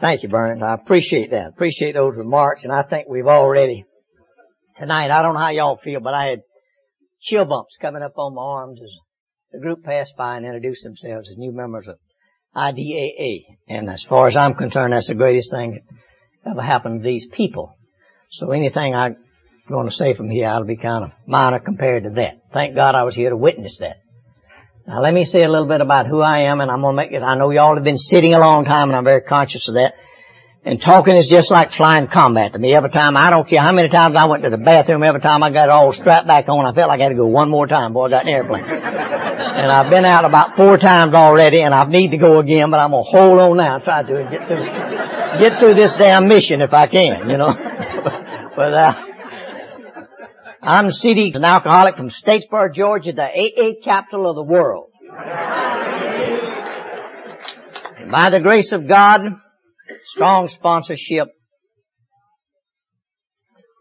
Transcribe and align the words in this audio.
Thank 0.00 0.22
you, 0.22 0.28
Burns. 0.28 0.62
I 0.62 0.74
appreciate 0.74 1.30
that. 1.30 1.48
Appreciate 1.48 1.92
those 1.92 2.16
remarks, 2.16 2.64
and 2.64 2.72
I 2.72 2.82
think 2.82 3.08
we've 3.08 3.26
already 3.26 3.84
tonight. 4.76 5.10
I 5.10 5.22
don't 5.22 5.34
know 5.34 5.40
how 5.40 5.50
y'all 5.50 5.78
feel, 5.78 6.00
but 6.00 6.14
I 6.14 6.26
had 6.26 6.42
chill 7.20 7.46
bumps 7.46 7.78
coming 7.80 8.02
up 8.02 8.12
on 8.18 8.34
my 8.34 8.42
arms 8.42 8.80
as 8.82 8.94
the 9.52 9.58
group 9.58 9.84
passed 9.84 10.14
by 10.16 10.36
and 10.36 10.44
introduced 10.44 10.84
themselves 10.84 11.30
as 11.30 11.38
new 11.38 11.52
members 11.52 11.88
of 11.88 11.96
IDAA. 12.54 13.44
And 13.68 13.88
as 13.88 14.04
far 14.04 14.28
as 14.28 14.36
I'm 14.36 14.54
concerned, 14.54 14.92
that's 14.92 15.08
the 15.08 15.14
greatest 15.14 15.50
thing 15.50 15.82
that 16.44 16.50
ever 16.50 16.62
happened 16.62 17.02
to 17.02 17.08
these 17.08 17.26
people. 17.26 17.76
So 18.28 18.50
anything 18.50 18.94
I'm 18.94 19.16
going 19.68 19.88
to 19.88 19.94
say 19.94 20.14
from 20.14 20.28
here, 20.28 20.48
I'll 20.48 20.64
be 20.64 20.76
kind 20.76 21.04
of 21.04 21.12
minor 21.26 21.58
compared 21.58 22.04
to 22.04 22.10
that. 22.10 22.42
Thank 22.52 22.74
God 22.74 22.94
I 22.94 23.04
was 23.04 23.14
here 23.14 23.30
to 23.30 23.36
witness 23.36 23.78
that. 23.78 23.96
Now 24.86 25.00
let 25.00 25.12
me 25.12 25.24
say 25.24 25.42
a 25.42 25.48
little 25.48 25.66
bit 25.66 25.80
about 25.80 26.06
who 26.06 26.20
I 26.20 26.42
am 26.42 26.60
and 26.60 26.70
I'm 26.70 26.80
to 26.82 26.92
make 26.92 27.10
it, 27.10 27.20
I 27.20 27.36
know 27.36 27.50
y'all 27.50 27.74
have 27.74 27.82
been 27.82 27.98
sitting 27.98 28.34
a 28.34 28.38
long 28.38 28.64
time 28.64 28.88
and 28.88 28.96
I'm 28.96 29.02
very 29.02 29.20
conscious 29.20 29.66
of 29.66 29.74
that. 29.74 29.94
And 30.64 30.80
talking 30.80 31.16
is 31.16 31.28
just 31.28 31.50
like 31.50 31.72
flying 31.72 32.06
combat 32.06 32.52
to 32.52 32.58
me. 32.58 32.72
Every 32.72 32.90
time, 32.90 33.16
I 33.16 33.30
don't 33.30 33.48
care 33.48 33.60
how 33.60 33.72
many 33.72 33.88
times 33.88 34.14
I 34.16 34.26
went 34.26 34.44
to 34.44 34.50
the 34.50 34.56
bathroom, 34.56 35.02
every 35.02 35.20
time 35.20 35.42
I 35.42 35.52
got 35.52 35.70
all 35.70 35.92
strapped 35.92 36.26
back 36.26 36.48
on, 36.48 36.66
I 36.66 36.72
felt 36.72 36.88
like 36.88 37.00
I 37.00 37.04
had 37.04 37.08
to 37.10 37.16
go 37.16 37.26
one 37.26 37.50
more 37.50 37.66
time 37.66 37.92
before 37.92 38.06
I 38.06 38.10
got 38.10 38.22
an 38.26 38.30
airplane. 38.30 38.64
and 39.56 39.72
I've 39.72 39.90
been 39.90 40.04
out 40.04 40.24
about 40.24 40.56
four 40.56 40.76
times 40.76 41.14
already 41.14 41.62
and 41.62 41.74
I 41.74 41.84
need 41.88 42.12
to 42.12 42.18
go 42.18 42.38
again, 42.38 42.70
but 42.70 42.78
I'm 42.78 42.90
gonna 42.90 43.02
hold 43.02 43.40
on 43.40 43.56
now, 43.56 43.76
and 43.76 43.84
try 43.84 44.02
to 44.02 44.28
get 44.30 44.46
through, 44.46 44.66
get 45.40 45.58
through 45.58 45.74
this 45.74 45.96
damn 45.96 46.28
mission 46.28 46.60
if 46.60 46.72
I 46.72 46.86
can, 46.86 47.28
you 47.28 47.38
know. 47.38 47.52
but, 48.56 48.72
uh, 48.72 49.15
I'm 50.68 50.90
C.D., 50.90 51.32
an 51.36 51.44
alcoholic 51.44 51.94
from 51.94 52.10
Statesboro, 52.10 52.74
Georgia, 52.74 53.12
the 53.12 53.22
AA 53.22 53.74
capital 53.84 54.28
of 54.28 54.34
the 54.34 54.42
world. 54.42 54.90
And 57.98 58.10
by 58.10 58.30
the 58.30 58.40
grace 58.42 58.72
of 58.72 58.88
God, 58.88 59.20
strong 60.02 60.48
sponsorship, 60.48 61.28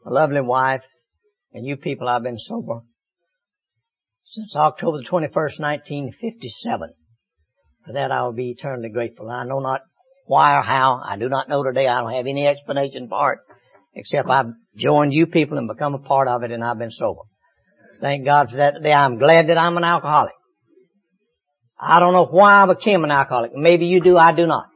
a 0.06 0.14
lovely 0.14 0.42
wife, 0.42 0.84
and 1.54 1.66
you 1.66 1.76
people 1.76 2.08
I've 2.08 2.22
been 2.22 2.38
sober 2.38 2.82
since 4.26 4.56
October 4.56 5.00
the 5.00 5.06
21st, 5.06 5.60
1957. 5.60 6.94
For 7.84 7.94
that 7.94 8.12
I 8.12 8.26
will 8.26 8.34
be 8.34 8.52
eternally 8.52 8.90
grateful. 8.90 9.32
I 9.32 9.44
know 9.46 9.60
not 9.60 9.82
why 10.28 10.56
or 10.60 10.62
how. 10.62 11.02
I 11.04 11.18
do 11.18 11.30
not 11.30 11.50
know 11.50 11.64
today. 11.64 11.88
I 11.88 12.02
don't 12.02 12.14
have 12.14 12.28
any 12.28 12.46
explanation 12.46 13.10
for 13.10 13.34
it, 13.34 13.40
except 13.96 14.30
I've 14.30 14.54
joined 14.76 15.14
you 15.14 15.28
people 15.28 15.58
and 15.58 15.68
become 15.68 15.94
a 15.96 16.00
part 16.00 16.28
of 16.28 16.44
it 16.44 16.52
and 16.52 16.64
I've 16.64 16.78
been 16.78 16.92
sober. 16.92 17.22
Thank 18.02 18.26
God 18.26 18.50
for 18.50 18.58
that 18.58 18.76
today. 18.76 18.94
I'm 18.94 19.18
glad 19.18 19.48
that 19.48 19.58
I'm 19.58 19.78
an 19.78 19.84
alcoholic. 19.84 20.34
I 21.80 22.00
don't 22.00 22.14
know 22.14 22.26
why 22.26 22.64
I 22.64 22.68
became 22.68 23.04
an 23.04 23.12
alcoholic. 23.12 23.52
Maybe 23.54 23.86
you 23.86 24.02
do, 24.02 24.18
I 24.18 24.34
do 24.34 24.46
not. 24.46 24.68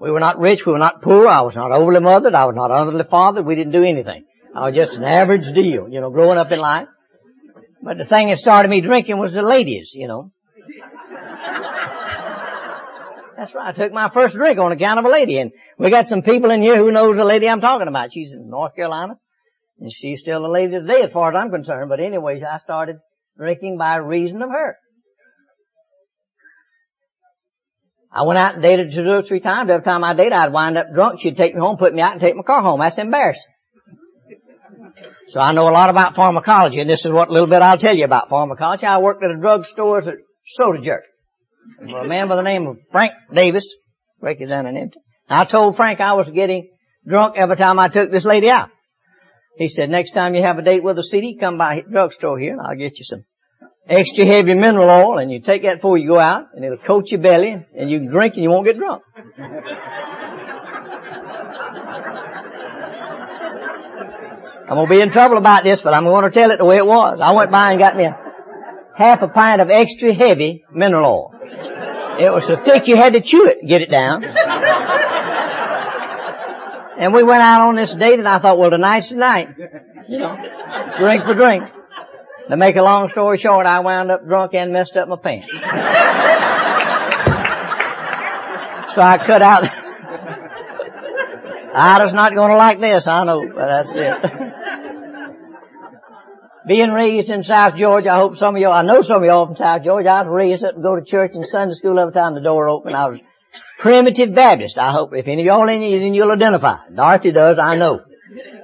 We 0.00 0.10
were 0.10 0.20
not 0.20 0.38
rich, 0.38 0.64
we 0.64 0.72
were 0.72 0.78
not 0.78 1.02
poor, 1.02 1.28
I 1.28 1.42
was 1.42 1.56
not 1.56 1.72
overly 1.72 2.00
mothered, 2.00 2.34
I 2.34 2.46
was 2.46 2.54
not 2.56 2.70
underly 2.70 3.08
fathered, 3.08 3.44
we 3.44 3.54
didn't 3.54 3.72
do 3.72 3.84
anything. 3.84 4.24
I 4.54 4.66
was 4.66 4.74
just 4.74 4.94
an 4.94 5.04
average 5.04 5.52
deal, 5.52 5.88
you 5.88 6.00
know, 6.00 6.10
growing 6.10 6.38
up 6.38 6.50
in 6.50 6.58
life. 6.58 6.88
But 7.82 7.98
the 7.98 8.06
thing 8.06 8.28
that 8.28 8.38
started 8.38 8.68
me 8.68 8.80
drinking 8.80 9.18
was 9.18 9.32
the 9.32 9.42
ladies, 9.42 9.92
you 9.94 10.08
know. 10.08 10.30
That's 13.40 13.54
right, 13.54 13.68
I 13.68 13.72
took 13.72 13.90
my 13.90 14.10
first 14.10 14.34
drink 14.34 14.58
on 14.58 14.70
account 14.70 14.98
of 14.98 15.06
a 15.06 15.08
lady, 15.08 15.38
and 15.38 15.52
we 15.78 15.88
got 15.88 16.06
some 16.06 16.20
people 16.20 16.50
in 16.50 16.60
here 16.60 16.76
who 16.76 16.92
knows 16.92 17.16
the 17.16 17.24
lady 17.24 17.48
I'm 17.48 17.62
talking 17.62 17.88
about. 17.88 18.12
She's 18.12 18.34
in 18.34 18.50
North 18.50 18.76
Carolina, 18.76 19.14
and 19.78 19.90
she's 19.90 20.20
still 20.20 20.44
a 20.44 20.52
lady 20.52 20.72
today 20.72 21.00
as 21.04 21.10
far 21.10 21.34
as 21.34 21.42
I'm 21.42 21.50
concerned, 21.50 21.88
but 21.88 22.00
anyways, 22.00 22.42
I 22.42 22.58
started 22.58 22.98
drinking 23.38 23.78
by 23.78 23.96
reason 23.96 24.42
of 24.42 24.50
her. 24.50 24.76
I 28.12 28.24
went 28.24 28.38
out 28.38 28.54
and 28.56 28.62
dated 28.62 28.92
two 28.92 29.08
or 29.08 29.22
three 29.22 29.40
times. 29.40 29.70
Every 29.70 29.84
time 29.84 30.04
I 30.04 30.12
dated, 30.12 30.34
I'd 30.34 30.52
wind 30.52 30.76
up 30.76 30.92
drunk. 30.92 31.22
She'd 31.22 31.38
take 31.38 31.54
me 31.54 31.62
home, 31.62 31.78
put 31.78 31.94
me 31.94 32.02
out, 32.02 32.12
and 32.12 32.20
take 32.20 32.36
my 32.36 32.42
car 32.42 32.60
home. 32.60 32.80
That's 32.80 32.98
embarrassing. 32.98 33.42
So 35.28 35.40
I 35.40 35.52
know 35.54 35.66
a 35.66 35.72
lot 35.72 35.88
about 35.88 36.14
pharmacology, 36.14 36.80
and 36.80 36.90
this 36.90 37.06
is 37.06 37.10
what 37.10 37.30
little 37.30 37.48
bit 37.48 37.62
I'll 37.62 37.78
tell 37.78 37.96
you 37.96 38.04
about 38.04 38.28
pharmacology. 38.28 38.84
I 38.84 38.98
worked 38.98 39.24
at 39.24 39.30
a 39.30 39.36
drugstore 39.36 39.96
as 39.96 40.08
a 40.08 40.12
soda 40.44 40.82
jerk. 40.82 41.04
For 41.78 41.98
a 41.98 42.08
man 42.08 42.28
by 42.28 42.36
the 42.36 42.42
name 42.42 42.66
of 42.66 42.78
Frank 42.90 43.12
Davis, 43.32 43.74
break 44.20 44.40
it 44.40 44.46
down 44.46 44.66
and 44.66 44.76
empty. 44.76 44.98
I 45.28 45.44
told 45.44 45.76
Frank 45.76 46.00
I 46.00 46.14
was 46.14 46.28
getting 46.28 46.70
drunk 47.06 47.36
every 47.36 47.56
time 47.56 47.78
I 47.78 47.88
took 47.88 48.10
this 48.10 48.24
lady 48.24 48.50
out. 48.50 48.70
He 49.56 49.68
said, 49.68 49.90
next 49.90 50.12
time 50.12 50.34
you 50.34 50.42
have 50.42 50.58
a 50.58 50.62
date 50.62 50.82
with 50.82 50.98
a 50.98 51.02
city, 51.02 51.36
come 51.38 51.58
by 51.58 51.82
drugstore 51.82 52.38
here 52.38 52.52
and 52.52 52.60
I'll 52.60 52.76
get 52.76 52.98
you 52.98 53.04
some 53.04 53.24
extra 53.86 54.24
heavy 54.24 54.54
mineral 54.54 54.88
oil 54.88 55.18
and 55.18 55.30
you 55.30 55.40
take 55.40 55.62
that 55.62 55.76
before 55.76 55.98
you 55.98 56.08
go 56.08 56.18
out 56.18 56.46
and 56.54 56.64
it'll 56.64 56.78
coat 56.78 57.10
your 57.10 57.20
belly 57.20 57.54
and 57.76 57.90
you 57.90 58.00
can 58.00 58.10
drink 58.10 58.34
and 58.34 58.42
you 58.42 58.50
won't 58.50 58.66
get 58.66 58.78
drunk. 58.78 59.02
I'm 64.68 64.76
gonna 64.76 64.88
be 64.88 65.00
in 65.00 65.10
trouble 65.10 65.36
about 65.36 65.64
this, 65.64 65.80
but 65.80 65.94
I'm 65.94 66.04
gonna 66.04 66.30
tell 66.30 66.52
it 66.52 66.58
the 66.58 66.64
way 66.64 66.76
it 66.76 66.86
was. 66.86 67.18
I 67.20 67.32
went 67.32 67.50
by 67.50 67.72
and 67.72 67.80
got 67.80 67.96
me 67.96 68.04
a 68.04 68.16
half 68.96 69.22
a 69.22 69.28
pint 69.28 69.60
of 69.60 69.68
extra 69.68 70.14
heavy 70.14 70.64
mineral 70.72 71.06
oil. 71.06 71.39
It 72.20 72.30
was 72.30 72.46
so 72.46 72.54
thick 72.56 72.86
you 72.86 72.96
had 72.96 73.14
to 73.14 73.22
chew 73.22 73.46
it 73.46 73.60
to 73.62 73.66
get 73.66 73.80
it 73.80 73.90
down. 73.90 74.24
And 76.98 77.14
we 77.14 77.22
went 77.22 77.40
out 77.40 77.62
on 77.68 77.76
this 77.76 77.94
date 77.94 78.18
and 78.18 78.28
I 78.28 78.38
thought, 78.38 78.58
well 78.58 78.68
tonight's 78.68 79.08
the 79.08 79.16
night. 79.16 79.48
You 80.06 80.18
know, 80.18 80.36
drink 80.98 81.24
for 81.24 81.34
drink. 81.34 81.64
To 82.50 82.58
make 82.58 82.76
a 82.76 82.82
long 82.82 83.08
story 83.08 83.38
short, 83.38 83.64
I 83.64 83.80
wound 83.80 84.10
up 84.10 84.26
drunk 84.26 84.52
and 84.52 84.70
messed 84.70 84.98
up 84.98 85.08
my 85.08 85.16
pants. 85.16 85.48
so 88.94 89.00
I 89.00 89.16
cut 89.24 89.40
out. 89.40 89.64
Ida's 91.72 92.12
not 92.12 92.34
going 92.34 92.50
to 92.50 92.56
like 92.56 92.80
this, 92.80 93.06
I 93.06 93.24
know, 93.24 93.46
but 93.46 93.66
that's 93.66 93.92
it. 93.94 94.89
Being 96.66 96.90
raised 96.92 97.30
in 97.30 97.42
South 97.42 97.76
Georgia, 97.76 98.10
I 98.10 98.16
hope 98.16 98.36
some 98.36 98.54
of 98.54 98.60
y'all, 98.60 98.72
I 98.72 98.82
know 98.82 99.00
some 99.00 99.22
of 99.22 99.24
y'all 99.24 99.46
from 99.46 99.56
South 99.56 99.82
Georgia, 99.82 100.10
I 100.10 100.22
was 100.22 100.30
raised 100.30 100.64
up 100.64 100.74
and 100.74 100.82
go 100.82 100.94
to 100.94 101.04
church 101.04 101.32
and 101.34 101.46
Sunday 101.46 101.74
school 101.74 101.98
every 101.98 102.12
time 102.12 102.34
the 102.34 102.42
door 102.42 102.68
opened. 102.68 102.94
I 102.94 103.08
was 103.08 103.20
primitive 103.78 104.34
Baptist. 104.34 104.76
I 104.76 104.92
hope 104.92 105.14
if 105.14 105.26
any 105.26 105.42
of 105.42 105.46
y'all 105.46 105.68
in 105.68 105.80
here, 105.80 106.00
then 106.00 106.12
you'll 106.12 106.30
identify. 106.30 106.76
Dorothy 106.94 107.32
does, 107.32 107.58
I 107.58 107.76
know. 107.76 108.00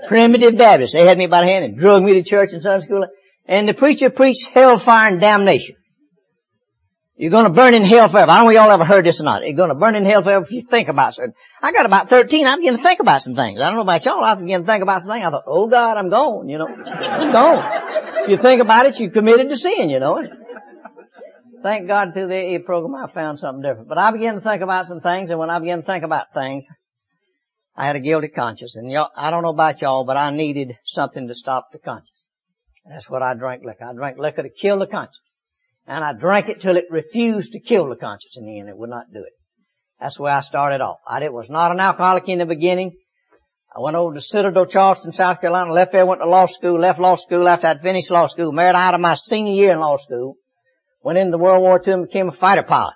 Primitive 0.09 0.59
Baptist. 0.59 0.93
They 0.95 1.07
had 1.07 1.17
me 1.17 1.27
by 1.27 1.41
the 1.41 1.47
hand 1.47 1.65
and 1.65 1.79
drug 1.79 2.03
me 2.03 2.15
to 2.15 2.23
church 2.23 2.51
and 2.53 2.63
Sunday 2.63 2.85
school. 2.85 3.07
And 3.49 3.67
the 3.67 3.75
preacher 3.75 4.11
preached 4.11 4.49
hellfire 4.49 5.13
and 5.13 5.21
damnation. 5.21 5.77
You're 7.19 7.31
gonna 7.31 7.51
burn 7.51 7.73
in 7.73 7.83
hell 7.83 8.11
forever. 8.11 8.31
I 8.31 8.37
don't 8.37 8.45
know 8.45 8.51
if 8.51 8.57
y'all 8.57 8.71
ever 8.71 8.85
heard 8.85 9.07
this 9.07 9.21
or 9.21 9.25
not. 9.25 9.43
You're 9.43 9.57
gonna 9.57 9.75
burn 9.75 9.97
in 9.97 10.05
hell 10.05 10.23
forever 10.23 10.45
if 10.45 10.53
you 10.53 10.63
think 10.63 10.89
about 10.89 11.15
certain. 11.15 11.33
I 11.63 11.73
got 11.73 11.87
about 11.87 12.11
13, 12.11 12.47
I 12.47 12.57
began 12.57 12.77
to 12.77 12.83
think 12.83 13.01
about 13.01 13.23
some 13.23 13.35
things. 13.35 13.59
I 13.59 13.67
don't 13.67 13.77
know 13.77 13.83
about 13.83 14.05
y'all, 14.05 14.23
I 14.23 14.35
began 14.35 14.61
to 14.61 14.67
think 14.67 14.83
about 14.83 15.01
some 15.01 15.11
things. 15.11 15.25
I 15.25 15.31
thought, 15.31 15.45
oh 15.47 15.67
God, 15.69 15.97
I'm 15.97 16.11
gone, 16.11 16.49
you 16.51 16.59
know. 16.59 16.67
I'm 16.67 17.33
gone. 17.33 18.31
you 18.31 18.37
think 18.37 18.61
about 18.61 18.87
it, 18.87 19.01
you 19.01 19.11
committed 19.11 19.49
to 19.49 19.57
sin, 19.57 19.89
you 19.89 19.99
know. 19.99 20.23
Thank 21.63 21.89
God 21.89 22.13
through 22.13 22.29
the 22.29 22.57
AA 22.57 22.59
program 22.65 22.95
I 22.95 23.11
found 23.11 23.41
something 23.41 23.63
different. 23.63 23.89
But 23.89 23.99
I 23.99 24.11
began 24.13 24.35
to 24.35 24.41
think 24.43 24.63
about 24.63 24.85
some 24.87 25.01
things, 25.01 25.31
and 25.31 25.39
when 25.39 25.49
I 25.49 25.59
began 25.59 25.81
to 25.81 25.87
think 25.87 26.05
about 26.05 26.35
things, 26.35 26.69
I 27.75 27.87
had 27.87 27.97
a 27.97 28.01
guilty 28.01 28.29
conscience. 28.29 28.77
And 28.77 28.91
y'all, 28.91 29.11
I 29.17 29.31
don't 29.31 29.43
know 29.43 29.51
about 29.51 29.81
y'all, 29.81 30.05
but 30.05 30.19
I 30.19 30.31
needed 30.31 30.77
something 30.85 31.29
to 31.29 31.35
stop 31.35 31.73
the 31.73 31.79
conscience. 31.79 32.25
That's 32.89 33.09
what 33.09 33.23
I 33.23 33.35
drank 33.35 33.65
liquor. 33.65 33.85
I 33.85 33.95
drank 33.95 34.19
liquor 34.19 34.43
to 34.43 34.51
kill 34.51 34.79
the 34.79 34.87
conscience. 34.87 35.19
And 35.87 36.03
I 36.03 36.13
drank 36.13 36.49
it 36.49 36.61
till 36.61 36.77
it 36.77 36.87
refused 36.91 37.53
to 37.53 37.61
kill 37.61 37.89
the 37.89 37.97
conscience 37.97 38.37
in 38.37 38.45
the 38.45 38.59
end. 38.59 38.69
It 38.69 38.77
would 38.77 38.91
not 38.91 39.13
do 39.13 39.21
it. 39.21 39.33
That's 40.01 40.19
where 40.19 40.33
I 40.33 40.41
started 40.41 40.81
off. 40.81 40.99
I 41.07 41.27
was 41.29 41.49
not 41.49 41.71
an 41.71 41.81
alcoholic 41.81 42.29
in 42.29 42.41
the 42.41 42.47
beginning. 42.47 42.97
I 43.75 43.81
went 43.81 43.97
over 43.97 44.15
to 44.15 44.21
Citadel, 44.21 44.67
Charleston, 44.67 45.13
South 45.13 45.41
Carolina, 45.41 45.73
left 45.73 45.93
there, 45.93 46.05
went 46.05 46.21
to 46.23 46.29
law 46.29 46.47
school, 46.47 46.79
left 46.79 46.99
law 46.99 47.17
school 47.17 47.47
after 47.47 47.69
I'd 47.69 47.83
finished 47.83 48.11
law 48.11 48.27
school, 48.27 48.51
married 48.53 48.75
out 48.75 48.95
of 48.95 49.01
my 49.01 49.15
senior 49.15 49.53
year 49.53 49.73
in 49.73 49.81
law 49.81 49.97
school, 49.99 50.37
went 51.03 51.19
into 51.19 51.39
World 51.39 51.63
War 51.63 51.81
II 51.87 51.93
and 51.93 52.07
became 52.07 52.29
a 52.29 52.33
fighter 52.33 52.63
pilot. 52.63 52.95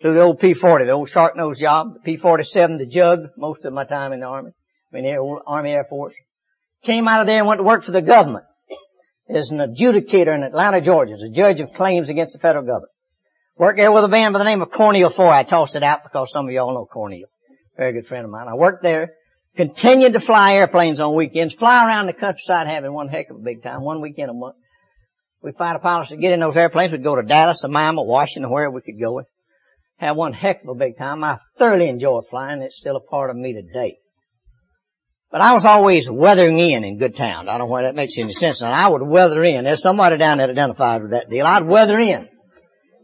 Flew 0.00 0.12
the 0.12 0.20
old 0.20 0.38
P-40, 0.38 0.86
the 0.86 0.92
old 0.92 1.08
shark 1.08 1.34
nose 1.36 1.58
job, 1.58 1.94
the 1.94 2.00
P-47, 2.00 2.78
the 2.78 2.86
jug, 2.86 3.20
most 3.38 3.64
of 3.64 3.72
my 3.72 3.84
time 3.84 4.12
in 4.12 4.20
the 4.20 4.26
Army, 4.26 4.50
I 4.92 4.96
mean, 4.96 5.04
the 5.04 5.40
Army 5.46 5.72
Air 5.72 5.86
Force. 5.88 6.14
Came 6.84 7.08
out 7.08 7.22
of 7.22 7.26
there 7.26 7.38
and 7.38 7.46
went 7.46 7.58
to 7.58 7.64
work 7.64 7.82
for 7.82 7.92
the 7.92 8.02
government 8.02 8.44
is 9.28 9.50
an 9.50 9.58
adjudicator 9.58 10.34
in 10.34 10.42
Atlanta, 10.42 10.80
Georgia. 10.80 11.14
Is 11.14 11.22
a 11.22 11.28
judge 11.28 11.60
of 11.60 11.72
claims 11.72 12.08
against 12.08 12.32
the 12.32 12.38
federal 12.38 12.64
government. 12.64 12.92
Worked 13.58 13.78
there 13.78 13.90
with 13.90 14.04
a 14.04 14.08
man 14.08 14.32
by 14.32 14.38
the 14.38 14.44
name 14.44 14.62
of 14.62 14.70
Cornel 14.70 15.10
Foy. 15.10 15.30
I 15.30 15.42
tossed 15.42 15.76
it 15.76 15.82
out 15.82 16.02
because 16.02 16.30
some 16.30 16.46
of 16.46 16.52
y'all 16.52 16.74
know 16.74 16.86
Cornel. 16.86 17.28
Very 17.76 17.92
good 17.92 18.06
friend 18.06 18.24
of 18.24 18.30
mine. 18.30 18.48
I 18.48 18.54
worked 18.54 18.82
there. 18.82 19.14
Continued 19.56 20.12
to 20.12 20.20
fly 20.20 20.54
airplanes 20.54 21.00
on 21.00 21.16
weekends. 21.16 21.54
Fly 21.54 21.86
around 21.86 22.06
the 22.06 22.12
countryside 22.12 22.66
having 22.66 22.92
one 22.92 23.08
heck 23.08 23.30
of 23.30 23.36
a 23.36 23.40
big 23.40 23.62
time. 23.62 23.82
One 23.82 24.02
weekend 24.02 24.30
a 24.30 24.34
month. 24.34 24.56
We 25.42 25.52
find 25.52 25.76
a 25.76 25.78
pilots 25.78 26.10
to 26.10 26.16
get 26.16 26.32
in 26.32 26.40
those 26.40 26.56
airplanes. 26.56 26.92
We'd 26.92 27.04
go 27.04 27.16
to 27.16 27.22
Dallas, 27.22 27.64
Miami, 27.66 28.02
Washington, 28.04 28.50
wherever 28.50 28.74
we 28.74 28.82
could 28.82 29.00
go. 29.00 29.22
Have 29.98 30.16
one 30.16 30.34
heck 30.34 30.62
of 30.62 30.68
a 30.68 30.74
big 30.74 30.98
time. 30.98 31.24
I 31.24 31.38
thoroughly 31.58 31.88
enjoy 31.88 32.20
flying. 32.28 32.60
It's 32.60 32.76
still 32.76 32.96
a 32.96 33.00
part 33.00 33.30
of 33.30 33.36
me 33.36 33.54
today. 33.54 33.98
But 35.30 35.40
I 35.40 35.54
was 35.54 35.64
always 35.64 36.08
weathering 36.08 36.58
in 36.58 36.84
in 36.84 36.98
good 36.98 37.16
town. 37.16 37.48
I 37.48 37.52
don't 37.52 37.66
know 37.66 37.72
why 37.72 37.82
that 37.82 37.94
makes 37.94 38.16
any 38.16 38.32
sense. 38.32 38.62
And 38.62 38.72
I 38.72 38.88
would 38.88 39.02
weather 39.02 39.42
in. 39.42 39.64
There's 39.64 39.82
somebody 39.82 40.18
down 40.18 40.38
there 40.38 40.46
that 40.46 40.52
identifies 40.52 41.02
with 41.02 41.10
that 41.10 41.28
deal. 41.28 41.44
I'd 41.44 41.66
weather 41.66 41.98
in. 41.98 42.28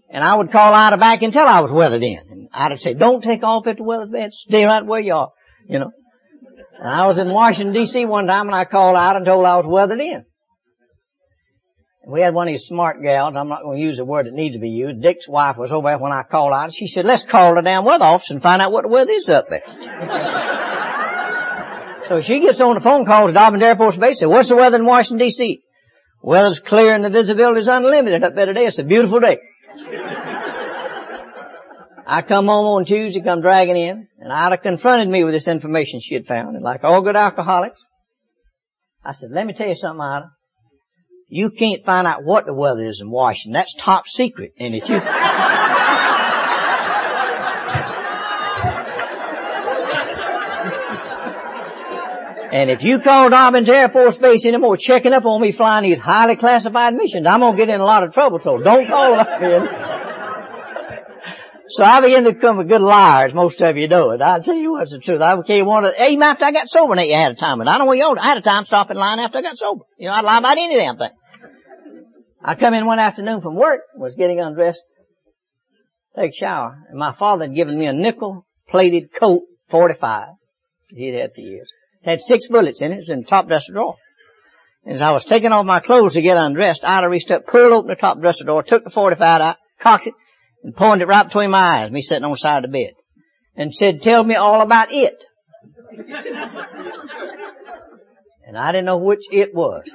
And 0.08 0.22
I 0.22 0.36
would 0.36 0.52
call 0.52 0.72
Ida 0.72 0.98
back 0.98 1.22
until 1.22 1.46
I 1.46 1.60
was 1.60 1.72
weathered 1.72 2.02
in. 2.02 2.20
And 2.30 2.48
I'd 2.52 2.80
say, 2.80 2.94
don't 2.94 3.22
take 3.22 3.42
off 3.42 3.66
at 3.66 3.78
the 3.78 3.82
weather 3.82 4.06
bed. 4.06 4.32
Stay 4.32 4.64
right 4.64 4.84
where 4.84 5.00
you 5.00 5.14
are. 5.14 5.32
You 5.68 5.80
know. 5.80 5.90
And 6.78 6.88
I 6.88 7.06
was 7.06 7.18
in 7.18 7.32
Washington 7.32 7.74
DC 7.74 8.06
one 8.06 8.26
time 8.26 8.46
and 8.46 8.54
I 8.54 8.66
called 8.66 8.96
out 8.96 9.16
and 9.16 9.24
told 9.24 9.44
I 9.44 9.56
was 9.56 9.66
weathered 9.68 10.00
in. 10.00 10.24
We 12.06 12.20
had 12.20 12.34
one 12.34 12.48
of 12.48 12.52
these 12.52 12.64
smart 12.64 13.00
gals, 13.00 13.36
I'm 13.36 13.48
not 13.48 13.62
going 13.62 13.78
to 13.78 13.82
use 13.82 13.98
the 13.98 14.04
word 14.04 14.26
that 14.26 14.34
needs 14.34 14.56
to 14.56 14.60
be 14.60 14.70
used. 14.70 15.00
Dick's 15.02 15.28
wife 15.28 15.56
was 15.56 15.70
over 15.70 15.88
there 15.88 15.98
when 15.98 16.10
I 16.10 16.24
called 16.28 16.52
out. 16.52 16.72
She 16.72 16.88
said, 16.88 17.04
let's 17.04 17.22
call 17.22 17.54
the 17.54 17.62
damn 17.62 17.84
weather 17.84 18.04
office 18.04 18.30
and 18.30 18.42
find 18.42 18.60
out 18.60 18.72
what 18.72 18.82
the 18.82 18.88
weather 18.88 19.12
is 19.12 19.28
up 19.28 19.46
there. 19.48 19.62
so 22.12 22.20
she 22.20 22.40
gets 22.40 22.60
on 22.60 22.74
the 22.74 22.80
phone, 22.80 23.06
calls 23.06 23.32
Dobbins 23.32 23.62
Air 23.62 23.74
Force 23.74 23.96
Base, 23.96 24.18
said, 24.18 24.28
what's 24.28 24.50
the 24.50 24.56
weather 24.56 24.76
in 24.76 24.84
Washington 24.84 25.26
DC? 25.26 25.62
Weather's 26.22 26.58
clear 26.58 26.94
and 26.94 27.02
the 27.02 27.08
visibility 27.08 27.60
is 27.60 27.68
unlimited 27.68 28.22
up 28.22 28.34
there 28.34 28.44
today. 28.44 28.66
It's 28.66 28.78
a 28.78 28.84
beautiful 28.84 29.18
day. 29.18 29.38
I 32.06 32.20
come 32.20 32.48
home 32.48 32.66
on 32.66 32.84
Tuesday, 32.84 33.22
come 33.22 33.40
dragging 33.40 33.78
in, 33.78 34.08
and 34.18 34.30
Ida 34.30 34.58
confronted 34.58 35.08
me 35.08 35.24
with 35.24 35.32
this 35.32 35.48
information 35.48 36.00
she 36.02 36.14
had 36.14 36.26
found. 36.26 36.54
And 36.54 36.62
like 36.62 36.84
all 36.84 37.00
good 37.00 37.16
alcoholics, 37.16 37.82
I 39.02 39.12
said, 39.12 39.30
let 39.32 39.46
me 39.46 39.54
tell 39.54 39.68
you 39.68 39.74
something, 39.74 40.02
Ida. 40.02 40.30
You 41.28 41.50
can't 41.50 41.82
find 41.86 42.06
out 42.06 42.24
what 42.24 42.44
the 42.44 42.52
weather 42.52 42.86
is 42.86 43.00
in 43.00 43.10
Washington. 43.10 43.54
That's 43.54 43.74
top 43.74 44.06
secret. 44.06 44.52
And 44.58 44.74
if 44.74 44.86
you... 44.90 44.96
And 52.52 52.70
if 52.70 52.82
you 52.82 53.00
call 53.00 53.30
Dobbins 53.30 53.70
Air 53.70 53.88
Force 53.88 54.18
Base 54.18 54.44
anymore 54.44 54.76
checking 54.76 55.14
up 55.14 55.24
on 55.24 55.40
me 55.40 55.52
flying 55.52 55.88
these 55.88 55.98
highly 55.98 56.36
classified 56.36 56.92
missions, 56.92 57.26
I'm 57.26 57.40
gonna 57.40 57.56
get 57.56 57.70
in 57.70 57.80
a 57.80 57.84
lot 57.84 58.04
of 58.04 58.12
trouble, 58.12 58.40
so 58.40 58.58
don't 58.58 58.86
call 58.86 59.14
up 59.18 59.42
in. 59.42 59.68
So 61.68 61.84
I 61.84 62.02
began 62.02 62.24
to 62.24 62.32
become 62.34 62.58
a 62.58 62.66
good 62.66 62.82
liar, 62.82 63.28
as 63.28 63.34
most 63.34 63.62
of 63.62 63.78
you 63.78 63.88
know 63.88 64.10
it. 64.10 64.20
I'll 64.20 64.42
tell 64.42 64.56
you 64.56 64.72
what's 64.72 64.92
the 64.92 64.98
truth. 64.98 65.22
I 65.22 65.36
became 65.36 65.64
one 65.64 65.86
of, 65.86 65.94
even 65.98 66.22
after 66.22 66.44
I 66.44 66.52
got 66.52 66.68
sober, 66.68 66.92
and 66.92 67.00
you 67.00 67.16
had 67.16 67.32
a 67.32 67.34
time, 67.34 67.62
and 67.62 67.70
I 67.70 67.78
don't 67.78 67.86
want 67.86 67.98
you 67.98 68.14
I 68.14 68.26
had 68.26 68.36
a 68.36 68.42
time 68.42 68.64
stopping 68.64 68.98
lying 68.98 69.20
after 69.20 69.38
I 69.38 69.42
got 69.42 69.56
sober. 69.56 69.84
You 69.96 70.08
know, 70.08 70.12
I'd 70.12 70.24
lie 70.24 70.38
about 70.38 70.58
any 70.58 70.76
damn 70.76 70.98
thing. 70.98 71.12
I 72.44 72.56
come 72.56 72.74
in 72.74 72.84
one 72.84 72.98
afternoon 72.98 73.40
from 73.40 73.54
work, 73.54 73.80
was 73.96 74.16
getting 74.16 74.38
undressed, 74.38 74.82
take 76.14 76.32
a 76.32 76.34
shower, 76.34 76.76
and 76.90 76.98
my 76.98 77.14
father 77.14 77.46
had 77.46 77.54
given 77.54 77.78
me 77.78 77.86
a 77.86 77.94
nickel 77.94 78.44
plated 78.68 79.04
coat, 79.18 79.44
45 79.70 80.28
he'd 80.90 81.14
had 81.14 81.32
for 81.34 81.40
years. 81.40 81.72
It 82.04 82.10
had 82.10 82.20
six 82.20 82.48
bullets 82.48 82.82
in 82.82 82.92
it. 82.92 83.08
It 83.08 83.08
in 83.08 83.20
the 83.20 83.26
top 83.26 83.46
dresser 83.46 83.72
drawer. 83.72 83.96
As 84.84 85.00
I 85.00 85.12
was 85.12 85.24
taking 85.24 85.52
off 85.52 85.64
my 85.64 85.78
clothes 85.78 86.14
to 86.14 86.22
get 86.22 86.36
undressed, 86.36 86.82
Ida 86.84 87.08
reached 87.08 87.30
up, 87.30 87.46
pulled 87.46 87.72
open 87.72 87.88
the 87.88 87.94
top 87.94 88.20
dresser 88.20 88.44
drawer, 88.44 88.64
took 88.64 88.82
the 88.82 88.90
45 88.90 89.40
out, 89.40 89.56
cocked 89.80 90.08
it, 90.08 90.14
and 90.64 90.74
pointed 90.74 91.02
it 91.02 91.08
right 91.08 91.22
between 91.22 91.50
my 91.50 91.82
eyes, 91.82 91.92
me 91.92 92.00
sitting 92.00 92.24
on 92.24 92.32
the 92.32 92.36
side 92.36 92.64
of 92.64 92.70
the 92.70 92.76
bed, 92.76 92.94
and 93.56 93.72
said, 93.72 94.02
tell 94.02 94.24
me 94.24 94.34
all 94.34 94.60
about 94.60 94.90
it. 94.90 95.14
and 98.46 98.58
I 98.58 98.72
didn't 98.72 98.86
know 98.86 98.98
which 98.98 99.22
it 99.30 99.54
was. 99.54 99.84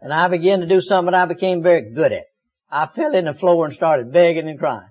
and 0.00 0.12
I 0.12 0.26
began 0.28 0.60
to 0.60 0.66
do 0.66 0.80
something 0.80 1.14
I 1.14 1.26
became 1.26 1.62
very 1.62 1.92
good 1.94 2.12
at. 2.12 2.24
I 2.74 2.88
fell 2.96 3.14
in 3.14 3.26
the 3.26 3.34
floor 3.34 3.66
and 3.66 3.74
started 3.74 4.14
begging 4.14 4.48
and 4.48 4.58
crying. 4.58 4.88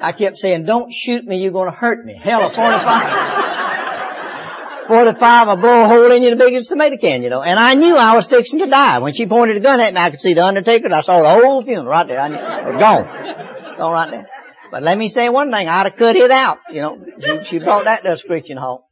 I 0.00 0.12
kept 0.12 0.36
saying, 0.36 0.66
don't 0.66 0.94
shoot 0.94 1.24
me, 1.24 1.38
you're 1.38 1.50
gonna 1.50 1.72
hurt 1.72 2.04
me. 2.04 2.16
Hell, 2.16 2.46
a 2.46 2.54
45. 2.54 4.86
45 4.86 5.48
will 5.48 5.56
blow 5.56 5.82
a 5.82 5.88
hole 5.88 6.12
in 6.12 6.22
you 6.22 6.30
the 6.30 6.36
biggest 6.36 6.68
tomato 6.68 6.96
can, 6.96 7.24
you 7.24 7.30
know. 7.30 7.42
And 7.42 7.58
I 7.58 7.74
knew 7.74 7.96
I 7.96 8.14
was 8.14 8.28
fixing 8.28 8.60
to 8.60 8.66
die. 8.66 9.00
When 9.00 9.14
she 9.14 9.26
pointed 9.26 9.56
a 9.56 9.60
gun 9.60 9.80
at 9.80 9.94
me, 9.94 10.00
I 10.00 10.10
could 10.10 10.20
see 10.20 10.34
the 10.34 10.44
undertaker. 10.44 10.86
I 10.94 11.00
saw 11.00 11.22
the 11.22 11.28
whole 11.28 11.60
funeral 11.60 11.88
right 11.88 12.06
there. 12.06 12.20
I 12.20 12.28
knew 12.28 12.36
it 12.36 12.66
was 12.68 12.76
gone. 12.76 13.04
Gone 13.78 13.92
right 13.92 14.10
there. 14.12 14.28
But 14.70 14.84
let 14.84 14.96
me 14.96 15.08
say 15.08 15.28
one 15.28 15.50
thing, 15.50 15.66
I'd 15.66 15.86
have 15.86 15.96
cut 15.96 16.14
it 16.14 16.30
out, 16.30 16.58
you 16.70 16.82
know. 16.82 17.04
She, 17.18 17.38
she 17.50 17.58
brought 17.58 17.86
that 17.86 18.04
to 18.04 18.12
a 18.12 18.16
screeching 18.16 18.58
halt. 18.58 18.84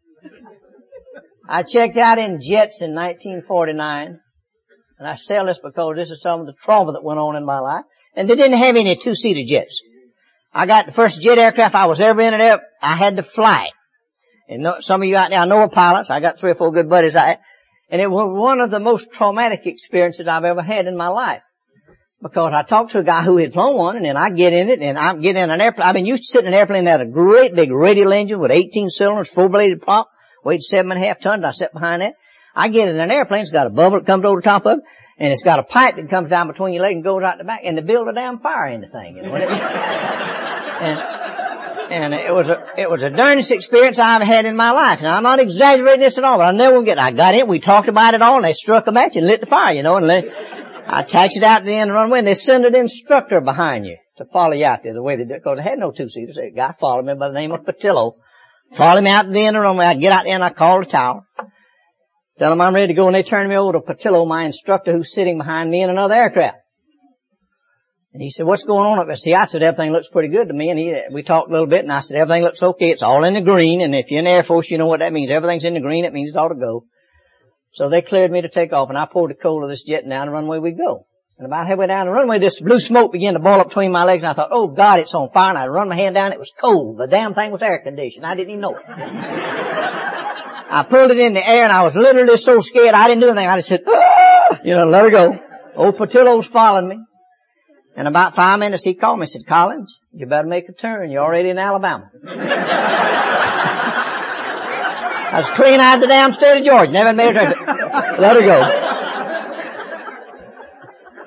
I 1.49 1.62
checked 1.62 1.97
out 1.97 2.19
in 2.19 2.40
jets 2.40 2.82
in 2.82 2.93
1949. 2.93 4.19
And 4.99 5.08
I 5.08 5.19
tell 5.26 5.46
this 5.46 5.58
because 5.62 5.96
this 5.96 6.11
is 6.11 6.20
some 6.20 6.41
of 6.41 6.46
the 6.46 6.52
trauma 6.52 6.93
that 6.93 7.02
went 7.02 7.19
on 7.19 7.37
in 7.37 7.44
my 7.44 7.58
life. 7.58 7.85
And 8.14 8.29
they 8.29 8.37
didn't 8.37 8.58
have 8.58 8.76
any 8.76 8.96
two-seater 8.96 9.43
jets. 9.44 9.82
I 10.52 10.67
got 10.67 10.87
the 10.87 10.93
first 10.93 11.20
jet 11.20 11.37
aircraft 11.37 11.75
I 11.75 11.87
was 11.87 12.00
ever 12.00 12.20
in 12.20 12.35
it. 12.35 12.61
I 12.81 12.96
had 12.96 13.17
to 13.17 13.25
fly. 13.25 13.70
And 14.49 14.62
no, 14.62 14.76
some 14.79 15.02
of 15.02 15.08
you 15.08 15.17
out 15.17 15.31
there, 15.31 15.41
I 15.41 15.46
know 15.46 15.58
are 15.58 15.69
pilots. 15.69 16.11
I 16.11 16.20
got 16.20 16.38
three 16.38 16.52
or 16.52 16.55
four 16.55 16.70
good 16.70 16.88
buddies. 16.88 17.17
I, 17.17 17.38
and 17.91 18.00
it 18.00 18.11
was 18.11 18.38
one 18.38 18.61
of 18.61 18.70
the 18.70 18.79
most 18.79 19.11
traumatic 19.11 19.67
experiences 19.67 20.29
I've 20.29 20.44
ever 20.44 20.62
had 20.62 20.87
in 20.87 20.97
my 20.97 21.08
life. 21.08 21.43
Because 22.23 22.52
I 22.55 22.62
talked 22.62 22.93
to 22.93 23.00
a 23.00 23.05
guy 23.05 23.23
who 23.23 23.37
had 23.37 23.52
flown 23.52 23.76
one, 23.76 23.97
and 23.97 24.05
then 24.05 24.17
I 24.17 24.31
get 24.31 24.52
in 24.52 24.70
it, 24.70 24.81
and 24.81 24.97
I'm 24.97 25.20
getting 25.20 25.43
in 25.43 25.50
an 25.50 25.61
airplane. 25.61 25.87
I've 25.87 25.94
been 25.94 26.06
used 26.06 26.23
to 26.23 26.26
sitting 26.29 26.47
in 26.47 26.55
an 26.55 26.58
airplane 26.58 26.85
that 26.85 27.00
had 27.00 27.08
a 27.08 27.11
great 27.11 27.55
big 27.55 27.70
radial 27.70 28.12
engine 28.12 28.38
with 28.38 28.50
18 28.50 28.88
cylinders, 28.88 29.29
four-bladed 29.29 29.82
prop, 29.82 30.08
weighed 30.44 30.62
seven 30.62 30.93
and 30.93 31.02
a 31.02 31.06
half 31.06 31.20
tons. 31.20 31.44
I 31.44 31.50
sat 31.50 31.73
behind 31.73 32.00
that. 32.00 32.14
I 32.54 32.68
get 32.68 32.88
in 32.88 33.00
an 33.00 33.10
airplane, 33.10 33.42
it's 33.42 33.50
got 33.50 33.66
a 33.66 33.70
bubble 33.70 33.98
that 33.98 34.06
comes 34.06 34.24
over 34.24 34.40
the 34.40 34.44
top 34.44 34.64
of 34.66 34.78
it, 34.78 34.84
and 35.18 35.32
it's 35.32 35.42
got 35.42 35.58
a 35.58 35.64
pipe 35.64 35.96
that 35.96 36.08
comes 36.08 36.30
down 36.30 36.46
between 36.48 36.72
your 36.74 36.82
legs 36.82 36.94
and 36.94 37.04
goes 37.04 37.22
out 37.22 37.38
the 37.38 37.44
back, 37.44 37.60
and 37.64 37.76
they 37.76 37.82
build 37.82 38.08
a 38.08 38.12
damn 38.12 38.38
fire 38.38 38.68
in 38.68 38.80
the 38.80 38.88
thing, 38.88 39.16
you 39.16 39.22
know. 39.22 39.34
and, 39.34 40.98
and 41.92 42.14
it 42.14 42.32
was 42.32 42.48
a, 42.48 42.64
it 42.78 42.88
was 42.88 43.02
the 43.02 43.10
darnest 43.10 43.50
experience 43.50 43.98
I've 43.98 44.22
had 44.22 44.44
in 44.44 44.56
my 44.56 44.70
life. 44.70 45.00
And 45.00 45.08
I'm 45.08 45.22
not 45.24 45.40
exaggerating 45.40 46.00
this 46.00 46.16
at 46.16 46.24
all, 46.24 46.38
but 46.38 46.44
I 46.44 46.52
never 46.52 46.76
will 46.76 46.84
get, 46.84 46.98
I 46.98 47.12
got 47.12 47.34
in, 47.34 47.48
we 47.48 47.58
talked 47.58 47.88
about 47.88 48.14
it 48.14 48.22
all, 48.22 48.36
and 48.36 48.44
they 48.44 48.52
struck 48.52 48.86
a 48.86 48.92
match 48.92 49.16
and 49.16 49.26
lit 49.26 49.40
the 49.40 49.46
fire, 49.46 49.74
you 49.74 49.82
know, 49.82 49.96
and 49.96 50.06
let, 50.06 50.24
I 50.86 51.02
taxied 51.02 51.42
out 51.42 51.58
to 51.60 51.64
the 51.64 51.74
end 51.74 51.90
and 51.90 51.94
run 51.94 52.06
away, 52.06 52.20
and 52.20 52.28
they 52.28 52.34
sent 52.34 52.64
an 52.64 52.76
instructor 52.76 53.40
behind 53.40 53.86
you 53.86 53.96
to 54.18 54.24
follow 54.26 54.52
you 54.52 54.64
out 54.64 54.80
there 54.84 54.94
the 54.94 55.02
way 55.02 55.16
they 55.16 55.24
did, 55.24 55.42
because 55.42 55.56
they 55.56 55.64
had 55.68 55.78
no 55.80 55.90
two-seaters. 55.90 56.38
A 56.38 56.50
guy 56.50 56.74
followed 56.78 57.04
me 57.04 57.14
by 57.14 57.28
the 57.28 57.34
name 57.34 57.50
of 57.50 57.62
Patillo. 57.62 58.14
Followed 58.76 59.02
me 59.02 59.10
out 59.10 59.22
to 59.22 59.30
the 59.30 59.44
end 59.44 59.56
of 59.56 59.60
the 59.60 59.66
runway. 59.66 59.86
I'd 59.86 60.00
get 60.00 60.12
out 60.12 60.24
there 60.24 60.34
and 60.34 60.44
I 60.44 60.50
called 60.50 60.86
the 60.86 60.90
tower. 60.90 61.24
Tell 62.38 62.50
them 62.50 62.60
I'm 62.60 62.75
ready 62.75 62.88
to 62.88 62.94
go, 62.94 63.06
and 63.06 63.14
they 63.14 63.22
turned 63.22 63.48
me 63.48 63.56
over 63.56 63.75
to 63.75 63.81
Patillo, 63.81 64.26
my 64.26 64.44
instructor, 64.44 64.92
who's 64.92 65.12
sitting 65.12 65.38
behind 65.38 65.70
me 65.70 65.82
in 65.82 65.90
another 65.90 66.14
aircraft. 66.14 66.58
And 68.14 68.22
he 68.22 68.31
said, 68.31 68.46
what's 68.46 68.62
going 68.62 68.86
on 68.86 69.00
up 69.00 69.08
there? 69.08 69.16
See, 69.16 69.34
I 69.34 69.44
said, 69.44 69.64
everything 69.64 69.90
looks 69.90 70.06
pretty 70.06 70.28
good 70.28 70.46
to 70.46 70.54
me. 70.54 70.70
And 70.70 70.78
he, 70.78 70.94
we 71.12 71.25
talked 71.25 71.48
a 71.48 71.52
little 71.52 71.66
bit 71.66 71.82
and 71.82 71.92
I 71.92 71.98
said, 71.98 72.16
everything 72.16 72.44
looks 72.44 72.62
okay. 72.62 72.90
It's 72.90 73.02
all 73.02 73.25
in 73.25 73.34
the 73.34 73.42
green. 73.42 73.81
And 73.81 73.92
if 73.92 74.08
you're 74.08 74.20
in 74.20 74.25
the 74.25 74.31
Air 74.31 74.44
Force, 74.44 74.70
you 74.70 74.78
know 74.78 74.86
what 74.86 75.00
that 75.00 75.12
means. 75.12 75.32
Everything's 75.32 75.64
in 75.64 75.75
the 75.75 75.81
green. 75.81 76.04
It 76.04 76.12
means 76.12 76.31
it 76.31 76.36
ought 76.36 76.50
to 76.50 76.54
go. 76.54 76.84
So 77.72 77.88
they 77.88 78.02
cleared 78.02 78.31
me 78.31 78.42
to 78.42 78.48
take 78.48 78.72
off 78.72 78.88
and 78.88 78.96
I 78.96 79.06
poured 79.06 79.32
the 79.32 79.34
coal 79.34 79.64
of 79.64 79.69
this 79.69 79.82
jet 79.82 80.08
down 80.08 80.26
the 80.26 80.32
runway 80.32 80.60
we 80.60 80.70
go. 80.70 81.08
And 81.38 81.46
about 81.46 81.66
halfway 81.66 81.88
down 81.88 82.06
the 82.06 82.12
runway, 82.12 82.38
this 82.38 82.60
blue 82.60 82.78
smoke 82.78 83.10
began 83.10 83.32
to 83.32 83.40
boil 83.40 83.60
up 83.60 83.66
between 83.70 83.90
my 83.90 84.04
legs 84.04 84.22
and 84.22 84.30
I 84.30 84.34
thought, 84.34 84.50
oh 84.52 84.69
God, 84.69 85.00
it's 85.00 85.12
on 85.12 85.30
fire. 85.32 85.50
And 85.50 85.58
I 85.58 85.66
run 85.66 85.88
my 85.88 85.96
hand 85.96 86.14
down. 86.14 86.32
It 86.32 86.38
was 86.38 86.52
cold. 86.60 86.98
The 86.98 87.08
damn 87.08 87.34
thing 87.34 87.50
was 87.50 87.62
air 87.62 87.80
conditioned. 87.82 88.25
I 88.25 88.37
didn't 88.37 88.50
even 88.50 88.61
know 88.61 88.76
it. 88.76 90.13
I 90.71 90.83
pulled 90.83 91.11
it 91.11 91.18
in 91.18 91.35
the 91.35 91.47
air 91.47 91.64
and 91.64 91.73
I 91.73 91.83
was 91.83 91.94
literally 91.94 92.37
so 92.37 92.61
scared 92.61 92.94
I 92.94 93.06
didn't 93.09 93.23
do 93.23 93.28
anything. 93.28 93.47
I 93.47 93.59
just 93.59 93.68
said, 93.68 93.83
ah! 93.87 94.61
you 94.64 94.75
know, 94.75 94.87
let 94.87 95.04
her 95.04 95.11
go. 95.11 95.40
Old 95.76 95.97
Patillo's 95.97 96.47
following 96.47 96.88
me. 96.88 96.99
And 97.97 98.09
about 98.09 98.35
five 98.35 98.59
minutes 98.59 98.83
he 98.83 98.94
called 98.94 99.18
me 99.18 99.23
and 99.23 99.30
said, 99.30 99.47
Collins, 99.47 99.97
you 100.12 100.26
better 100.26 100.49
make 100.49 100.68
a 100.68 100.73
turn. 100.73 101.11
You're 101.11 101.23
already 101.23 101.50
in 101.50 101.59
Alabama. 101.59 102.11
I 105.35 105.38
was 105.38 105.50
clean 105.50 105.80
out 105.80 105.97
of 105.97 106.00
the 106.00 106.06
damn 106.09 106.33
state 106.33 106.59
of 106.59 106.64
Georgia. 106.64 106.92
Never 106.92 107.12
made 107.12 107.30
a 107.30 107.54
turn. 107.54 107.66
Let 108.21 108.37
her 108.37 108.42
go. 108.42 108.62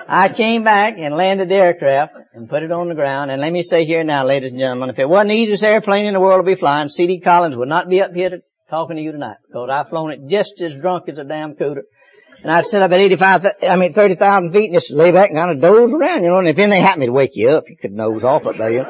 I 0.09 0.29
came 0.33 0.63
back 0.63 0.95
and 0.97 1.13
landed 1.15 1.49
the 1.49 1.55
aircraft 1.55 2.13
and 2.33 2.49
put 2.49 2.63
it 2.63 2.71
on 2.71 2.87
the 2.87 2.95
ground. 2.95 3.31
And 3.31 3.41
let 3.41 3.51
me 3.51 3.61
say 3.61 3.83
here 3.83 4.03
now, 4.03 4.23
ladies 4.25 4.51
and 4.51 4.59
gentlemen, 4.59 4.89
if 4.89 4.99
it 4.99 5.09
wasn't 5.09 5.31
the 5.31 5.35
easiest 5.35 5.63
airplane 5.63 6.05
in 6.05 6.13
the 6.13 6.21
world 6.21 6.45
to 6.45 6.49
be 6.49 6.55
flying, 6.57 6.87
C.D. 6.87 7.19
Collins 7.19 7.57
would 7.57 7.67
not 7.67 7.89
be 7.89 8.01
up 8.01 8.13
here 8.13 8.41
talking 8.69 8.97
to 8.97 9.01
you 9.01 9.11
tonight 9.11 9.37
because 9.47 9.69
I've 9.71 9.89
flown 9.89 10.11
it 10.11 10.27
just 10.27 10.61
as 10.61 10.75
drunk 10.75 11.07
as 11.09 11.17
a 11.17 11.23
damn 11.23 11.55
cooter. 11.55 11.83
And 12.43 12.51
I'd 12.51 12.65
sit 12.65 12.81
up 12.81 12.91
at 12.91 12.99
85, 12.99 13.45
I 13.63 13.75
mean 13.77 13.93
30,000 13.93 14.51
feet 14.51 14.71
and 14.71 14.73
just 14.73 14.91
lay 14.91 15.11
back 15.11 15.29
and 15.29 15.37
kind 15.37 15.51
of 15.51 15.61
doze 15.61 15.91
around, 15.91 16.23
you 16.23 16.29
know, 16.29 16.39
and 16.39 16.47
if 16.47 16.57
anything 16.57 16.83
happened 16.83 17.05
to 17.05 17.11
wake 17.11 17.31
you 17.33 17.49
up, 17.49 17.63
you 17.67 17.75
could 17.75 17.93
nose 17.93 18.23
off 18.23 18.45
it 18.45 18.57
there. 18.57 18.85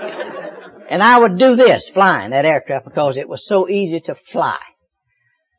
And 0.89 1.01
I 1.01 1.19
would 1.19 1.37
do 1.37 1.55
this, 1.55 1.89
flying 1.89 2.31
that 2.31 2.45
aircraft 2.45 2.85
because 2.85 3.17
it 3.17 3.29
was 3.29 3.45
so 3.45 3.69
easy 3.69 3.99
to 4.01 4.15
fly. 4.31 4.57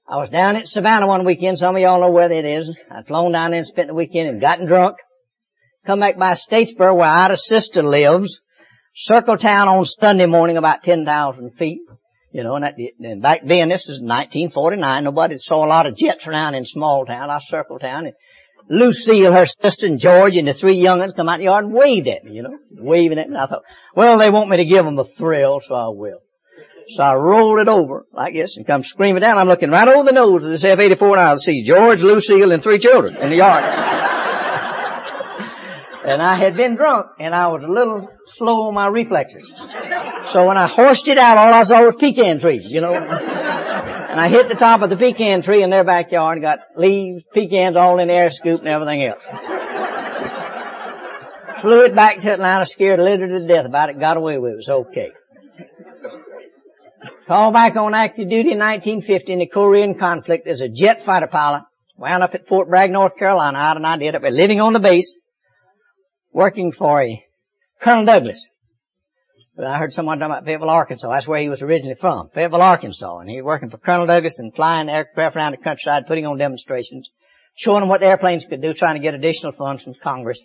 I 0.07 0.17
was 0.17 0.31
down 0.31 0.57
at 0.57 0.69
Savannah 0.69 1.07
one 1.07 1.25
weekend, 1.25 1.59
some 1.59 1.77
of 1.77 1.83
y'all 1.83 2.01
know 2.01 2.11
where 2.11 2.29
that 2.29 2.45
is. 2.45 2.75
I'd 2.91 3.07
flown 3.07 3.33
down 3.33 3.51
there 3.51 3.59
and 3.59 3.67
spent 3.67 3.89
the 3.89 3.95
weekend 3.95 4.29
and 4.29 4.41
gotten 4.41 4.67
drunk. 4.67 4.97
Come 5.87 6.01
back 6.01 6.19
by 6.19 6.33
Statesboro 6.33 6.97
where 6.97 7.09
Ida's 7.09 7.47
sister 7.47 7.83
lives. 7.83 8.41
Circle 8.95 9.37
town 9.37 9.69
on 9.69 9.85
Sunday 9.85 10.27
morning 10.27 10.57
about 10.57 10.83
10,000 10.83 11.51
feet. 11.53 11.81
You 12.31 12.45
know, 12.45 12.57
and, 12.57 12.65
that, 12.65 12.75
and 13.01 13.23
back 13.23 13.41
then, 13.45 13.71
this 13.71 13.89
is 13.89 14.01
1949, 14.01 15.05
nobody 15.05 15.39
saw 15.39 15.65
a 15.65 15.67
lot 15.67 15.87
of 15.87 15.97
jets 15.97 16.27
around 16.27 16.55
in 16.55 16.65
small 16.67 17.07
town, 17.07 17.31
our 17.31 17.41
circle 17.41 17.79
town. 17.79 18.07
And 18.07 18.15
Lucille, 18.69 19.33
her 19.33 19.47
sister, 19.47 19.87
and 19.87 19.99
George, 19.99 20.37
and 20.37 20.47
the 20.47 20.53
three 20.53 20.77
young 20.77 20.99
ones 20.99 21.15
come 21.15 21.29
out 21.29 21.39
the 21.39 21.45
yard 21.45 21.65
and 21.65 21.75
waved 21.75 22.07
at 22.07 22.25
me, 22.25 22.33
you 22.33 22.43
know, 22.43 22.59
waving 22.71 23.19
at 23.19 23.31
me. 23.31 23.37
I 23.37 23.47
thought, 23.47 23.63
well, 23.97 24.19
they 24.19 24.29
want 24.29 24.51
me 24.51 24.59
to 24.59 24.67
give 24.67 24.85
them 24.85 24.99
a 24.99 25.05
thrill, 25.05 25.61
so 25.61 25.75
I 25.75 25.89
will. 25.89 26.21
So 26.89 27.03
I 27.03 27.15
rolled 27.17 27.61
it 27.61 27.69
over 27.69 28.07
like 28.13 28.33
this 28.33 28.57
and 28.57 28.67
come 28.67 28.83
screaming 28.83 29.21
down. 29.21 29.37
I'm 29.37 29.49
looking 29.49 29.71
right 29.71 29.89
over 29.89 30.05
the 30.05 30.13
nose 30.13 30.43
of 30.43 30.51
this 30.51 30.65
F-84 30.65 31.13
and 31.13 31.21
I 31.21 31.37
see 31.37 31.63
George, 31.63 32.03
Lucille, 32.03 32.51
and 32.51 32.63
three 32.63 32.79
children 32.79 33.17
in 33.17 33.29
the 33.29 33.37
yard. 33.37 33.63
And 36.05 36.23
I 36.23 36.39
had 36.39 36.57
been 36.57 36.77
drunk 36.77 37.07
and 37.19 37.35
I 37.35 37.49
was 37.49 37.65
a 37.65 37.69
little 37.69 38.09
slow 38.27 38.69
on 38.69 38.75
my 38.75 38.87
reflexes. 38.87 39.51
So 40.33 40.47
when 40.47 40.57
I 40.57 40.69
horsed 40.69 41.09
it 41.09 41.19
out, 41.19 41.39
all 41.39 41.53
I 41.53 41.65
saw 41.65 41.85
was 41.85 41.97
pecan 41.97 42.41
trees, 42.41 42.65
you 42.67 42.81
know. 42.81 42.95
And 42.95 44.21
I 44.21 44.29
hit 44.29 44.49
the 44.49 44.55
top 44.55 44.83
of 44.83 44.91
the 44.91 44.97
pecan 44.97 45.43
tree 45.43 45.63
in 45.63 45.71
their 45.71 45.85
backyard 45.85 46.39
and 46.39 46.43
got 46.43 46.61
leaves, 46.77 47.25
pecans 47.35 47.77
all 47.77 47.99
in 47.99 48.09
the 48.09 48.15
air 48.15 48.31
scoop 48.31 48.61
and 48.61 48.69
everything 48.69 49.05
else. 49.05 49.23
Flew 51.61 51.85
it 51.85 51.95
back 51.95 52.21
to 52.21 52.33
Atlanta, 52.33 52.67
scared 52.67 53.01
Lizard 53.01 53.31
to 53.31 53.47
death 53.47 53.67
about 53.67 53.91
it, 53.91 53.99
got 53.99 54.17
away 54.17 54.39
with 54.39 54.53
it. 54.53 54.55
It 54.55 54.57
was 54.57 54.69
okay. 54.69 55.11
Called 57.27 57.53
back 57.53 57.77
on 57.77 57.95
active 57.95 58.31
duty 58.31 58.53
in 58.53 58.59
1950 58.59 59.33
in 59.33 59.39
the 59.41 59.47
Korean 59.47 59.99
conflict 59.99 60.47
as 60.47 60.61
a 60.61 60.69
jet 60.69 61.05
fighter 61.05 61.27
pilot. 61.27 61.65
Wound 61.99 62.23
up 62.23 62.35
at 62.35 62.47
Fort 62.47 62.69
Bragg, 62.69 62.91
North 62.93 63.17
Carolina. 63.19 63.59
Out 63.59 63.77
and 63.77 63.85
I 63.85 63.99
did 63.99 64.15
up 64.15 64.23
there 64.23 64.31
living 64.31 64.61
on 64.61 64.73
the 64.73 64.79
base, 64.79 65.19
working 66.39 66.71
for 66.71 67.05
Colonel 67.83 68.05
Douglas. 68.05 68.47
I 69.61 69.77
heard 69.77 69.93
someone 69.93 70.21
talking 70.21 70.31
about 70.31 70.45
Fayetteville, 70.45 70.71
Arkansas. 70.71 71.11
That's 71.11 71.27
where 71.27 71.41
he 71.41 71.49
was 71.49 71.63
originally 71.63 71.97
from. 71.97 72.29
Fayetteville, 72.33 72.63
Arkansas. 72.63 73.19
And 73.19 73.29
he 73.29 73.43
was 73.43 73.45
working 73.45 73.71
for 73.71 73.79
Colonel 73.79 74.07
Douglas 74.07 74.39
and 74.39 74.55
flying 74.55 74.89
aircraft 74.89 75.35
around 75.35 75.51
the 75.51 75.57
countryside, 75.57 76.07
putting 76.07 76.27
on 76.27 76.39
demonstrations, 76.39 77.11
showing 77.57 77.81
them 77.81 77.89
what 77.89 77.99
the 77.99 78.07
airplanes 78.07 78.45
could 78.45 78.63
do, 78.63 78.73
trying 78.73 78.95
to 78.95 79.03
get 79.03 79.15
additional 79.15 79.51
funds 79.51 79.83
from 79.83 79.95
Congress 80.01 80.41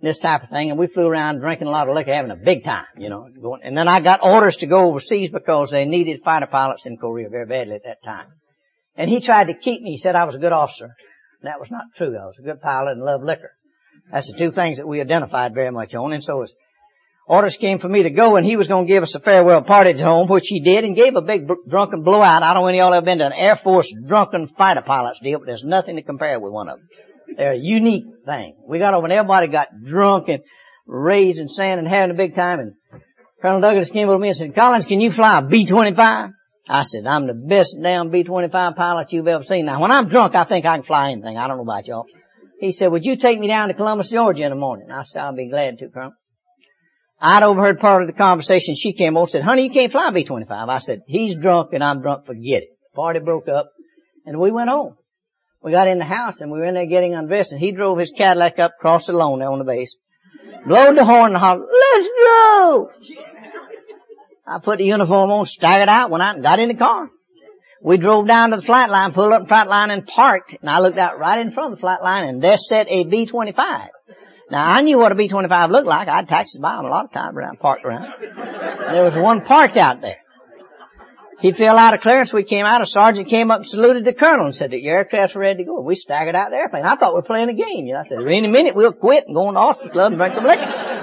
this 0.00 0.18
type 0.18 0.44
of 0.44 0.50
thing. 0.50 0.70
And 0.70 0.78
we 0.78 0.86
flew 0.86 1.08
around 1.08 1.40
drinking 1.40 1.66
a 1.66 1.72
lot 1.72 1.88
of 1.88 1.96
liquor, 1.96 2.14
having 2.14 2.30
a 2.30 2.36
big 2.36 2.62
time, 2.62 2.86
you 2.96 3.08
know. 3.08 3.26
And 3.64 3.76
then 3.76 3.88
I 3.88 4.00
got 4.00 4.22
orders 4.22 4.58
to 4.58 4.68
go 4.68 4.82
overseas 4.82 5.30
because 5.32 5.72
they 5.72 5.86
needed 5.86 6.20
fighter 6.22 6.46
pilots 6.46 6.86
in 6.86 6.98
Korea 6.98 7.28
very 7.28 7.46
badly 7.46 7.74
at 7.74 7.82
that 7.84 8.04
time. 8.04 8.28
And 8.94 9.10
he 9.10 9.20
tried 9.20 9.48
to 9.48 9.54
keep 9.54 9.82
me. 9.82 9.90
He 9.90 9.98
said 9.98 10.14
I 10.14 10.22
was 10.22 10.36
a 10.36 10.38
good 10.38 10.52
officer. 10.52 10.84
And 10.84 11.50
that 11.50 11.58
was 11.58 11.72
not 11.72 11.86
true. 11.96 12.16
I 12.16 12.26
was 12.26 12.38
a 12.38 12.44
good 12.44 12.60
pilot 12.60 12.92
and 12.92 13.02
loved 13.02 13.24
liquor. 13.24 13.50
That's 14.12 14.30
the 14.30 14.38
two 14.38 14.52
things 14.52 14.78
that 14.78 14.86
we 14.86 15.00
identified 15.00 15.54
very 15.54 15.70
much 15.70 15.94
on. 15.94 16.12
And 16.12 16.22
so 16.22 16.42
as 16.42 16.54
orders 17.26 17.56
came 17.56 17.78
for 17.78 17.88
me 17.88 18.04
to 18.04 18.10
go 18.10 18.36
and 18.36 18.46
he 18.46 18.56
was 18.56 18.68
going 18.68 18.86
to 18.86 18.92
give 18.92 19.02
us 19.02 19.14
a 19.14 19.20
farewell 19.20 19.62
party 19.62 19.90
at 19.90 20.00
home, 20.00 20.28
which 20.28 20.46
he 20.46 20.60
did 20.60 20.84
and 20.84 20.94
gave 20.94 21.16
a 21.16 21.22
big 21.22 21.48
drunken 21.68 22.02
blowout. 22.02 22.42
I 22.42 22.54
don't 22.54 22.62
know 22.62 22.68
any 22.68 22.80
of 22.80 22.84
y'all 22.84 22.92
have 22.92 23.04
been 23.04 23.18
to 23.18 23.26
an 23.26 23.32
Air 23.32 23.56
Force 23.56 23.92
drunken 24.06 24.48
fighter 24.48 24.82
pilot's 24.82 25.20
deal, 25.20 25.40
but 25.40 25.46
there's 25.46 25.64
nothing 25.64 25.96
to 25.96 26.02
compare 26.02 26.38
with 26.38 26.52
one 26.52 26.68
of 26.68 26.78
them. 26.78 26.88
They're 27.36 27.52
a 27.52 27.58
unique 27.58 28.04
thing. 28.24 28.56
We 28.66 28.78
got 28.78 28.94
over 28.94 29.06
and 29.06 29.12
everybody 29.12 29.48
got 29.48 29.68
drunk 29.84 30.28
and 30.28 30.42
raised 30.86 31.40
and 31.40 31.50
sand 31.50 31.80
and 31.80 31.88
having 31.88 32.12
a 32.12 32.14
big 32.18 32.34
time 32.34 32.60
and 32.60 32.74
Colonel 33.42 33.60
Douglas 33.60 33.90
came 33.90 34.08
over 34.08 34.16
to 34.16 34.20
me 34.20 34.28
and 34.28 34.36
said, 34.36 34.54
Collins, 34.54 34.86
can 34.86 35.00
you 35.00 35.10
fly 35.10 35.40
a 35.40 35.42
B-25? 35.42 36.32
I 36.68 36.82
said, 36.84 37.06
I'm 37.06 37.26
the 37.26 37.34
best 37.34 37.76
damn 37.80 38.10
B-25 38.10 38.76
pilot 38.76 39.12
you've 39.12 39.28
ever 39.28 39.44
seen. 39.44 39.66
Now 39.66 39.80
when 39.80 39.90
I'm 39.90 40.08
drunk, 40.08 40.34
I 40.34 40.44
think 40.44 40.64
I 40.64 40.76
can 40.76 40.84
fly 40.84 41.10
anything. 41.12 41.36
I 41.36 41.46
don't 41.46 41.58
know 41.58 41.62
about 41.62 41.86
y'all. 41.86 42.06
He 42.58 42.72
said, 42.72 42.88
would 42.88 43.04
you 43.04 43.16
take 43.16 43.38
me 43.38 43.48
down 43.48 43.68
to 43.68 43.74
Columbus, 43.74 44.10
Georgia 44.10 44.44
in 44.44 44.50
the 44.50 44.56
morning? 44.56 44.90
I 44.90 45.02
said, 45.02 45.22
I'll 45.22 45.36
be 45.36 45.48
glad 45.48 45.78
to, 45.78 45.88
Colonel. 45.88 46.12
I'd 47.20 47.42
overheard 47.42 47.78
part 47.78 48.02
of 48.02 48.08
the 48.08 48.14
conversation. 48.14 48.74
She 48.74 48.92
came 48.92 49.16
over 49.16 49.24
and 49.24 49.30
said, 49.30 49.42
honey, 49.42 49.64
you 49.64 49.70
can't 49.70 49.92
fly 49.92 50.10
B-25. 50.10 50.50
I 50.50 50.78
said, 50.78 51.02
he's 51.06 51.34
drunk 51.34 51.72
and 51.72 51.82
I'm 51.82 52.02
drunk, 52.02 52.26
forget 52.26 52.62
it. 52.62 52.68
The 52.92 52.96
Party 52.96 53.20
broke 53.20 53.48
up 53.48 53.70
and 54.24 54.38
we 54.38 54.50
went 54.50 54.68
home. 54.68 54.96
We 55.62 55.72
got 55.72 55.88
in 55.88 55.98
the 55.98 56.04
house 56.04 56.40
and 56.40 56.50
we 56.50 56.58
were 56.58 56.66
in 56.66 56.74
there 56.74 56.86
getting 56.86 57.14
undressed 57.14 57.52
and 57.52 57.60
he 57.60 57.72
drove 57.72 57.98
his 57.98 58.12
Cadillac 58.16 58.58
up 58.58 58.72
across 58.78 59.06
the 59.06 59.14
lawn 59.14 59.38
there 59.38 59.50
on 59.50 59.58
the 59.58 59.64
base. 59.64 59.96
Blowed 60.66 60.96
the 60.96 61.04
horn 61.04 61.32
and 61.32 61.36
hollered, 61.36 61.66
let's 61.66 62.08
go! 62.22 62.90
I 64.46 64.58
put 64.62 64.78
the 64.78 64.84
uniform 64.84 65.30
on, 65.30 65.46
staggered 65.46 65.88
out, 65.88 66.10
went 66.10 66.22
out 66.22 66.34
and 66.36 66.44
got 66.44 66.60
in 66.60 66.68
the 66.68 66.76
car. 66.76 67.08
We 67.82 67.98
drove 67.98 68.26
down 68.26 68.50
to 68.50 68.56
the 68.56 68.62
flat 68.62 68.90
line, 68.90 69.12
pulled 69.12 69.32
up 69.32 69.42
the 69.42 69.48
flat 69.48 69.68
line 69.68 69.90
and 69.90 70.06
parked. 70.06 70.56
And 70.60 70.70
I 70.70 70.80
looked 70.80 70.98
out 70.98 71.18
right 71.18 71.38
in 71.38 71.52
front 71.52 71.72
of 71.72 71.78
the 71.78 71.80
flat 71.80 72.02
line 72.02 72.28
and 72.28 72.42
there 72.42 72.56
sat 72.56 72.86
a 72.88 73.04
B-25. 73.04 73.88
Now 74.50 74.62
I 74.62 74.80
knew 74.82 74.98
what 74.98 75.12
a 75.12 75.14
B-25 75.14 75.70
looked 75.70 75.86
like. 75.86 76.08
I'd 76.08 76.28
taxied 76.28 76.62
by 76.62 76.76
them 76.76 76.86
a 76.86 76.88
lot 76.88 77.06
of 77.06 77.12
times 77.12 77.36
around, 77.36 77.58
parked 77.58 77.84
around. 77.84 78.12
There 78.92 79.02
was 79.02 79.16
one 79.16 79.42
parked 79.42 79.76
out 79.76 80.00
there. 80.00 80.16
He 81.38 81.52
fell 81.52 81.76
out 81.76 81.92
of 81.92 82.00
clearance. 82.00 82.32
We 82.32 82.44
came 82.44 82.64
out. 82.64 82.80
A 82.80 82.86
sergeant 82.86 83.28
came 83.28 83.50
up 83.50 83.58
and 83.58 83.66
saluted 83.66 84.04
the 84.04 84.14
colonel 84.14 84.46
and 84.46 84.54
said 84.54 84.70
that 84.70 84.80
your 84.80 84.96
aircraft's 84.96 85.36
ready 85.36 85.58
to 85.58 85.64
go. 85.64 85.80
We 85.82 85.94
staggered 85.94 86.34
out 86.34 86.50
the 86.50 86.56
airplane. 86.56 86.84
I 86.84 86.96
thought 86.96 87.12
we 87.12 87.16
were 87.16 87.22
playing 87.22 87.50
a 87.50 87.54
game. 87.54 87.86
You 87.86 87.92
know, 87.92 88.00
I 88.00 88.04
said, 88.04 88.18
any 88.26 88.48
minute 88.48 88.74
we'll 88.74 88.94
quit 88.94 89.24
and 89.26 89.34
go 89.34 89.48
on 89.48 89.54
the 89.54 89.60
officers 89.60 89.90
club 89.90 90.12
and 90.12 90.18
drink 90.18 90.34
some 90.34 90.44
liquor. 90.44 90.95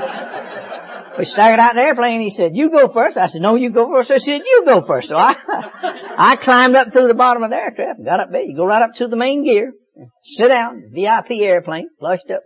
We 1.18 1.26
staggered 1.26 1.60
out 1.60 1.76
the 1.76 1.82
airplane. 1.82 2.22
He 2.22 2.30
said, 2.30 2.56
you 2.56 2.70
go 2.70 2.92
first. 2.92 3.18
I 3.18 3.28
said, 3.28 3.42
no, 3.42 3.56
you 3.56 3.70
go 3.70 3.92
first. 3.94 4.12
I 4.12 4.18
said, 4.18 4.42
you 4.46 4.64
go 4.66 4.82
first. 4.82 5.10
So 5.10 5.18
I, 5.18 5.36
I 6.18 6.36
climbed 6.36 6.76
up 6.76 6.92
through 6.92 7.08
the 7.08 7.14
bottom 7.14 7.44
of 7.44 7.50
the 7.50 7.58
aircraft 7.58 8.00
and 8.00 8.06
got 8.06 8.20
up 8.20 8.32
there. 8.32 8.42
You 8.42 8.56
go 8.56 8.66
right 8.66 8.82
up 8.82 8.96
to 8.96 9.08
the 9.08 9.16
main 9.16 9.44
gear, 9.44 9.74
sit 10.24 10.48
down, 10.48 10.92
VIP 10.92 11.32
airplane, 11.42 11.90
flushed 12.00 12.30
up, 12.32 12.44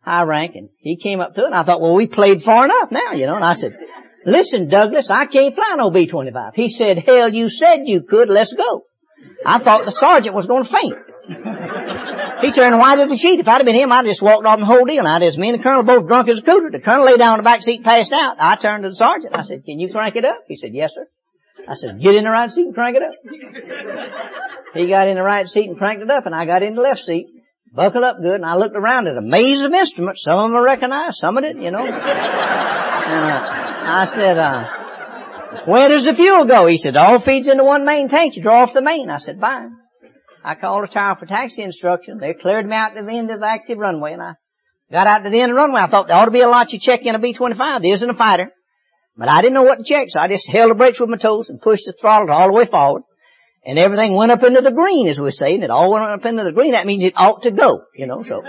high 0.00 0.22
rank, 0.22 0.54
and 0.54 0.68
he 0.78 0.96
came 0.96 1.20
up 1.20 1.34
to 1.34 1.42
it 1.42 1.46
and 1.46 1.54
I 1.54 1.64
thought, 1.64 1.80
well, 1.80 1.94
we 1.94 2.06
played 2.06 2.42
far 2.42 2.64
enough 2.64 2.90
now, 2.90 3.12
you 3.12 3.26
know, 3.26 3.36
and 3.36 3.44
I 3.44 3.54
said, 3.54 3.76
Listen, 4.28 4.68
Douglas, 4.68 5.08
I 5.10 5.26
can't 5.26 5.54
fly 5.54 5.74
no 5.76 5.90
B-25. 5.90 6.50
He 6.54 6.68
said, 6.68 6.98
hell, 6.98 7.32
you 7.32 7.48
said 7.48 7.82
you 7.84 8.02
could, 8.02 8.28
let's 8.28 8.52
go. 8.52 8.82
I 9.44 9.58
thought 9.58 9.84
the 9.84 9.92
sergeant 9.92 10.34
was 10.34 10.46
going 10.46 10.64
to 10.64 10.70
faint. 10.70 10.96
He 11.28 12.52
turned 12.52 12.78
white 12.78 12.98
as 13.00 13.12
a 13.12 13.16
sheet. 13.16 13.40
If 13.40 13.48
I'd 13.48 13.58
have 13.58 13.66
been 13.66 13.74
him, 13.74 13.92
I'd 13.92 13.96
have 13.96 14.06
just 14.06 14.22
walked 14.22 14.46
off 14.46 14.58
the 14.58 14.64
whole 14.64 14.84
deal. 14.84 15.06
I 15.06 15.20
just, 15.20 15.38
me 15.38 15.50
and 15.50 15.58
the 15.58 15.62
colonel 15.62 15.82
both 15.82 16.06
drunk 16.06 16.28
as 16.28 16.38
a 16.38 16.42
cooter. 16.42 16.72
The 16.72 16.80
colonel 16.80 17.04
lay 17.04 17.16
down 17.16 17.34
in 17.34 17.38
the 17.40 17.42
back 17.44 17.62
seat, 17.62 17.84
passed 17.84 18.12
out. 18.12 18.36
I 18.38 18.56
turned 18.56 18.84
to 18.84 18.90
the 18.90 18.96
sergeant. 18.96 19.34
I 19.34 19.42
said, 19.42 19.64
can 19.64 19.78
you 19.78 19.92
crank 19.92 20.16
it 20.16 20.24
up? 20.24 20.44
He 20.46 20.56
said, 20.56 20.72
yes, 20.72 20.92
sir. 20.94 21.06
I 21.68 21.74
said, 21.74 22.00
get 22.00 22.14
in 22.14 22.24
the 22.24 22.30
right 22.30 22.50
seat 22.50 22.64
and 22.64 22.74
crank 22.74 22.96
it 22.96 23.02
up. 23.02 23.12
He 24.74 24.86
got 24.88 25.08
in 25.08 25.16
the 25.16 25.22
right 25.22 25.46
seat 25.46 25.68
and 25.68 25.76
cranked 25.76 26.02
it 26.02 26.10
up, 26.10 26.24
and 26.24 26.34
I 26.34 26.46
got 26.46 26.62
in 26.62 26.74
the 26.74 26.80
left 26.80 27.00
seat. 27.00 27.26
Buckled 27.74 28.04
up 28.04 28.16
good, 28.22 28.36
and 28.36 28.46
I 28.46 28.56
looked 28.56 28.76
around 28.76 29.08
at 29.08 29.18
a 29.18 29.20
maze 29.20 29.60
of 29.60 29.72
instruments. 29.74 30.22
Some 30.22 30.38
of 30.38 30.50
them 30.50 30.56
I 30.56 30.60
recognized, 30.60 31.16
some 31.16 31.36
of 31.36 31.44
it, 31.44 31.56
you 31.56 31.70
know. 31.70 31.84
And, 31.84 31.90
uh, 31.90 33.42
I 33.90 34.06
said, 34.06 34.38
uh, 34.38 35.64
where 35.66 35.90
does 35.90 36.06
the 36.06 36.14
fuel 36.14 36.46
go? 36.46 36.66
He 36.66 36.78
said, 36.78 36.96
all 36.96 37.18
feeds 37.18 37.46
into 37.46 37.64
one 37.64 37.84
main 37.84 38.08
tank. 38.08 38.36
You 38.36 38.42
draw 38.42 38.62
off 38.62 38.72
the 38.72 38.80
main. 38.80 39.10
I 39.10 39.18
said, 39.18 39.38
fine. 39.38 39.76
I 40.48 40.54
called 40.54 40.84
a 40.84 40.88
tower 40.88 41.14
for 41.14 41.26
taxi 41.26 41.62
instruction. 41.62 42.16
They 42.16 42.32
cleared 42.32 42.64
me 42.64 42.74
out 42.74 42.94
to 42.94 43.02
the 43.02 43.12
end 43.12 43.30
of 43.30 43.38
the 43.38 43.46
active 43.46 43.76
runway 43.76 44.14
and 44.14 44.22
I 44.22 44.32
got 44.90 45.06
out 45.06 45.24
to 45.24 45.30
the 45.30 45.42
end 45.42 45.52
of 45.52 45.56
the 45.56 45.60
runway. 45.60 45.82
I 45.82 45.88
thought 45.88 46.08
there 46.08 46.16
ought 46.16 46.24
to 46.24 46.30
be 46.30 46.40
a 46.40 46.48
lot 46.48 46.72
you 46.72 46.78
check 46.78 47.04
in 47.04 47.14
a 47.14 47.18
B-25. 47.18 47.82
There 47.82 47.92
isn't 47.92 48.08
a 48.08 48.14
fighter. 48.14 48.50
But 49.14 49.28
I 49.28 49.42
didn't 49.42 49.52
know 49.52 49.64
what 49.64 49.76
to 49.76 49.84
check, 49.84 50.08
so 50.08 50.18
I 50.20 50.28
just 50.28 50.48
held 50.48 50.70
the 50.70 50.74
brakes 50.74 51.00
with 51.00 51.10
my 51.10 51.18
toes 51.18 51.50
and 51.50 51.60
pushed 51.60 51.84
the 51.84 51.92
throttle 51.92 52.30
all 52.30 52.46
the 52.46 52.54
way 52.54 52.64
forward. 52.64 53.02
And 53.62 53.78
everything 53.78 54.14
went 54.14 54.32
up 54.32 54.42
into 54.42 54.62
the 54.62 54.70
green, 54.70 55.06
as 55.08 55.20
we 55.20 55.30
say, 55.32 55.56
and 55.56 55.64
it 55.64 55.70
all 55.70 55.92
went 55.92 56.06
up 56.06 56.24
into 56.24 56.44
the 56.44 56.52
green. 56.52 56.72
That 56.72 56.86
means 56.86 57.04
it 57.04 57.18
ought 57.18 57.42
to 57.42 57.50
go, 57.50 57.82
you 57.94 58.06
know, 58.06 58.22
so. 58.22 58.42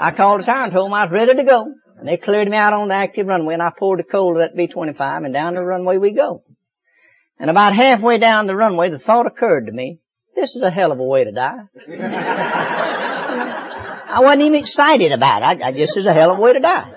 I 0.00 0.10
called 0.10 0.40
the 0.40 0.46
tower 0.46 0.64
and 0.64 0.72
told 0.72 0.86
them 0.86 0.94
I 0.94 1.04
was 1.04 1.12
ready 1.12 1.36
to 1.36 1.44
go. 1.44 1.66
And 1.96 2.08
they 2.08 2.16
cleared 2.16 2.48
me 2.48 2.56
out 2.56 2.72
on 2.72 2.88
the 2.88 2.96
active 2.96 3.28
runway 3.28 3.54
and 3.54 3.62
I 3.62 3.70
poured 3.78 4.00
the 4.00 4.04
coal 4.04 4.32
of 4.32 4.38
that 4.38 4.56
B-25 4.56 5.26
and 5.26 5.32
down 5.32 5.54
the 5.54 5.62
runway 5.62 5.98
we 5.98 6.12
go. 6.12 6.42
And 7.38 7.50
about 7.50 7.76
halfway 7.76 8.18
down 8.18 8.48
the 8.48 8.56
runway, 8.56 8.90
the 8.90 8.98
thought 8.98 9.26
occurred 9.26 9.66
to 9.66 9.72
me, 9.72 10.00
this 10.34 10.56
is 10.56 10.62
a 10.62 10.70
hell 10.70 10.92
of 10.92 10.98
a 10.98 11.04
way 11.04 11.24
to 11.24 11.32
die. 11.32 11.68
I 14.08 14.20
wasn't 14.22 14.42
even 14.42 14.60
excited 14.60 15.12
about 15.12 15.42
it. 15.42 15.62
I, 15.62 15.68
I 15.68 15.72
just, 15.72 15.96
is 15.96 16.06
a 16.06 16.12
hell 16.12 16.32
of 16.32 16.38
a 16.38 16.40
way 16.40 16.52
to 16.52 16.60
die. 16.60 16.92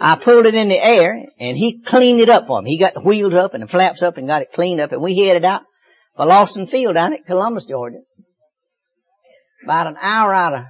I 0.00 0.16
pulled 0.16 0.46
it 0.46 0.54
in 0.54 0.68
the 0.68 0.78
air 0.78 1.24
and 1.38 1.56
he 1.56 1.80
cleaned 1.80 2.20
it 2.20 2.28
up 2.28 2.46
for 2.46 2.62
me. 2.62 2.70
He 2.70 2.78
got 2.78 2.94
the 2.94 3.02
wheels 3.02 3.34
up 3.34 3.54
and 3.54 3.62
the 3.62 3.68
flaps 3.68 4.02
up 4.02 4.16
and 4.16 4.28
got 4.28 4.42
it 4.42 4.52
cleaned 4.52 4.80
up 4.80 4.92
and 4.92 5.02
we 5.02 5.18
headed 5.18 5.44
out 5.44 5.62
for 6.16 6.26
Lawson 6.26 6.66
Field 6.68 6.94
down 6.94 7.12
at 7.14 7.26
Columbus, 7.26 7.66
Georgia. 7.66 7.98
About 9.64 9.88
an 9.88 9.96
hour 10.00 10.32
out 10.32 10.54
of 10.54 10.60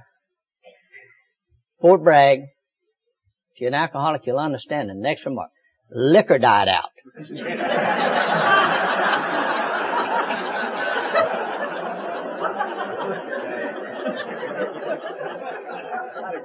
Fort 1.79 2.03
Bragg, 2.03 2.39
if 2.39 3.61
you're 3.61 3.69
an 3.69 3.75
alcoholic, 3.75 4.25
you'll 4.25 4.39
understand 4.39 4.89
the 4.89 4.95
next 4.95 5.25
remark. 5.25 5.51
Liquor 5.91 6.39
died 6.39 6.67
out. 6.67 6.89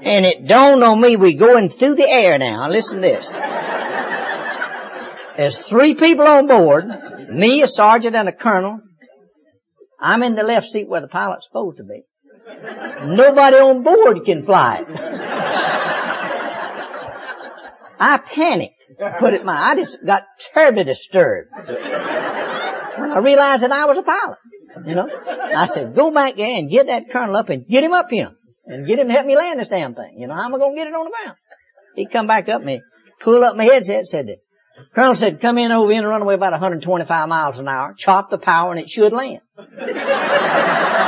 and 0.02 0.24
it 0.24 0.46
dawned 0.46 0.82
on 0.84 1.00
me 1.00 1.16
we 1.16 1.36
going 1.36 1.70
through 1.70 1.96
the 1.96 2.08
air 2.08 2.38
now. 2.38 2.68
Listen 2.68 3.00
to 3.00 3.02
this. 3.02 3.32
There's 5.36 5.58
three 5.58 5.94
people 5.94 6.26
on 6.26 6.46
board, 6.46 6.84
me, 7.28 7.62
a 7.62 7.68
sergeant, 7.68 8.14
and 8.14 8.28
a 8.28 8.32
colonel. 8.32 8.80
I'm 10.00 10.22
in 10.22 10.36
the 10.36 10.42
left 10.42 10.66
seat 10.66 10.88
where 10.88 11.00
the 11.00 11.08
pilot's 11.08 11.46
supposed 11.46 11.78
to 11.78 11.84
be. 11.84 12.02
Nobody 13.04 13.56
on 13.56 13.82
board 13.82 14.24
can 14.24 14.44
fly 14.44 14.84
it. 14.86 14.88
I 17.98 18.18
panicked. 18.18 18.84
Put 19.18 19.34
it 19.34 19.44
my, 19.44 19.72
I 19.72 19.76
just 19.76 19.96
got 20.04 20.22
terribly 20.52 20.84
disturbed. 20.84 21.50
When 21.52 23.10
I 23.10 23.18
realized 23.18 23.62
that 23.62 23.72
I 23.72 23.86
was 23.86 23.98
a 23.98 24.02
pilot. 24.02 24.38
You 24.86 24.94
know? 24.94 25.08
I 25.56 25.66
said, 25.66 25.94
go 25.94 26.12
back 26.12 26.36
there 26.36 26.54
and 26.58 26.70
get 26.70 26.86
that 26.86 27.10
colonel 27.10 27.36
up 27.36 27.48
and 27.48 27.66
get 27.66 27.82
him 27.82 27.92
up 27.92 28.06
here. 28.10 28.32
And 28.66 28.86
get 28.86 28.98
him 28.98 29.08
to 29.08 29.12
help 29.12 29.26
me 29.26 29.36
land 29.36 29.60
this 29.60 29.68
damn 29.68 29.94
thing. 29.94 30.16
You 30.18 30.26
know, 30.26 30.34
how 30.34 30.44
am 30.44 30.54
I 30.54 30.58
gonna 30.58 30.74
get 30.74 30.86
it 30.86 30.94
on 30.94 31.04
the 31.04 31.10
ground? 31.10 31.36
He'd 31.96 32.10
come 32.10 32.26
back 32.26 32.48
up 32.48 32.62
he 32.62 32.80
pulled 33.20 33.44
up 33.44 33.56
my 33.56 33.64
headset, 33.64 34.06
said 34.06 34.26
that. 34.28 34.38
Colonel 34.94 35.14
said, 35.14 35.40
come 35.40 35.58
in 35.58 35.70
over 35.70 35.92
in 35.92 35.98
and 35.98 36.08
run 36.08 36.22
away 36.22 36.34
about 36.34 36.52
125 36.52 37.28
miles 37.28 37.58
an 37.58 37.68
hour, 37.68 37.94
chop 37.96 38.30
the 38.30 38.38
power 38.38 38.72
and 38.72 38.80
it 38.80 38.90
should 38.90 39.12
land. 39.12 39.40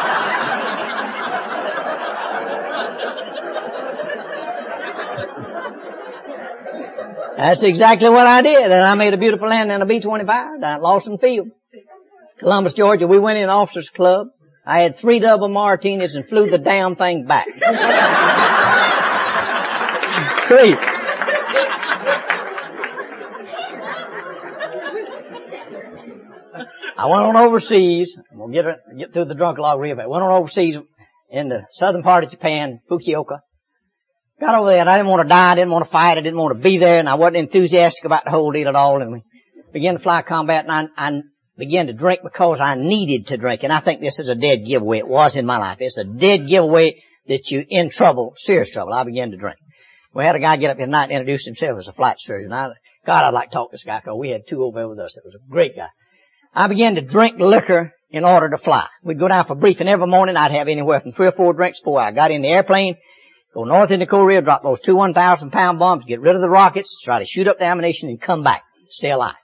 That's 7.36 7.62
exactly 7.62 8.08
what 8.08 8.26
I 8.26 8.40
did. 8.40 8.62
And 8.62 8.82
I 8.82 8.94
made 8.94 9.12
a 9.12 9.18
beautiful 9.18 9.48
landing 9.48 9.74
in 9.74 9.82
a 9.82 9.86
B-25 9.86 10.26
down 10.26 10.64
at 10.64 10.82
Lawson 10.82 11.18
Field. 11.18 11.48
Columbus, 12.38 12.72
Georgia. 12.72 13.06
We 13.06 13.18
went 13.18 13.38
in 13.38 13.48
officers 13.48 13.90
club. 13.90 14.28
I 14.66 14.80
had 14.80 14.96
three 14.96 15.20
double 15.20 15.48
martinis 15.48 16.16
and 16.16 16.28
flew 16.28 16.50
the 16.50 16.58
damn 16.58 16.96
thing 16.96 17.24
back. 17.24 17.46
Crazy. 20.48 20.76
I 26.98 27.06
went 27.06 27.22
on 27.22 27.36
overseas. 27.36 28.16
We'll 28.32 28.48
get 28.48 28.64
get 28.98 29.12
through 29.12 29.26
the 29.26 29.34
drunk 29.34 29.58
log 29.58 29.78
real 29.78 29.94
bit. 29.94 30.08
Went 30.08 30.24
on 30.24 30.32
overseas 30.32 30.78
in 31.30 31.48
the 31.48 31.66
southern 31.70 32.02
part 32.02 32.24
of 32.24 32.30
Japan, 32.30 32.80
Fukuoka. 32.90 33.40
Got 34.40 34.54
over 34.56 34.70
there 34.70 34.80
and 34.80 34.90
I 34.90 34.96
didn't 34.96 35.10
want 35.10 35.22
to 35.22 35.28
die, 35.28 35.52
I 35.52 35.54
didn't 35.54 35.70
want 35.70 35.84
to 35.84 35.90
fight, 35.90 36.18
I 36.18 36.22
didn't 36.22 36.38
want 36.38 36.56
to 36.56 36.62
be 36.62 36.78
there, 36.78 36.98
and 36.98 37.08
I 37.08 37.14
wasn't 37.14 37.36
enthusiastic 37.36 38.04
about 38.04 38.24
the 38.24 38.30
whole 38.30 38.50
deal 38.50 38.68
at 38.68 38.74
all. 38.74 39.00
And 39.00 39.12
we 39.12 39.22
began 39.72 39.94
to 39.94 40.00
fly 40.00 40.22
combat, 40.22 40.64
and 40.66 40.72
I, 40.72 40.86
I 40.96 41.20
began 41.56 41.86
to 41.86 41.92
drink 41.92 42.20
because 42.22 42.60
I 42.60 42.74
needed 42.74 43.28
to 43.28 43.36
drink. 43.36 43.62
And 43.62 43.72
I 43.72 43.80
think 43.80 44.00
this 44.00 44.18
is 44.18 44.28
a 44.28 44.34
dead 44.34 44.64
giveaway. 44.66 44.98
It 44.98 45.08
was 45.08 45.36
in 45.36 45.46
my 45.46 45.58
life. 45.58 45.78
It's 45.80 45.98
a 45.98 46.04
dead 46.04 46.46
giveaway 46.46 47.02
that 47.28 47.50
you're 47.50 47.64
in 47.68 47.90
trouble, 47.90 48.34
serious 48.36 48.70
trouble. 48.70 48.92
I 48.92 49.04
began 49.04 49.30
to 49.30 49.36
drink. 49.36 49.56
We 50.14 50.24
had 50.24 50.36
a 50.36 50.40
guy 50.40 50.56
get 50.56 50.70
up 50.70 50.78
at 50.80 50.88
night 50.88 51.10
and 51.10 51.12
introduce 51.12 51.44
himself 51.44 51.78
as 51.78 51.88
a 51.88 51.92
flight 51.92 52.16
surgeon. 52.18 52.52
I, 52.52 52.68
God, 53.04 53.24
I'd 53.24 53.34
like 53.34 53.50
to 53.50 53.54
talk 53.54 53.70
to 53.70 53.74
this 53.74 53.84
guy 53.84 54.00
because 54.00 54.16
we 54.18 54.30
had 54.30 54.42
two 54.48 54.62
over 54.62 54.78
there 54.78 54.88
with 54.88 54.98
us. 54.98 55.16
It 55.16 55.24
was 55.24 55.34
a 55.34 55.50
great 55.50 55.76
guy. 55.76 55.88
I 56.54 56.68
began 56.68 56.94
to 56.94 57.02
drink 57.02 57.38
liquor 57.38 57.92
in 58.10 58.24
order 58.24 58.48
to 58.50 58.58
fly. 58.58 58.86
We'd 59.02 59.18
go 59.18 59.28
down 59.28 59.44
for 59.44 59.54
briefing 59.54 59.88
every 59.88 60.06
morning. 60.06 60.36
I'd 60.36 60.52
have 60.52 60.68
anywhere 60.68 61.00
from 61.00 61.12
three 61.12 61.26
or 61.26 61.32
four 61.32 61.52
drinks 61.52 61.80
before 61.80 62.00
I 62.00 62.12
got 62.12 62.30
in 62.30 62.42
the 62.42 62.48
airplane, 62.48 62.96
go 63.54 63.64
north 63.64 63.90
into 63.90 64.06
Korea, 64.06 64.40
drop 64.40 64.62
those 64.62 64.80
two 64.80 64.96
1,000 64.96 65.50
pound 65.50 65.78
bombs, 65.78 66.04
get 66.04 66.20
rid 66.20 66.34
of 66.34 66.40
the 66.40 66.48
rockets, 66.48 67.00
try 67.04 67.18
to 67.18 67.26
shoot 67.26 67.48
up 67.48 67.58
the 67.58 67.64
ammunition 67.64 68.08
and 68.08 68.20
come 68.20 68.42
back, 68.42 68.62
stay 68.88 69.10
alive. 69.10 69.34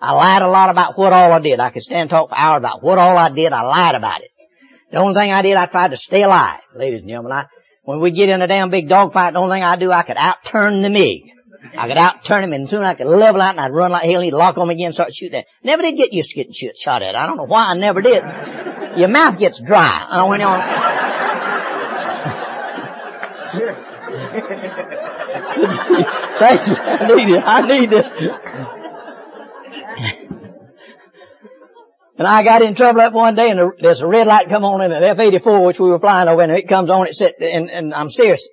I 0.00 0.12
lied 0.12 0.42
a 0.42 0.48
lot 0.48 0.70
about 0.70 0.96
what 0.96 1.12
all 1.12 1.32
I 1.32 1.40
did. 1.40 1.60
I 1.60 1.70
could 1.70 1.82
stand 1.82 2.02
and 2.02 2.10
talk 2.10 2.30
for 2.30 2.38
hours 2.38 2.60
about 2.60 2.82
what 2.82 2.98
all 2.98 3.18
I 3.18 3.28
did. 3.28 3.52
I 3.52 3.62
lied 3.62 3.94
about 3.94 4.22
it. 4.22 4.30
The 4.90 4.98
only 4.98 5.14
thing 5.14 5.30
I 5.30 5.42
did, 5.42 5.56
I 5.56 5.66
tried 5.66 5.90
to 5.90 5.96
stay 5.96 6.22
alive, 6.22 6.60
ladies 6.74 7.00
and 7.00 7.08
gentlemen. 7.08 7.32
I, 7.32 7.46
when 7.84 8.00
we 8.00 8.10
get 8.10 8.28
in 8.28 8.40
a 8.40 8.46
damn 8.46 8.70
big 8.70 8.88
dogfight, 8.88 9.34
the 9.34 9.40
only 9.40 9.56
thing 9.56 9.62
I 9.62 9.76
do, 9.76 9.92
I 9.92 10.02
could 10.02 10.16
outturn 10.16 10.82
the 10.82 10.90
MiG. 10.90 11.32
I 11.76 11.86
could 11.86 11.96
outturn 11.96 12.44
him 12.44 12.52
and 12.52 12.68
soon 12.68 12.82
I 12.82 12.94
could 12.94 13.06
level 13.06 13.40
out 13.40 13.50
and 13.50 13.60
I'd 13.60 13.72
run 13.72 13.90
like 13.90 14.04
hell 14.04 14.16
and 14.16 14.24
he'd 14.24 14.32
lock 14.32 14.56
on 14.56 14.68
me 14.68 14.74
again 14.74 14.86
and 14.86 14.94
start 14.94 15.14
shooting 15.14 15.40
at 15.40 15.46
Never 15.62 15.82
did 15.82 15.96
get 15.96 16.12
used 16.12 16.30
to 16.30 16.36
getting 16.36 16.52
shot 16.52 17.02
at. 17.02 17.14
I 17.14 17.26
don't 17.26 17.36
know 17.36 17.44
why 17.44 17.66
I 17.66 17.74
never 17.74 18.00
did. 18.00 18.24
Your 18.96 19.08
mouth 19.08 19.38
gets 19.38 19.60
dry. 19.60 20.06
Uh, 20.08 20.26
when 20.26 20.40
you're 20.40 20.48
Thank 26.38 26.66
you. 26.66 26.74
I 26.74 27.16
need 27.16 27.34
it. 27.34 27.42
I 27.44 27.60
need 27.68 27.92
it. 27.92 28.79
And 32.20 32.28
I 32.28 32.44
got 32.44 32.60
in 32.60 32.74
trouble 32.74 33.00
that 33.00 33.14
one 33.14 33.34
day 33.34 33.48
and 33.48 33.72
there's 33.80 34.02
a 34.02 34.06
red 34.06 34.26
light 34.26 34.50
come 34.50 34.62
on 34.62 34.82
in 34.82 34.92
an 34.92 35.02
F-84 35.02 35.66
which 35.66 35.80
we 35.80 35.88
were 35.88 35.98
flying 35.98 36.28
over 36.28 36.42
and 36.42 36.52
it 36.52 36.68
comes 36.68 36.90
on, 36.90 37.06
it 37.06 37.16
said, 37.16 37.32
and, 37.40 37.70
and 37.70 37.94
I'm 37.94 38.10
serious, 38.10 38.46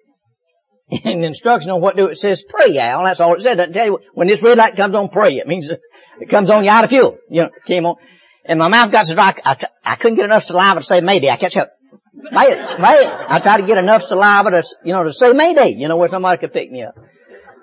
in 0.90 1.20
the 1.20 1.28
instruction 1.28 1.72
on 1.72 1.82
what 1.82 1.98
to 1.98 2.04
do, 2.04 2.08
it 2.08 2.18
says 2.18 2.46
pray, 2.48 2.78
Al. 2.78 3.04
That's 3.04 3.20
all 3.20 3.36
it 3.36 3.42
said. 3.42 3.58
Doesn't 3.58 3.74
tell 3.74 3.86
you 3.86 4.00
when 4.14 4.30
this 4.30 4.42
red 4.42 4.58
light 4.58 4.78
comes 4.78 4.96
on, 4.96 5.10
pray. 5.10 5.34
It 5.34 5.48
means 5.48 5.70
it 5.70 6.30
comes 6.30 6.50
on 6.50 6.64
you 6.64 6.70
out 6.70 6.86
of 6.86 6.92
fuel. 6.92 7.18
You 7.30 7.42
know, 7.42 7.50
came 7.66 7.86
on. 7.86 7.98
And 8.46 8.58
my 8.58 8.70
mouth 8.70 8.90
got 8.94 9.06
so 9.06 9.16
dry, 9.16 9.36
I, 9.44 9.58
I 9.84 9.98
couldn't 9.98 10.16
get 10.16 10.24
enough 10.24 10.44
saliva 10.44 10.80
to 10.80 10.86
say 10.86 11.02
Mayday. 11.02 11.28
I 11.28 11.36
catch 11.36 11.58
up. 11.58 11.74
May, 12.14 12.56
may, 12.80 13.06
I 13.06 13.42
tried 13.44 13.60
to 13.60 13.68
get 13.68 13.78
enough 13.78 14.02
saliva 14.02 14.52
to, 14.52 14.64
you 14.86 14.94
know, 14.94 15.04
to 15.04 15.12
say 15.12 15.34
Mayday, 15.34 15.76
you 15.78 15.90
know, 15.90 15.98
where 15.98 16.08
somebody 16.08 16.40
could 16.40 16.54
pick 16.54 16.72
me 16.72 16.84
up. 16.84 16.96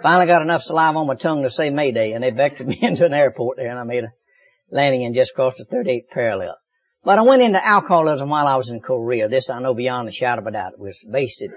Finally 0.03 0.27
got 0.27 0.43
enough 0.43 0.61
saliva 0.65 0.99
on 0.99 1.07
my 1.07 1.15
tongue 1.15 1.45
to 1.45 1.51
say 1.51 1.71
Mayday, 1.71 2.13
and 2.13 2.23
they 2.23 2.31
vectored 2.31 2.67
me 2.67 2.79
into 2.83 3.07
an 3.07 3.15
airport 3.15 3.57
there, 3.57 3.71
and 3.71 3.79
I 3.79 3.85
made 3.85 4.05
a 4.05 4.13
landing 4.75 5.05
and 5.05 5.15
just 5.15 5.35
crossed 5.35 5.59
the 5.59 5.65
38th 5.65 6.09
parallel. 6.11 6.57
But 7.05 7.19
I 7.19 7.23
went 7.23 7.43
into 7.43 7.65
alcoholism 7.65 8.29
while 8.29 8.47
I 8.47 8.57
was 8.57 8.71
in 8.71 8.81
Korea. 8.81 9.29
This 9.29 9.49
I 9.49 9.61
know 9.61 9.75
beyond 9.75 10.09
a 10.09 10.13
shadow 10.13 10.43
of 10.43 10.47
a 10.49 10.51
doubt. 10.51 10.73
It 10.75 10.81
was 10.81 10.99
based 11.11 11.43
at 11.43 11.51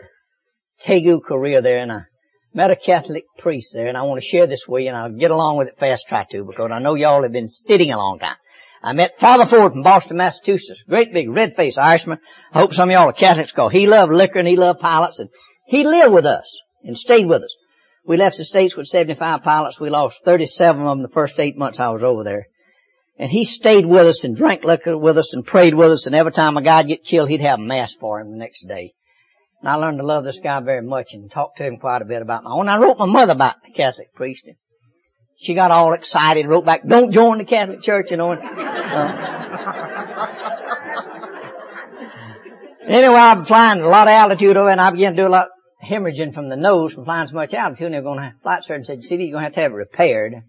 Daegu, 0.85 1.21
Korea 1.23 1.61
there, 1.61 1.79
and 1.79 1.91
I 1.91 2.01
met 2.53 2.69
a 2.69 2.75
Catholic 2.75 3.23
priest 3.37 3.73
there, 3.73 3.87
and 3.87 3.97
I 3.97 4.03
want 4.03 4.21
to 4.21 4.27
share 4.27 4.45
this 4.45 4.67
with 4.67 4.83
you, 4.83 4.89
and 4.89 4.97
I'll 4.97 5.11
get 5.11 5.31
along 5.31 5.57
with 5.57 5.69
it 5.69 5.79
fast, 5.79 6.07
try 6.07 6.25
to, 6.29 6.43
because 6.45 6.69
I 6.71 6.79
know 6.79 6.93
y'all 6.93 7.23
have 7.23 7.31
been 7.31 7.47
sitting 7.47 7.91
a 7.91 7.97
long 7.97 8.19
time. 8.19 8.35
I 8.83 8.93
met 8.93 9.17
Father 9.17 9.47
Ford 9.47 9.71
from 9.71 9.83
Boston, 9.83 10.17
Massachusetts. 10.17 10.83
Great 10.87 11.11
big 11.11 11.29
red-faced 11.29 11.79
Irishman. 11.79 12.19
I 12.53 12.59
hope 12.59 12.73
some 12.73 12.89
of 12.89 12.93
y'all 12.93 13.09
are 13.09 13.13
Catholics 13.13 13.51
because 13.51 13.71
he 13.71 13.87
loved 13.87 14.11
liquor 14.11 14.39
and 14.39 14.47
he 14.47 14.55
loved 14.55 14.79
pilots 14.79 15.17
and 15.17 15.29
he 15.65 15.83
lived 15.83 16.13
with 16.13 16.25
us 16.25 16.55
and 16.83 16.97
stayed 16.97 17.25
with 17.25 17.41
us. 17.41 17.55
We 18.05 18.17
left 18.17 18.37
the 18.37 18.45
States 18.45 18.77
with 18.77 18.87
75 18.87 19.41
pilots. 19.41 19.79
We 19.79 19.89
lost 19.89 20.23
37 20.23 20.81
of 20.81 20.87
them 20.87 21.01
the 21.01 21.09
first 21.09 21.39
eight 21.39 21.57
months 21.57 21.79
I 21.79 21.89
was 21.89 22.03
over 22.03 22.23
there. 22.23 22.47
And 23.19 23.31
he 23.31 23.45
stayed 23.45 23.85
with 23.85 24.05
us 24.05 24.23
and 24.23 24.37
drank 24.37 24.63
liquor 24.63 24.97
with 24.97 25.17
us 25.17 25.33
and 25.33 25.45
prayed 25.45 25.73
with 25.73 25.91
us 25.91 26.05
and 26.05 26.13
every 26.13 26.31
time 26.31 26.55
a 26.55 26.61
guy'd 26.61 26.87
get 26.87 27.03
killed, 27.03 27.29
he'd 27.29 27.41
have 27.41 27.59
a 27.59 27.63
mass 27.63 27.95
for 27.95 28.19
him 28.19 28.31
the 28.31 28.37
next 28.37 28.67
day. 28.67 28.93
And 29.61 29.69
I 29.69 29.75
learned 29.75 29.97
to 29.97 30.05
love 30.05 30.23
this 30.23 30.39
guy 30.39 30.59
very 30.59 30.83
much 30.83 31.13
and 31.13 31.31
talked 31.31 31.57
to 31.57 31.65
him 31.65 31.77
quite 31.77 32.03
a 32.03 32.05
bit 32.05 32.21
about 32.21 32.43
my 32.43 32.51
own. 32.51 32.69
I 32.69 32.77
wrote 32.77 32.99
my 32.99 33.07
mother 33.07 33.31
about 33.31 33.55
the 33.65 33.71
Catholic 33.71 34.13
priest. 34.13 34.45
And 34.45 34.55
she 35.35 35.55
got 35.55 35.71
all 35.71 35.93
excited, 35.93 36.47
wrote 36.47 36.65
back, 36.65 36.87
don't 36.87 37.11
join 37.11 37.39
the 37.39 37.45
Catholic 37.45 37.81
Church, 37.81 38.11
you 38.11 38.17
know. 38.17 38.33
And, 38.33 38.41
uh, 38.41 38.45
anyway, 42.87 43.15
I'm 43.15 43.45
flying 43.45 43.81
a 43.81 43.87
lot 43.87 44.07
of 44.07 44.11
altitude 44.11 44.57
over 44.57 44.69
and 44.69 44.79
I 44.79 44.91
began 44.91 45.15
to 45.15 45.23
do 45.23 45.27
a 45.27 45.29
lot 45.29 45.45
of 45.45 45.49
hemorrhaging 45.87 46.35
from 46.35 46.49
the 46.49 46.55
nose 46.55 46.93
from 46.93 47.05
flying 47.05 47.27
so 47.27 47.35
much 47.35 47.55
altitude 47.55 47.87
and 47.87 47.95
they 47.95 47.99
were 47.99 48.03
going 48.03 48.19
to 48.19 48.25
have, 48.25 48.41
flight 48.43 48.63
surgeon 48.63 48.83
said, 48.83 49.01
see, 49.03 49.15
you're 49.15 49.31
going 49.31 49.41
to 49.41 49.45
have 49.45 49.53
to 49.53 49.61
have 49.61 49.71
it 49.71 49.75
repaired. 49.75 50.43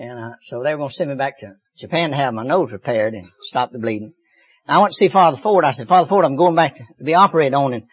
And, 0.00 0.18
uh, 0.18 0.30
so 0.40 0.62
they 0.62 0.72
were 0.72 0.78
going 0.78 0.88
to 0.88 0.94
send 0.94 1.10
me 1.10 1.16
back 1.16 1.40
to 1.40 1.56
Japan 1.76 2.10
to 2.10 2.16
have 2.16 2.32
my 2.32 2.42
nose 2.42 2.72
repaired 2.72 3.12
and 3.12 3.28
stop 3.42 3.70
the 3.70 3.78
bleeding. 3.78 4.14
And 4.66 4.74
I 4.74 4.78
went 4.78 4.92
to 4.92 4.96
see 4.96 5.08
Father 5.08 5.36
Ford. 5.36 5.62
I 5.62 5.72
said, 5.72 5.88
Father 5.88 6.08
Ford, 6.08 6.24
I'm 6.24 6.36
going 6.36 6.56
back 6.56 6.76
to 6.76 7.04
be 7.04 7.14
operated 7.14 7.52
on 7.54 7.74
and 7.74 7.84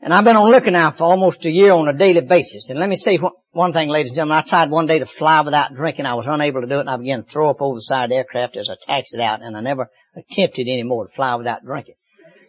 and 0.00 0.12
I've 0.12 0.24
been 0.24 0.36
on 0.36 0.50
liquor 0.50 0.70
now 0.70 0.90
for 0.90 1.04
almost 1.04 1.46
a 1.46 1.50
year 1.50 1.72
on 1.72 1.88
a 1.88 1.96
daily 1.96 2.20
basis. 2.20 2.68
And 2.68 2.78
let 2.78 2.90
me 2.90 2.96
say 2.96 3.18
one 3.52 3.72
thing, 3.72 3.88
ladies 3.88 4.10
and 4.10 4.16
gentlemen. 4.16 4.42
I 4.44 4.46
tried 4.46 4.70
one 4.70 4.86
day 4.86 4.98
to 4.98 5.06
fly 5.06 5.40
without 5.40 5.74
drinking. 5.74 6.04
I 6.04 6.14
was 6.14 6.26
unable 6.26 6.60
to 6.60 6.66
do 6.66 6.76
it, 6.76 6.80
and 6.80 6.90
I 6.90 6.98
began 6.98 7.24
to 7.24 7.30
throw 7.30 7.48
up 7.48 7.62
over 7.62 7.76
the 7.76 7.80
side 7.80 8.04
of 8.04 8.10
the 8.10 8.16
aircraft 8.16 8.58
as 8.58 8.68
I 8.68 8.74
taxied 8.74 9.20
out, 9.20 9.40
and 9.40 9.56
I 9.56 9.62
never 9.62 9.88
attempted 10.14 10.68
anymore 10.68 11.06
to 11.06 11.12
fly 11.14 11.36
without 11.36 11.64
drinking. 11.64 11.94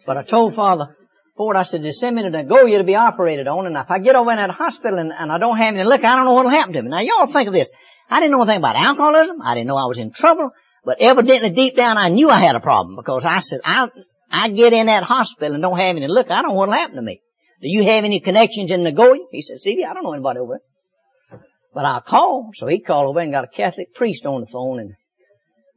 But 0.04 0.18
I 0.18 0.22
told 0.22 0.54
Father 0.54 0.96
Ford, 1.38 1.56
I 1.56 1.62
said, 1.62 1.82
just 1.82 1.98
send 1.98 2.16
me 2.16 2.22
to 2.24 2.30
Nagoya 2.30 2.76
to 2.76 2.84
be 2.84 2.94
operated 2.94 3.48
on, 3.48 3.66
and 3.66 3.76
if 3.76 3.90
I 3.90 4.00
get 4.00 4.16
over 4.16 4.30
in 4.32 4.36
that 4.36 4.50
hospital 4.50 4.98
and, 4.98 5.12
and 5.12 5.32
I 5.32 5.38
don't 5.38 5.56
have 5.56 5.74
any 5.74 5.84
liquor, 5.84 6.06
I 6.06 6.16
don't 6.16 6.26
know 6.26 6.34
what'll 6.34 6.50
happen 6.50 6.74
to 6.74 6.82
me. 6.82 6.90
Now, 6.90 7.00
y'all 7.00 7.26
think 7.26 7.48
of 7.48 7.54
this. 7.54 7.70
I 8.08 8.20
didn't 8.20 8.32
know 8.32 8.42
anything 8.42 8.58
about 8.58 8.76
alcoholism. 8.76 9.42
I 9.42 9.54
didn't 9.54 9.68
know 9.68 9.76
I 9.76 9.86
was 9.86 9.98
in 9.98 10.12
trouble. 10.12 10.50
But 10.84 11.00
evidently 11.00 11.50
deep 11.50 11.76
down 11.76 11.98
I 11.98 12.08
knew 12.08 12.30
I 12.30 12.40
had 12.40 12.54
a 12.54 12.60
problem 12.60 12.96
because 12.96 13.24
I 13.24 13.40
said, 13.40 13.60
I, 13.64 13.88
I 14.30 14.50
get 14.50 14.72
in 14.72 14.86
that 14.86 15.02
hospital 15.02 15.54
and 15.54 15.62
don't 15.62 15.78
have 15.78 15.96
any 15.96 16.06
liquor. 16.06 16.32
I 16.32 16.42
don't 16.42 16.50
know 16.50 16.54
what'll 16.54 16.74
happen 16.74 16.96
to 16.96 17.02
me. 17.02 17.20
Do 17.60 17.68
you 17.68 17.82
have 17.84 18.04
any 18.04 18.20
connections 18.20 18.70
in 18.70 18.84
Nagoya? 18.84 19.18
He 19.32 19.42
said, 19.42 19.60
"See, 19.62 19.82
I 19.82 19.94
don't 19.94 20.04
know 20.04 20.12
anybody 20.12 20.38
over 20.40 20.60
there. 21.30 21.40
But 21.74 21.84
I'll 21.86 22.02
call. 22.02 22.50
So 22.54 22.66
he 22.66 22.80
called 22.80 23.08
over 23.08 23.18
and 23.20 23.32
got 23.32 23.44
a 23.44 23.48
Catholic 23.48 23.94
priest 23.94 24.24
on 24.26 24.42
the 24.42 24.46
phone 24.46 24.80
in 24.80 24.96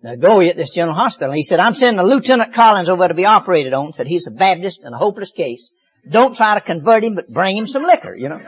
Nagoya 0.04 0.50
at 0.50 0.58
this 0.58 0.70
general 0.70 0.96
hospital. 0.96 1.34
He 1.34 1.44
said, 1.44 1.60
I'm 1.60 1.74
sending 1.74 2.00
a 2.00 2.04
Lieutenant 2.04 2.54
Collins 2.54 2.90
over 2.90 3.08
to 3.08 3.14
be 3.14 3.26
operated 3.26 3.74
on. 3.74 3.94
Said 3.94 4.08
he's 4.08 4.28
a 4.28 4.32
Baptist 4.32 4.82
in 4.84 4.94
a 4.94 4.98
hopeless 4.98 5.32
case. 5.32 5.70
Don't 6.10 6.36
try 6.36 6.54
to 6.56 6.62
convert 6.62 7.04
him, 7.04 7.16
but 7.16 7.28
bring 7.28 7.58
him 7.58 7.68
some 7.68 7.84
liquor, 7.84 8.16
you 8.16 8.30
know. 8.30 8.38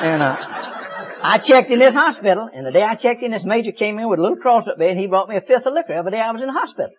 and, 0.00 0.22
uh, 0.22 0.49
I 1.22 1.38
checked 1.38 1.70
in 1.70 1.78
this 1.78 1.94
hospital, 1.94 2.48
and 2.52 2.66
the 2.66 2.70
day 2.70 2.82
I 2.82 2.94
checked 2.94 3.22
in, 3.22 3.30
this 3.30 3.44
major 3.44 3.72
came 3.72 3.98
in 3.98 4.08
with 4.08 4.18
a 4.18 4.22
little 4.22 4.38
cross 4.38 4.66
up 4.68 4.78
there, 4.78 4.88
and 4.90 4.98
he 4.98 5.06
brought 5.06 5.28
me 5.28 5.36
a 5.36 5.40
fifth 5.40 5.66
of 5.66 5.74
liquor 5.74 5.92
every 5.92 6.12
day 6.12 6.20
I 6.20 6.32
was 6.32 6.40
in 6.40 6.46
the 6.46 6.52
hospital. 6.52 6.90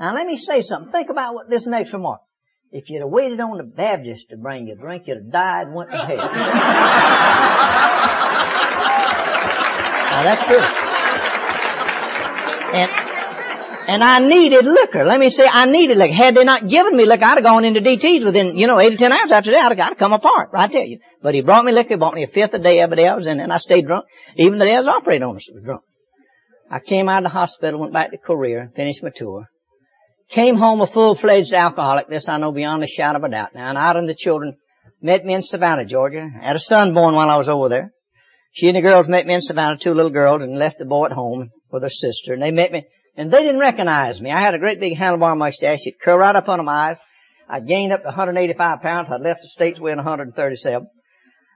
Now 0.00 0.14
let 0.14 0.26
me 0.26 0.36
say 0.36 0.60
something. 0.62 0.92
Think 0.92 1.10
about 1.10 1.34
what 1.34 1.50
this 1.50 1.66
next 1.66 1.92
remark. 1.92 2.20
If 2.70 2.88
you'd 2.90 3.00
have 3.00 3.10
waited 3.10 3.40
on 3.40 3.56
the 3.56 3.64
Baptist 3.64 4.28
to 4.30 4.36
bring 4.36 4.68
you 4.68 4.74
a 4.74 4.76
drink, 4.76 5.06
you'd 5.06 5.16
have 5.16 5.32
died 5.32 5.66
and 5.66 5.74
went 5.74 5.90
to 5.90 5.96
hell. 5.96 6.16
now 10.12 10.22
that's 10.22 10.44
true. 10.44 10.60
And, 12.70 13.07
and 13.88 14.04
I 14.04 14.20
needed 14.20 14.66
liquor. 14.66 15.02
Let 15.02 15.18
me 15.18 15.30
say, 15.30 15.46
I 15.50 15.64
needed 15.64 15.96
liquor. 15.96 16.12
Had 16.12 16.34
they 16.34 16.44
not 16.44 16.68
given 16.68 16.94
me 16.94 17.06
liquor, 17.06 17.24
I'd 17.24 17.38
have 17.38 17.42
gone 17.42 17.64
into 17.64 17.80
DTs 17.80 18.22
within, 18.22 18.58
you 18.58 18.66
know, 18.66 18.78
eight 18.78 18.90
to 18.90 18.96
ten 18.98 19.12
hours 19.12 19.32
after 19.32 19.50
that. 19.52 19.72
I'd 19.72 19.78
have 19.78 19.96
come 19.96 20.12
apart, 20.12 20.50
right 20.52 20.70
there. 20.70 20.84
You. 20.84 21.00
But 21.22 21.34
he 21.34 21.40
brought 21.40 21.64
me 21.64 21.72
liquor, 21.72 21.96
bought 21.96 22.14
me 22.14 22.22
a 22.22 22.28
fifth 22.28 22.52
a 22.52 22.58
day 22.58 22.80
every 22.80 22.98
day 22.98 23.08
I 23.08 23.14
was 23.14 23.26
in, 23.26 23.40
and 23.40 23.50
I 23.50 23.56
stayed 23.56 23.86
drunk. 23.86 24.04
Even 24.36 24.58
the 24.58 24.66
day 24.66 24.74
I 24.74 24.78
was 24.78 24.88
operating 24.88 25.26
on 25.26 25.36
us, 25.36 25.48
I 25.50 25.54
was 25.54 25.64
drunk. 25.64 25.82
I 26.70 26.80
came 26.80 27.08
out 27.08 27.24
of 27.24 27.32
the 27.32 27.38
hospital, 27.38 27.80
went 27.80 27.94
back 27.94 28.10
to 28.10 28.18
Korea, 28.18 28.68
finished 28.76 29.02
my 29.02 29.10
tour. 29.14 29.46
Came 30.28 30.56
home 30.56 30.82
a 30.82 30.86
full-fledged 30.86 31.54
alcoholic. 31.54 32.08
This 32.08 32.28
I 32.28 32.36
know 32.36 32.52
beyond 32.52 32.84
a 32.84 32.86
shadow 32.86 33.16
of 33.16 33.24
a 33.24 33.30
doubt. 33.30 33.54
Now, 33.54 33.70
and 33.70 33.78
out 33.78 33.96
and 33.96 34.06
the 34.06 34.14
children 34.14 34.58
met 35.00 35.24
me 35.24 35.32
in 35.32 35.42
Savannah, 35.42 35.86
Georgia. 35.86 36.28
Had 36.42 36.56
a 36.56 36.58
son 36.58 36.92
born 36.92 37.14
while 37.14 37.30
I 37.30 37.36
was 37.36 37.48
over 37.48 37.70
there. 37.70 37.94
She 38.52 38.66
and 38.66 38.76
the 38.76 38.82
girls 38.82 39.08
met 39.08 39.24
me 39.24 39.32
in 39.32 39.40
Savannah, 39.40 39.78
two 39.78 39.94
little 39.94 40.10
girls, 40.10 40.42
and 40.42 40.58
left 40.58 40.78
the 40.78 40.84
boy 40.84 41.06
at 41.06 41.12
home 41.12 41.48
with 41.70 41.82
her 41.82 41.88
sister. 41.88 42.34
And 42.34 42.42
they 42.42 42.50
met 42.50 42.70
me, 42.70 42.84
and 43.18 43.32
they 43.32 43.42
didn't 43.42 43.58
recognize 43.58 44.20
me. 44.20 44.30
I 44.30 44.40
had 44.40 44.54
a 44.54 44.58
great 44.58 44.78
big 44.78 44.96
handlebar 44.96 45.36
mustache. 45.36 45.80
It 45.86 46.00
curled 46.00 46.20
right 46.20 46.36
up 46.36 46.48
under 46.48 46.62
my 46.62 46.90
eyes. 46.90 46.96
I 47.50 47.58
gained 47.58 47.92
up 47.92 48.02
to 48.02 48.06
185 48.06 48.80
pounds. 48.80 49.08
I'd 49.10 49.20
left 49.20 49.42
the 49.42 49.48
States 49.48 49.80
weighing 49.80 49.96
137. 49.96 50.88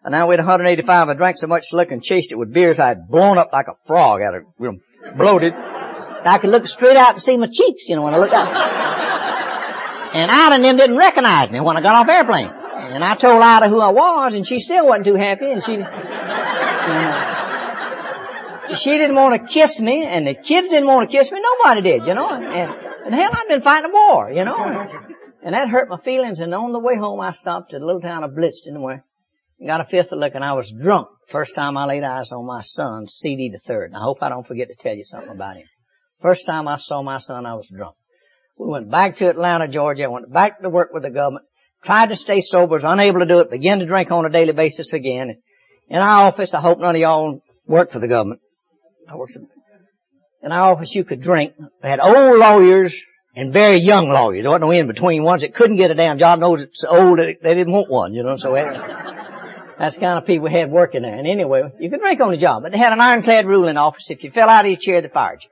And 0.03 0.12
now 0.12 0.29
weighed 0.29 0.40
185. 0.40 1.09
I 1.09 1.14
drank 1.14 1.38
so 1.38 1.46
much 1.46 1.72
liquor 1.72 1.92
and 1.92 2.03
chased 2.03 2.33
it 2.33 2.37
with 2.37 2.53
beers 2.53 2.81
I 2.81 2.88
had 2.88 3.09
blown 3.09 3.38
up 3.38 3.51
like 3.53 3.66
a 3.68 3.77
frog 3.87 4.22
out 4.22 4.35
of, 4.35 4.42
you 4.59 4.72
know, 4.72 4.79
bloated. 5.16 5.53
I 5.55 6.38
could 6.40 6.51
look 6.51 6.66
straight 6.66 6.96
out 6.96 7.14
and 7.14 7.22
see 7.22 7.37
my 7.37 7.46
cheeks, 7.46 7.88
you 7.88 7.94
know, 7.94 8.03
when 8.03 8.14
I 8.14 8.18
looked 8.18 8.35
out. 8.35 8.48
And 10.14 10.31
Ida 10.31 10.57
and 10.57 10.64
them 10.64 10.77
didn't 10.77 10.98
recognize 10.98 11.53
me 11.53 11.61
when 11.61 11.77
I 11.77 11.83
got 11.83 11.94
off 11.94 12.09
airplane. 12.09 12.51
And 12.51 13.05
I 13.05 13.14
told 13.14 13.40
Ida 13.40 13.68
who 13.68 13.79
I 13.79 13.92
was 13.92 14.35
and 14.35 14.44
she 14.44 14.59
still 14.59 14.85
wasn't 14.87 15.07
too 15.07 15.14
happy 15.14 15.48
and 15.48 15.62
she, 15.62 15.77
she 18.77 18.90
didn't 18.98 19.16
want 19.16 19.40
to 19.40 19.53
kiss 19.53 19.81
me 19.81 20.05
and 20.05 20.27
the 20.27 20.35
kids 20.35 20.68
didn't 20.68 20.87
want 20.87 21.11
to 21.11 21.16
kiss 21.16 21.31
me. 21.31 21.40
Nobody 21.40 21.83
did, 21.83 22.07
you 22.07 22.14
know. 22.14 22.31
And, 22.31 22.44
and 22.44 23.14
hell, 23.14 23.31
I'd 23.33 23.48
been 23.48 23.62
fighting 23.62 23.90
a 23.90 23.92
war, 23.92 24.31
you 24.31 24.44
know. 24.44 24.57
And 25.44 25.55
that 25.55 25.68
hurt 25.68 25.88
my 25.88 25.98
feelings 25.98 26.38
and 26.40 26.55
on 26.55 26.72
the 26.72 26.79
way 26.79 26.96
home 26.96 27.20
I 27.20 27.33
stopped 27.33 27.75
at 27.75 27.81
a 27.81 27.85
little 27.85 28.01
town 28.01 28.25
of 28.25 28.31
Blitchton 28.31 28.81
where 28.81 29.05
I 29.61 29.66
got 29.66 29.81
a 29.81 29.85
fifth 29.85 30.12
of 30.12 30.18
liquor 30.18 30.37
and 30.37 30.44
I 30.44 30.53
was 30.53 30.72
drunk. 30.72 31.09
First 31.31 31.55
time 31.55 31.77
I 31.77 31.87
laid 31.87 32.05
eyes 32.05 32.31
on 32.33 32.46
my 32.46 32.61
son, 32.61 33.09
CD 33.09 33.51
the 33.51 33.59
third. 33.59 33.87
And 33.87 33.96
I 33.96 34.03
hope 34.03 34.18
I 34.22 34.29
don't 34.29 34.46
forget 34.46 34.68
to 34.68 34.75
tell 34.75 34.94
you 34.94 35.05
something 35.05 35.31
about 35.31 35.57
him. 35.57 35.66
First 36.20 36.46
time 36.46 36.68
I 36.68 36.77
saw 36.77 37.03
my 37.03 37.18
son, 37.18 37.46
I 37.46 37.55
was 37.55 37.68
drunk. 37.68 37.96
We 38.57 38.68
went 38.68 38.90
back 38.90 39.16
to 39.16 39.29
Atlanta, 39.29 39.66
Georgia. 39.66 40.05
I 40.05 40.09
went 40.09 40.33
back 40.33 40.61
to 40.62 40.68
work 40.68 40.90
with 40.92 41.03
the 41.03 41.11
government. 41.11 41.46
Tried 41.83 42.11
to 42.11 42.16
stay 42.16 42.40
sober, 42.40 42.75
was 42.75 42.85
unable 42.85 43.20
to 43.20 43.27
do 43.27 43.40
it, 43.40 43.51
began 43.51 43.81
to 43.81 43.87
drink 43.87 44.12
on 44.12 44.25
a 44.25 44.31
daily 44.31 44.53
basis 44.53 44.92
again. 44.92 45.42
In 45.88 45.98
our 45.98 46.29
office, 46.29 46.55
I 46.55 46.61
hope 46.61 46.79
none 46.79 46.94
of 46.94 47.01
y'all 47.01 47.40
work 47.66 47.90
for 47.90 47.98
the 47.98 48.07
government. 48.07 48.40
I 49.09 49.17
worked 49.17 49.37
in 50.43 50.51
our 50.51 50.73
office, 50.73 50.95
you 50.95 51.05
could 51.05 51.21
drink. 51.21 51.55
We 51.59 51.88
had 51.88 52.01
old 52.01 52.38
lawyers 52.38 53.01
and 53.37 53.53
very 53.53 53.79
young 53.79 54.09
lawyers. 54.09 54.43
There 54.43 54.51
wasn't 54.51 54.71
no 54.71 54.71
in 54.73 54.88
between 54.88 55.23
ones 55.23 55.43
that 55.43 55.55
couldn't 55.55 55.77
get 55.77 55.91
a 55.91 55.95
damn 55.95 56.19
job. 56.19 56.41
Those 56.41 56.62
it's 56.62 56.85
old, 56.85 57.19
they 57.19 57.55
didn't 57.55 57.73
want 57.73 57.91
one, 57.91 58.12
you 58.12 58.25
know. 58.25 58.37
So 58.37 58.53
that's 59.79 59.95
the 59.95 60.01
kind 60.01 60.19
of 60.19 60.27
people 60.27 60.49
we 60.49 60.53
had 60.53 60.71
working 60.71 61.03
there. 61.03 61.17
And 61.17 61.29
anyway, 61.29 61.62
you 61.79 61.91
could 61.91 62.01
drink 62.01 62.21
on 62.21 62.33
the 62.33 62.38
job, 62.38 62.65
but 62.65 62.73
they 62.73 62.79
had 62.79 62.93
an 62.93 63.01
ironclad 63.01 63.47
rule 63.47 63.69
in 63.69 63.77
office: 63.77 64.11
if 64.11 64.25
you 64.25 64.31
fell 64.31 64.49
out 64.49 64.65
of 64.65 64.71
your 64.71 64.81
chair, 64.81 65.01
they 65.01 65.09
fired 65.09 65.45
you. 65.45 65.51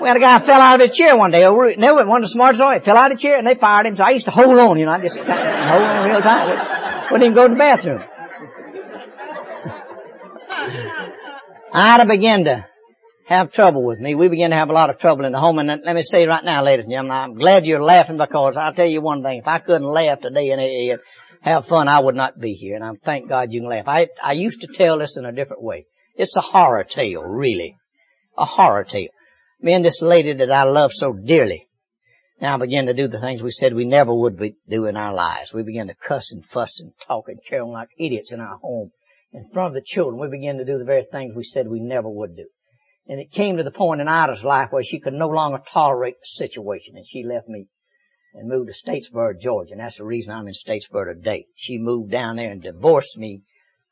We 0.00 0.08
had 0.08 0.16
a 0.16 0.20
guy 0.20 0.38
fell 0.38 0.60
out 0.60 0.80
of 0.80 0.88
his 0.88 0.96
chair 0.96 1.14
one 1.14 1.30
day 1.30 1.44
over, 1.44 1.76
never 1.76 2.06
one 2.06 2.22
of 2.22 2.28
the 2.28 2.32
smartest 2.32 2.62
it, 2.64 2.84
fell 2.84 2.96
out 2.96 3.12
of 3.12 3.18
the 3.18 3.22
chair 3.22 3.36
and 3.36 3.46
they 3.46 3.54
fired 3.54 3.84
him, 3.84 3.96
so 3.96 4.02
I 4.02 4.10
used 4.12 4.24
to 4.24 4.30
hold 4.30 4.56
on, 4.56 4.78
you 4.78 4.86
know, 4.86 4.92
I 4.92 5.00
just 5.02 5.16
hold 5.18 5.28
on 5.28 6.08
real 6.08 6.22
tight. 6.22 7.10
Wouldn't 7.10 7.24
even 7.24 7.34
go 7.34 7.46
to 7.46 7.52
the 7.52 7.58
bathroom. 7.58 8.02
Ida 11.72 12.06
began 12.06 12.44
to 12.44 12.66
have 13.26 13.52
trouble 13.52 13.84
with 13.84 14.00
me. 14.00 14.14
We 14.14 14.28
began 14.28 14.50
to 14.50 14.56
have 14.56 14.70
a 14.70 14.72
lot 14.72 14.90
of 14.90 14.98
trouble 14.98 15.24
in 15.24 15.32
the 15.32 15.38
home. 15.38 15.58
And 15.58 15.82
let 15.84 15.94
me 15.94 16.02
say 16.02 16.26
right 16.26 16.44
now, 16.44 16.64
ladies 16.64 16.84
and 16.84 16.92
gentlemen, 16.92 17.16
I'm 17.16 17.34
glad 17.34 17.64
you're 17.64 17.82
laughing 17.82 18.18
because 18.18 18.56
I'll 18.56 18.74
tell 18.74 18.86
you 18.86 19.00
one 19.00 19.22
thing. 19.22 19.38
If 19.38 19.46
I 19.46 19.60
couldn't 19.60 19.86
laugh 19.86 20.20
today 20.20 20.50
and 20.50 21.00
have 21.42 21.66
fun, 21.66 21.88
I 21.88 22.00
would 22.00 22.16
not 22.16 22.40
be 22.40 22.54
here. 22.54 22.74
And 22.74 22.84
I 22.84 22.90
thank 23.04 23.28
God 23.28 23.52
you 23.52 23.60
can 23.60 23.70
laugh. 23.70 23.86
I, 23.86 24.08
I 24.22 24.32
used 24.32 24.62
to 24.62 24.66
tell 24.66 24.98
this 24.98 25.16
in 25.16 25.24
a 25.24 25.32
different 25.32 25.62
way. 25.62 25.86
It's 26.16 26.36
a 26.36 26.40
horror 26.40 26.84
tale, 26.84 27.22
really. 27.22 27.76
A 28.36 28.44
horror 28.44 28.84
tale. 28.84 29.10
Me 29.60 29.74
and 29.74 29.84
this 29.84 30.02
lady 30.02 30.34
that 30.34 30.50
I 30.50 30.64
love 30.64 30.90
so 30.92 31.12
dearly 31.12 31.68
now 32.40 32.58
begin 32.58 32.86
to 32.86 32.94
do 32.94 33.06
the 33.06 33.20
things 33.20 33.42
we 33.42 33.50
said 33.50 33.74
we 33.74 33.84
never 33.84 34.14
would 34.14 34.38
do 34.68 34.86
in 34.86 34.96
our 34.96 35.14
lives. 35.14 35.52
We 35.52 35.62
begin 35.62 35.88
to 35.88 35.94
cuss 35.94 36.32
and 36.32 36.44
fuss 36.46 36.80
and 36.80 36.92
talk 37.06 37.26
and 37.28 37.38
carry 37.46 37.60
on 37.60 37.70
like 37.70 37.90
idiots 37.98 38.32
in 38.32 38.40
our 38.40 38.56
home 38.56 38.90
in 39.32 39.48
front 39.52 39.68
of 39.68 39.74
the 39.74 39.86
children, 39.86 40.20
we 40.20 40.28
began 40.28 40.58
to 40.58 40.64
do 40.64 40.78
the 40.78 40.84
very 40.84 41.06
things 41.10 41.34
we 41.34 41.44
said 41.44 41.68
we 41.68 41.80
never 41.80 42.08
would 42.08 42.36
do. 42.36 42.46
And 43.06 43.20
it 43.20 43.32
came 43.32 43.56
to 43.56 43.62
the 43.62 43.70
point 43.70 44.00
in 44.00 44.08
Ida's 44.08 44.44
life 44.44 44.68
where 44.70 44.82
she 44.82 45.00
could 45.00 45.14
no 45.14 45.28
longer 45.28 45.62
tolerate 45.72 46.16
the 46.20 46.26
situation 46.26 46.96
and 46.96 47.06
she 47.06 47.24
left 47.24 47.48
me 47.48 47.66
and 48.34 48.48
moved 48.48 48.70
to 48.70 48.90
Statesboro, 48.90 49.40
Georgia. 49.40 49.72
And 49.72 49.80
that's 49.80 49.96
the 49.96 50.04
reason 50.04 50.32
I'm 50.32 50.46
in 50.46 50.54
Statesboro 50.54 51.14
today. 51.14 51.46
She 51.56 51.78
moved 51.78 52.12
down 52.12 52.36
there 52.36 52.52
and 52.52 52.62
divorced 52.62 53.18
me 53.18 53.42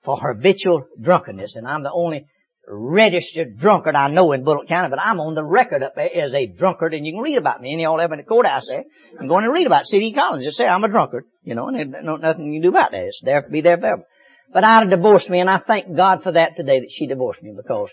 for 0.04 0.16
her 0.18 0.34
habitual 0.34 0.86
drunkenness. 1.00 1.56
And 1.56 1.66
I'm 1.66 1.82
the 1.82 1.90
only 1.92 2.26
registered 2.68 3.58
drunkard 3.58 3.96
I 3.96 4.08
know 4.08 4.32
in 4.32 4.44
Bulloch 4.44 4.68
County, 4.68 4.90
but 4.90 5.00
I'm 5.00 5.20
on 5.20 5.34
the 5.34 5.44
record 5.44 5.82
up 5.82 5.94
there 5.96 6.10
as 6.14 6.34
a 6.34 6.46
drunkard 6.46 6.94
and 6.94 7.06
you 7.06 7.14
can 7.14 7.22
read 7.22 7.38
about 7.38 7.60
me. 7.60 7.74
Of 7.74 7.80
y'all 7.80 8.00
ever 8.00 8.14
in 8.14 8.18
the 8.18 8.24
courthouse 8.24 8.68
there, 8.68 8.84
can 9.16 9.26
go 9.26 9.38
in 9.38 9.44
and 9.44 9.52
read 9.52 9.66
about 9.66 9.86
C.D. 9.86 10.12
Collins. 10.12 10.44
Just 10.44 10.58
say 10.58 10.66
I'm 10.66 10.84
a 10.84 10.88
drunkard, 10.88 11.24
you 11.42 11.54
know, 11.54 11.68
and 11.68 11.92
there's 11.92 12.04
no, 12.04 12.16
nothing 12.16 12.52
you 12.52 12.60
can 12.60 12.70
do 12.70 12.76
about 12.76 12.92
that. 12.92 13.04
It's 13.04 13.20
there, 13.24 13.42
to 13.42 13.48
be 13.48 13.62
there 13.62 13.78
forever. 13.78 14.04
But 14.52 14.64
Ida 14.64 14.90
divorced 14.90 15.30
me 15.30 15.40
and 15.40 15.50
I 15.50 15.58
thank 15.58 15.94
God 15.94 16.22
for 16.22 16.32
that 16.32 16.56
today 16.56 16.80
that 16.80 16.90
she 16.90 17.06
divorced 17.06 17.42
me 17.42 17.52
because 17.56 17.90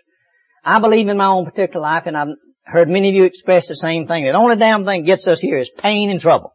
I 0.63 0.79
believe 0.79 1.07
in 1.07 1.17
my 1.17 1.27
own 1.27 1.45
particular 1.45 1.81
life 1.81 2.03
and 2.05 2.17
I've 2.17 2.35
heard 2.63 2.89
many 2.89 3.09
of 3.09 3.15
you 3.15 3.23
express 3.25 3.67
the 3.67 3.75
same 3.75 4.07
thing. 4.07 4.23
The 4.23 4.33
only 4.33 4.55
damn 4.55 4.85
thing 4.85 5.03
gets 5.03 5.27
us 5.27 5.39
here 5.39 5.57
is 5.57 5.69
pain 5.69 6.09
and 6.09 6.19
trouble. 6.19 6.53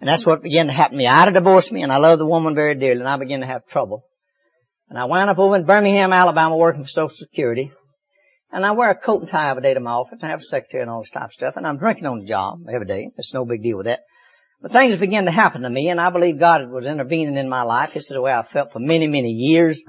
And 0.00 0.08
that's 0.08 0.26
what 0.26 0.42
began 0.42 0.66
to 0.66 0.72
happen 0.72 0.92
to 0.92 0.98
me. 0.98 1.06
Ida 1.06 1.32
divorced 1.32 1.72
me 1.72 1.82
and 1.82 1.92
I 1.92 1.98
love 1.98 2.18
the 2.18 2.26
woman 2.26 2.54
very 2.54 2.74
dearly 2.74 3.00
and 3.00 3.08
I 3.08 3.18
began 3.18 3.40
to 3.40 3.46
have 3.46 3.66
trouble. 3.66 4.04
And 4.88 4.98
I 4.98 5.04
wound 5.04 5.28
up 5.28 5.38
over 5.38 5.56
in 5.56 5.66
Birmingham, 5.66 6.12
Alabama 6.12 6.56
working 6.56 6.82
for 6.84 6.88
Social 6.88 7.10
Security. 7.14 7.72
And 8.50 8.64
I 8.64 8.72
wear 8.72 8.90
a 8.90 8.94
coat 8.94 9.20
and 9.20 9.28
tie 9.28 9.50
every 9.50 9.62
day 9.62 9.74
to 9.74 9.80
my 9.80 9.90
office. 9.90 10.20
I 10.22 10.28
have 10.28 10.40
a 10.40 10.44
secretary 10.44 10.82
and 10.82 10.90
all 10.90 11.02
this 11.02 11.10
type 11.10 11.24
of 11.24 11.32
stuff. 11.32 11.54
And 11.56 11.66
I'm 11.66 11.76
drinking 11.76 12.06
on 12.06 12.20
the 12.20 12.26
job 12.26 12.60
every 12.72 12.86
day. 12.86 13.10
It's 13.18 13.34
no 13.34 13.44
big 13.44 13.62
deal 13.62 13.76
with 13.76 13.86
that. 13.86 14.00
But 14.60 14.72
things 14.72 14.96
began 14.96 15.24
to 15.26 15.30
happen 15.30 15.62
to 15.62 15.70
me, 15.70 15.88
and 15.88 16.00
I 16.00 16.10
believe 16.10 16.40
God 16.40 16.68
was 16.70 16.86
intervening 16.86 17.36
in 17.36 17.48
my 17.48 17.62
life. 17.62 17.90
This 17.94 18.04
is 18.04 18.08
the 18.08 18.20
way 18.20 18.32
I 18.32 18.44
felt 18.44 18.72
for 18.72 18.80
many, 18.80 19.06
many 19.06 19.30
years. 19.30 19.80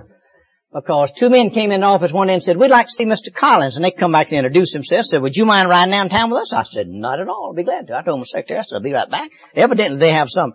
Because 0.72 1.12
two 1.12 1.32
men 1.32 1.50
came 1.50 1.72
in 1.72 1.82
the 1.82 1.88
office 1.88 2.12
one 2.12 2.28
day 2.28 2.34
and 2.34 2.44
said, 2.44 2.56
we'd 2.56 2.70
like 2.70 2.86
to 2.86 2.92
see 2.92 3.06
Mr. 3.06 3.34
Collins. 3.34 3.76
And 3.76 3.84
they 3.84 3.90
come 3.90 4.12
back 4.12 4.28
to 4.28 4.36
introduce 4.36 4.72
themselves. 4.72 5.10
Said, 5.10 5.24
would 5.24 5.36
you 5.36 5.46
mind 5.46 5.68
riding 5.68 5.92
downtown 5.92 6.30
with 6.30 6.42
us? 6.42 6.54
I 6.54 6.62
said, 6.62 6.88
not 6.88 7.20
at 7.20 7.28
all. 7.28 7.48
I'll 7.48 7.56
be 7.56 7.64
glad 7.64 7.88
to. 7.88 7.96
I 7.96 8.04
told 8.04 8.20
my 8.20 8.26
secretary, 8.26 8.60
I 8.60 8.62
said, 8.62 8.76
I'll 8.76 8.84
be 8.84 8.94
right 8.94 9.10
back. 9.10 9.32
Evidently 9.56 9.98
they 9.98 10.12
have 10.12 10.30
some 10.30 10.54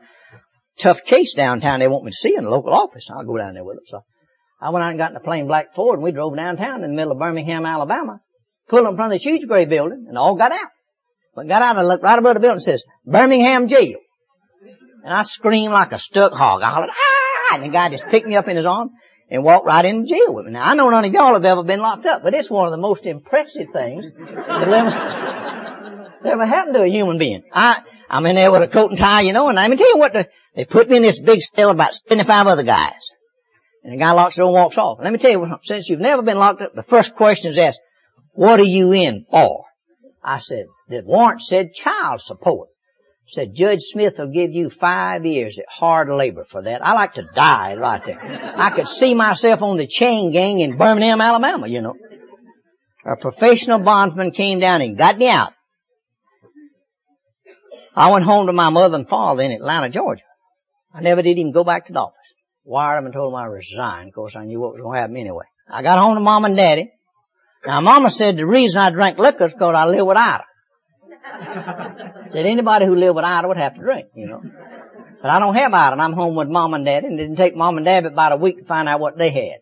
tough 0.78 1.02
case 1.04 1.34
downtown 1.34 1.80
they 1.80 1.88
want 1.88 2.04
me 2.04 2.12
to 2.12 2.16
see 2.16 2.36
in 2.36 2.44
the 2.44 2.50
local 2.50 2.72
office. 2.72 3.08
I'll 3.10 3.26
go 3.26 3.38
down 3.38 3.54
there 3.54 3.64
with 3.64 3.78
them. 3.78 3.84
So 3.88 4.04
I 4.60 4.70
went 4.70 4.84
out 4.84 4.90
and 4.90 4.98
got 4.98 5.10
in 5.10 5.16
a 5.16 5.20
plain 5.20 5.48
black 5.48 5.74
Ford 5.74 5.98
and 5.98 6.04
we 6.04 6.12
drove 6.12 6.36
downtown 6.36 6.84
in 6.84 6.90
the 6.90 6.96
middle 6.96 7.12
of 7.12 7.18
Birmingham, 7.18 7.66
Alabama. 7.66 8.20
Pulled 8.68 8.86
in 8.86 8.94
front 8.94 9.12
of 9.12 9.16
this 9.16 9.24
huge 9.24 9.48
gray 9.48 9.64
building 9.64 10.06
and 10.08 10.16
all 10.16 10.36
got 10.36 10.52
out. 10.52 10.70
But 11.34 11.48
got 11.48 11.62
out 11.62 11.76
and 11.76 11.88
looked 11.88 12.02
right 12.02 12.18
above 12.18 12.34
the 12.34 12.40
building 12.40 12.56
and 12.56 12.62
says, 12.62 12.84
Birmingham 13.04 13.68
Jail. 13.68 13.98
And 15.04 15.12
I 15.12 15.22
screamed 15.22 15.72
like 15.72 15.92
a 15.92 15.98
stuck 15.98 16.32
hog. 16.32 16.62
I 16.62 16.70
hollered, 16.70 16.90
ah! 16.90 17.54
And 17.56 17.64
the 17.64 17.68
guy 17.68 17.90
just 17.90 18.06
picked 18.06 18.26
me 18.26 18.36
up 18.36 18.48
in 18.48 18.56
his 18.56 18.66
arm 18.66 18.90
and 19.30 19.44
walked 19.44 19.66
right 19.66 19.84
into 19.84 20.08
jail 20.08 20.32
with 20.32 20.46
me. 20.46 20.52
Now, 20.52 20.64
I 20.64 20.74
know 20.74 20.88
none 20.88 21.04
of 21.04 21.12
y'all 21.12 21.34
have 21.34 21.44
ever 21.44 21.62
been 21.62 21.80
locked 21.80 22.06
up, 22.06 22.22
but 22.22 22.34
it's 22.34 22.50
one 22.50 22.66
of 22.66 22.70
the 22.70 22.78
most 22.78 23.04
impressive 23.04 23.68
things 23.72 24.04
that 24.16 24.68
ever, 24.68 26.10
ever 26.24 26.46
happened 26.46 26.74
to 26.74 26.82
a 26.82 26.88
human 26.88 27.18
being. 27.18 27.42
I, 27.52 27.82
I'm 28.08 28.24
in 28.26 28.36
there 28.36 28.52
with 28.52 28.62
a 28.62 28.68
coat 28.68 28.90
and 28.90 28.98
tie, 28.98 29.22
you 29.22 29.32
know, 29.32 29.48
and 29.48 29.56
let 29.56 29.70
me 29.70 29.76
tell 29.76 29.88
you 29.88 29.98
what, 29.98 30.12
the, 30.12 30.28
they 30.54 30.64
put 30.64 30.88
me 30.88 30.98
in 30.98 31.02
this 31.02 31.20
big 31.20 31.40
cell 31.40 31.68
with 31.68 31.76
about 31.76 31.94
75 31.94 32.46
other 32.46 32.62
guys. 32.62 33.12
And 33.82 33.92
the 33.92 33.98
guy 33.98 34.12
locks 34.12 34.36
the 34.36 34.40
door 34.40 34.48
and 34.48 34.54
walks 34.54 34.78
off. 34.78 34.98
And 34.98 35.04
let 35.04 35.12
me 35.12 35.18
tell 35.18 35.30
you, 35.30 35.40
what, 35.40 35.64
since 35.64 35.88
you've 35.88 36.00
never 36.00 36.22
been 36.22 36.38
locked 36.38 36.62
up, 36.62 36.74
the 36.74 36.82
first 36.82 37.14
question 37.14 37.50
is 37.50 37.58
asked, 37.58 37.80
what 38.32 38.58
are 38.58 38.64
you 38.64 38.92
in 38.92 39.26
for? 39.30 39.64
I 40.22 40.38
said, 40.38 40.64
the 40.88 41.02
warrant 41.04 41.42
said 41.42 41.74
child 41.74 42.20
support 42.20 42.68
said, 43.28 43.54
Judge 43.54 43.80
Smith 43.80 44.14
will 44.18 44.30
give 44.30 44.52
you 44.52 44.70
five 44.70 45.24
years 45.24 45.58
at 45.58 45.64
hard 45.68 46.08
labor 46.08 46.44
for 46.44 46.62
that. 46.62 46.84
I 46.84 46.92
like 46.92 47.14
to 47.14 47.26
die 47.34 47.74
right 47.74 48.02
there. 48.04 48.20
I 48.20 48.70
could 48.76 48.88
see 48.88 49.14
myself 49.14 49.62
on 49.62 49.76
the 49.76 49.86
chain 49.86 50.32
gang 50.32 50.60
in 50.60 50.76
Birmingham, 50.76 51.20
Alabama, 51.20 51.66
you 51.66 51.80
know. 51.80 51.94
A 53.06 53.16
professional 53.16 53.80
bondsman 53.80 54.30
came 54.30 54.60
down 54.60 54.80
and 54.80 54.96
got 54.96 55.18
me 55.18 55.28
out. 55.28 55.52
I 57.96 58.10
went 58.10 58.24
home 58.24 58.46
to 58.46 58.52
my 58.52 58.70
mother 58.70 58.96
and 58.96 59.08
father 59.08 59.42
in 59.42 59.52
Atlanta, 59.52 59.88
Georgia. 59.88 60.22
I 60.92 61.00
never 61.00 61.22
did 61.22 61.38
even 61.38 61.52
go 61.52 61.64
back 61.64 61.86
to 61.86 61.92
the 61.92 62.00
office. 62.00 62.34
Wired 62.64 62.98
them 62.98 63.06
and 63.06 63.14
told 63.14 63.32
them 63.32 63.40
I 63.40 63.46
resigned. 63.46 64.08
Of 64.08 64.14
course, 64.14 64.36
I 64.36 64.44
knew 64.44 64.60
what 64.60 64.72
was 64.72 64.80
going 64.80 64.96
to 64.96 65.00
happen 65.00 65.16
anyway. 65.16 65.44
I 65.68 65.82
got 65.82 65.98
home 65.98 66.14
to 66.14 66.20
mom 66.20 66.44
and 66.44 66.56
daddy. 66.56 66.90
Now, 67.66 67.80
mama 67.80 68.10
said 68.10 68.36
the 68.36 68.46
reason 68.46 68.78
I 68.78 68.90
drank 68.90 69.18
liquor 69.18 69.46
is 69.46 69.52
because 69.52 69.74
I 69.76 69.86
live 69.86 70.06
with 70.06 70.16
Ida. 70.16 70.44
Said 72.30 72.46
anybody 72.46 72.86
who 72.86 72.94
lived 72.94 73.16
with 73.16 73.24
Ida 73.24 73.48
would 73.48 73.56
have 73.56 73.74
to 73.74 73.80
drink, 73.80 74.08
you 74.14 74.26
know. 74.26 74.42
But 75.22 75.30
I 75.30 75.38
don't 75.38 75.54
have 75.54 75.72
Ida, 75.72 75.92
and 75.92 76.02
I'm 76.02 76.12
home 76.12 76.34
with 76.36 76.48
mom 76.48 76.74
and 76.74 76.84
dad, 76.84 77.04
and 77.04 77.18
it 77.18 77.22
didn't 77.22 77.36
take 77.36 77.56
mom 77.56 77.78
and 77.78 77.86
dad 77.86 78.04
about 78.04 78.32
a 78.32 78.36
week 78.36 78.58
to 78.58 78.64
find 78.64 78.88
out 78.88 79.00
what 79.00 79.16
they 79.16 79.30
had. 79.30 79.60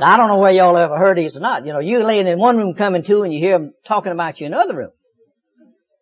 now, 0.00 0.12
I 0.12 0.16
don't 0.16 0.28
know 0.28 0.38
where 0.38 0.52
y'all 0.52 0.76
ever 0.76 0.96
heard 0.96 1.18
these 1.18 1.36
or 1.36 1.40
not. 1.40 1.66
You 1.66 1.72
know, 1.72 1.80
you're 1.80 2.04
laying 2.04 2.28
in 2.28 2.38
one 2.38 2.56
room 2.56 2.74
coming 2.74 3.02
to, 3.04 3.22
and 3.22 3.32
you 3.32 3.40
hear 3.40 3.58
them 3.58 3.74
talking 3.86 4.12
about 4.12 4.40
you 4.40 4.46
in 4.46 4.54
another 4.54 4.76
room. 4.76 4.90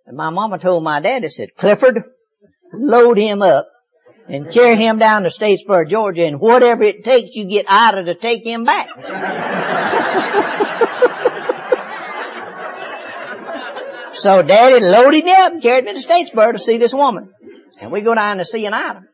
And 0.06 0.16
my 0.16 0.30
mama 0.30 0.58
told 0.58 0.84
my 0.84 1.00
daddy, 1.00 1.28
said, 1.28 1.54
Clifford, 1.56 2.04
load 2.74 3.16
him 3.16 3.40
up 3.40 3.68
and 4.28 4.52
carry 4.52 4.76
him 4.76 4.98
down 4.98 5.22
to 5.22 5.30
Statesboro, 5.30 5.88
Georgia, 5.88 6.26
and 6.26 6.40
whatever 6.40 6.82
it 6.82 7.04
takes, 7.04 7.34
you 7.34 7.46
get 7.46 7.66
Ida 7.68 8.04
to 8.04 8.14
take 8.16 8.44
him 8.44 8.64
back. 8.64 8.88
So 14.14 14.42
daddy 14.42 14.80
loaded 14.80 15.24
me 15.24 15.32
up 15.32 15.52
and 15.52 15.62
carried 15.62 15.84
me 15.84 15.94
to 15.94 16.06
Statesboro 16.06 16.52
to 16.52 16.58
see 16.58 16.78
this 16.78 16.92
woman. 16.94 17.32
And 17.80 17.90
we 17.90 18.02
go 18.02 18.14
down 18.14 18.38
to 18.38 18.44
see 18.44 18.66
an 18.66 18.74
item. 18.74 19.08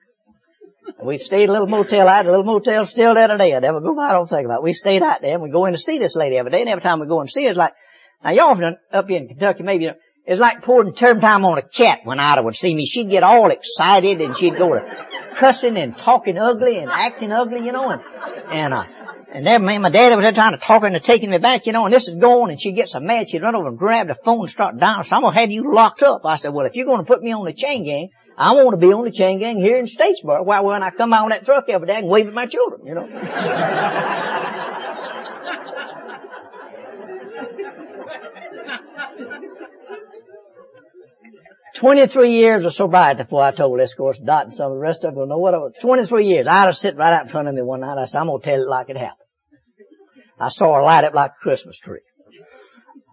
We 1.05 1.19
stayed 1.19 1.49
a 1.49 1.53
little 1.53 1.69
motel 1.69 2.09
out, 2.09 2.27
a 2.27 2.31
little 2.31 2.45
motel 2.45 2.85
still 2.87 3.15
there 3.15 3.29
today. 3.29 3.55
I 3.55 3.61
never 3.61 3.81
go 3.81 3.95
by, 3.95 4.09
I 4.09 4.13
don't 4.13 4.27
think 4.27 4.45
about 4.45 4.59
it. 4.59 4.65
We 4.65 4.73
stayed 4.73 5.03
out 5.03 5.21
there 5.23 5.35
and 5.35 5.43
we 5.43 5.51
go 5.51 5.67
in 5.67 5.73
to 5.73 5.79
see 5.79 5.99
this 5.99 6.17
lady 6.17 6.37
every 6.37 6.51
day 6.51 6.61
and 6.61 6.69
every 6.69 6.83
time 6.83 6.99
we 7.01 7.07
go 7.07 7.21
and 7.21 7.31
see 7.31 7.45
her, 7.45 7.51
it's 7.51 7.59
like, 7.59 7.75
now 8.25 8.33
y'all 8.33 8.57
from 8.57 8.75
up 8.93 9.07
here 9.07 9.19
in 9.19 9.29
Kentucky, 9.29 9.63
maybe, 9.63 9.85
you 9.85 9.91
know, 9.91 9.97
It's 10.27 10.41
like 10.41 10.63
pouring 10.63 10.95
term 10.95 11.21
time 11.21 11.45
on 11.45 11.59
a 11.59 11.63
cat 11.63 12.01
when 12.05 12.19
Ida 12.19 12.43
would 12.43 12.57
see 12.57 12.75
me. 12.75 12.87
She'd 12.87 13.11
get 13.11 13.23
all 13.23 13.51
excited 13.51 14.21
and 14.21 14.37
she'd 14.37 14.59
go 14.59 14.75
to 14.75 15.07
cussing 15.39 15.77
and 15.77 15.97
talking 15.97 16.37
ugly 16.37 16.79
and 16.79 16.91
acting 16.91 17.31
ugly, 17.31 17.65
you 17.65 17.73
know, 17.73 17.91
and, 17.91 18.03
and, 18.51 18.75
uh, 18.75 18.85
and 19.31 19.47
then 19.47 19.65
me 19.65 19.75
and 19.75 19.83
my 19.83 19.91
daddy 19.91 20.15
was 20.15 20.25
there 20.25 20.33
trying 20.33 20.53
to 20.53 20.59
talk 20.59 20.83
her 20.83 20.89
into 20.89 21.01
taking 21.01 21.31
me 21.31 21.39
back, 21.39 21.67
you 21.67 21.73
know, 21.73 21.85
and 21.85 21.95
this 21.95 22.09
is 22.09 22.15
going 22.15 22.51
and 22.51 22.61
she'd 22.61 22.73
get 22.73 22.89
so 22.89 23.01
mad 23.01 23.29
she'd 23.29 23.43
run 23.43 23.55
over 23.55 23.69
and 23.69 23.79
grab 23.79 24.09
the 24.09 24.15
phone 24.15 24.41
and 24.41 24.51
start 24.51 24.79
down. 24.79 25.05
So 25.05 25.17
I'm 25.17 25.23
gonna 25.23 25.39
have 25.39 25.51
you 25.51 25.73
locked 25.73 26.03
up. 26.03 26.23
I 26.25 26.37
said, 26.37 26.55
well, 26.55 26.67
if 26.67 26.77
you're 26.77 26.87
gonna 26.87 27.05
put 27.05 27.23
me 27.23 27.33
on 27.33 27.45
the 27.45 27.53
chain 27.53 27.85
gang, 27.85 28.09
I 28.39 28.53
want 28.53 28.71
to 28.71 28.87
be 28.87 28.93
on 28.93 29.05
the 29.05 29.11
chain 29.11 29.39
gang 29.39 29.59
here 29.59 29.79
in 29.79 29.87
Statesboro. 29.87 30.45
Why, 30.45 30.61
when 30.61 30.83
I 30.83 30.91
come 30.91 31.13
out 31.13 31.25
on 31.25 31.31
that 31.31 31.45
truck 31.45 31.69
every 31.69 31.89
day 31.89 31.97
and 31.97 32.09
wave 32.09 32.29
at 32.29 32.35
my 32.35 32.47
children, 32.47 32.87
you 32.87 32.95
know. 32.95 33.09
23 41.79 42.33
years 42.33 42.65
of 42.65 42.73
sobriety 42.73 43.23
before 43.23 43.43
I 43.43 43.53
told 43.53 43.79
this, 43.79 43.93
of 43.93 43.99
course, 43.99 44.19
Dot 44.19 44.47
and 44.47 44.55
some 44.55 44.73
of 44.73 44.79
the 44.79 44.81
rest 44.81 45.05
of 45.05 45.15
them 45.15 45.29
know 45.29 45.39
what 45.39 45.55
it 45.55 45.59
was. 45.59 45.75
23 45.81 46.27
years. 46.27 46.47
I 46.47 46.61
had 46.61 46.67
her 46.67 46.73
sit 46.73 46.97
right 46.97 47.13
out 47.13 47.27
in 47.27 47.29
front 47.29 47.49
of 47.49 47.55
me 47.55 47.63
one 47.63 47.81
night. 47.81 47.99
I 47.99 48.05
said, 48.07 48.19
I'm 48.19 48.27
to 48.27 48.39
tell 48.43 48.61
it 48.61 48.67
like 48.67 48.89
it 48.89 48.97
happened. 48.97 49.18
I 50.41 50.49
saw 50.49 50.77
her 50.77 50.83
light 50.83 51.05
up 51.05 51.15
like 51.15 51.31
a 51.31 51.43
Christmas 51.43 51.79
tree. 51.79 52.01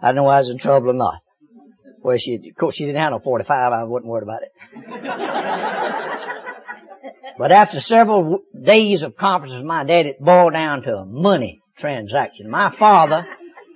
I 0.01 0.09
didn't 0.09 0.17
know 0.17 0.27
I 0.27 0.39
was 0.39 0.49
in 0.49 0.57
trouble 0.57 0.89
or 0.89 0.93
not. 0.93 1.19
Well, 2.01 2.17
she, 2.17 2.35
of 2.35 2.55
course, 2.55 2.75
she 2.75 2.85
didn't 2.85 3.01
have 3.01 3.11
no 3.11 3.19
45. 3.19 3.73
I 3.73 3.83
wasn't 3.85 4.07
worried 4.07 4.23
about 4.23 4.41
it. 4.43 4.51
but 7.39 7.51
after 7.51 7.79
several 7.79 8.39
days 8.59 9.01
of 9.01 9.15
conferences 9.15 9.63
my 9.63 9.83
dad, 9.83 10.05
it 10.05 10.19
boiled 10.19 10.53
down 10.53 10.83
to 10.83 10.97
a 10.97 11.05
money 11.05 11.63
transaction. 11.77 12.47
My 12.49 12.75
father 12.77 13.25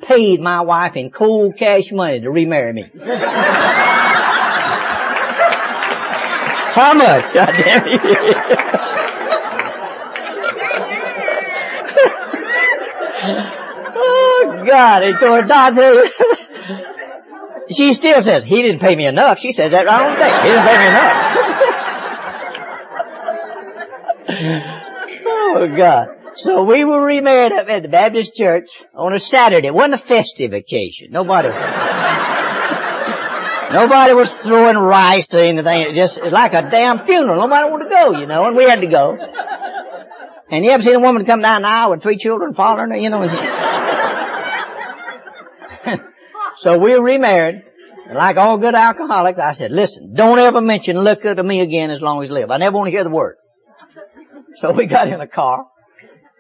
paid 0.04 0.42
my 0.42 0.62
wife 0.62 0.96
in 0.96 1.10
cold 1.10 1.58
cash 1.58 1.92
money 1.92 2.22
to 2.22 2.30
remarry 2.30 2.74
me. 2.74 2.84
How 6.76 6.94
much? 6.94 7.34
God 7.34 7.48
damn 7.48 7.84
it. 7.84 8.00
oh 13.96 14.59
God, 14.70 15.20
course 15.20 15.46
Dot 15.48 15.74
says, 15.74 16.50
she 17.72 17.94
still 17.94 18.22
says, 18.22 18.46
he 18.46 18.62
didn't 18.62 18.80
pay 18.80 18.96
me 18.96 19.06
enough. 19.06 19.40
She 19.40 19.52
says 19.52 19.72
that 19.72 19.86
right 19.86 20.02
on 20.02 20.18
the. 20.18 20.42
He 20.42 20.50
didn't 20.50 20.66
pay 20.66 20.78
me 20.78 20.88
enough. 20.88 21.38
oh 25.28 25.68
God. 25.78 26.08
So 26.36 26.64
we 26.64 26.86
were 26.86 27.04
remarried 27.04 27.52
up 27.52 27.68
at 27.68 27.82
the 27.82 27.90
Baptist 27.90 28.36
church 28.36 28.70
on 28.96 29.14
a 29.14 29.20
Saturday. 29.20 29.68
It 29.68 29.74
wasn't 29.74 29.96
a 29.96 29.98
festive 29.98 30.54
occasion. 30.54 31.12
Nobody. 31.12 31.50
Nobody 33.72 34.14
was 34.14 34.34
throwing 34.34 34.78
rice 34.78 35.28
or 35.34 35.40
anything. 35.40 35.82
It 35.82 35.94
just 35.94 36.18
it's 36.18 36.32
like 36.32 36.54
a 36.54 36.70
damn 36.72 37.06
funeral. 37.06 37.42
Nobody 37.42 37.70
wanted 37.70 37.84
to 37.86 37.92
go, 37.92 38.12
you 38.20 38.26
know, 38.26 38.46
and 38.46 38.56
we 38.56 38.64
had 38.64 38.80
to 38.82 38.88
go. 38.88 39.18
And 40.52 40.66
you 40.66 40.72
ever 40.72 40.82
seen 40.82 40.96
a 40.96 41.00
woman 41.00 41.26
come 41.26 41.42
down 41.42 41.62
the 41.62 41.68
aisle 41.68 41.92
with 41.92 42.02
three 42.02 42.18
children 42.18 42.56
following 42.56 42.90
her, 42.90 42.98
you 42.98 43.12
know? 43.12 43.22
So 46.60 46.78
we 46.78 46.94
remarried. 46.94 47.64
And 48.08 48.18
like 48.18 48.38
all 48.38 48.58
good 48.58 48.74
alcoholics, 48.74 49.38
I 49.38 49.52
said, 49.52 49.72
listen, 49.72 50.14
don't 50.16 50.40
ever 50.40 50.62
mention 50.62 51.04
liquor 51.04 51.36
to 51.36 51.44
me 51.44 51.62
again 51.62 51.92
as 51.92 52.02
long 52.02 52.24
as 52.24 52.30
you 52.30 52.36
live. 52.36 52.50
I 52.50 52.58
never 52.58 52.76
want 52.76 52.88
to 52.88 52.92
hear 52.92 53.04
the 53.04 53.10
word. 53.12 53.36
So 54.56 54.72
we 54.72 54.88
got 54.88 55.08
in 55.08 55.22
a 55.22 55.28
car, 55.28 55.68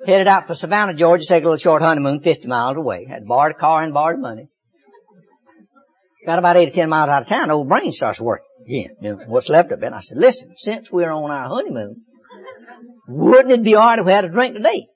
headed 0.05 0.27
out 0.27 0.47
for 0.47 0.55
Savannah, 0.55 0.95
Georgia, 0.95 1.25
take 1.27 1.43
a 1.43 1.45
little 1.45 1.57
short 1.57 1.81
honeymoon 1.81 2.21
50 2.21 2.47
miles 2.47 2.75
away. 2.75 3.05
Had 3.07 3.27
borrowed 3.27 3.55
a 3.55 3.59
car 3.59 3.83
and 3.83 3.93
borrowed 3.93 4.19
money. 4.19 4.47
Got 6.25 6.39
about 6.39 6.57
eight 6.57 6.69
or 6.69 6.71
ten 6.71 6.89
miles 6.89 7.09
out 7.09 7.21
of 7.21 7.27
town, 7.27 7.49
old 7.51 7.69
brain 7.69 7.91
starts 7.91 8.19
working 8.19 8.45
again. 8.65 9.25
What's 9.27 9.49
left 9.49 9.71
of 9.71 9.81
it. 9.81 9.93
I 9.93 9.99
said, 9.99 10.17
listen, 10.17 10.53
since 10.57 10.91
we're 10.91 11.11
on 11.11 11.31
our 11.31 11.47
honeymoon, 11.47 12.01
wouldn't 13.07 13.51
it 13.51 13.63
be 13.63 13.75
alright 13.75 13.99
if 13.99 14.05
we 14.05 14.11
had 14.11 14.25
a 14.25 14.29
drink 14.29 14.55
today? 14.55 14.87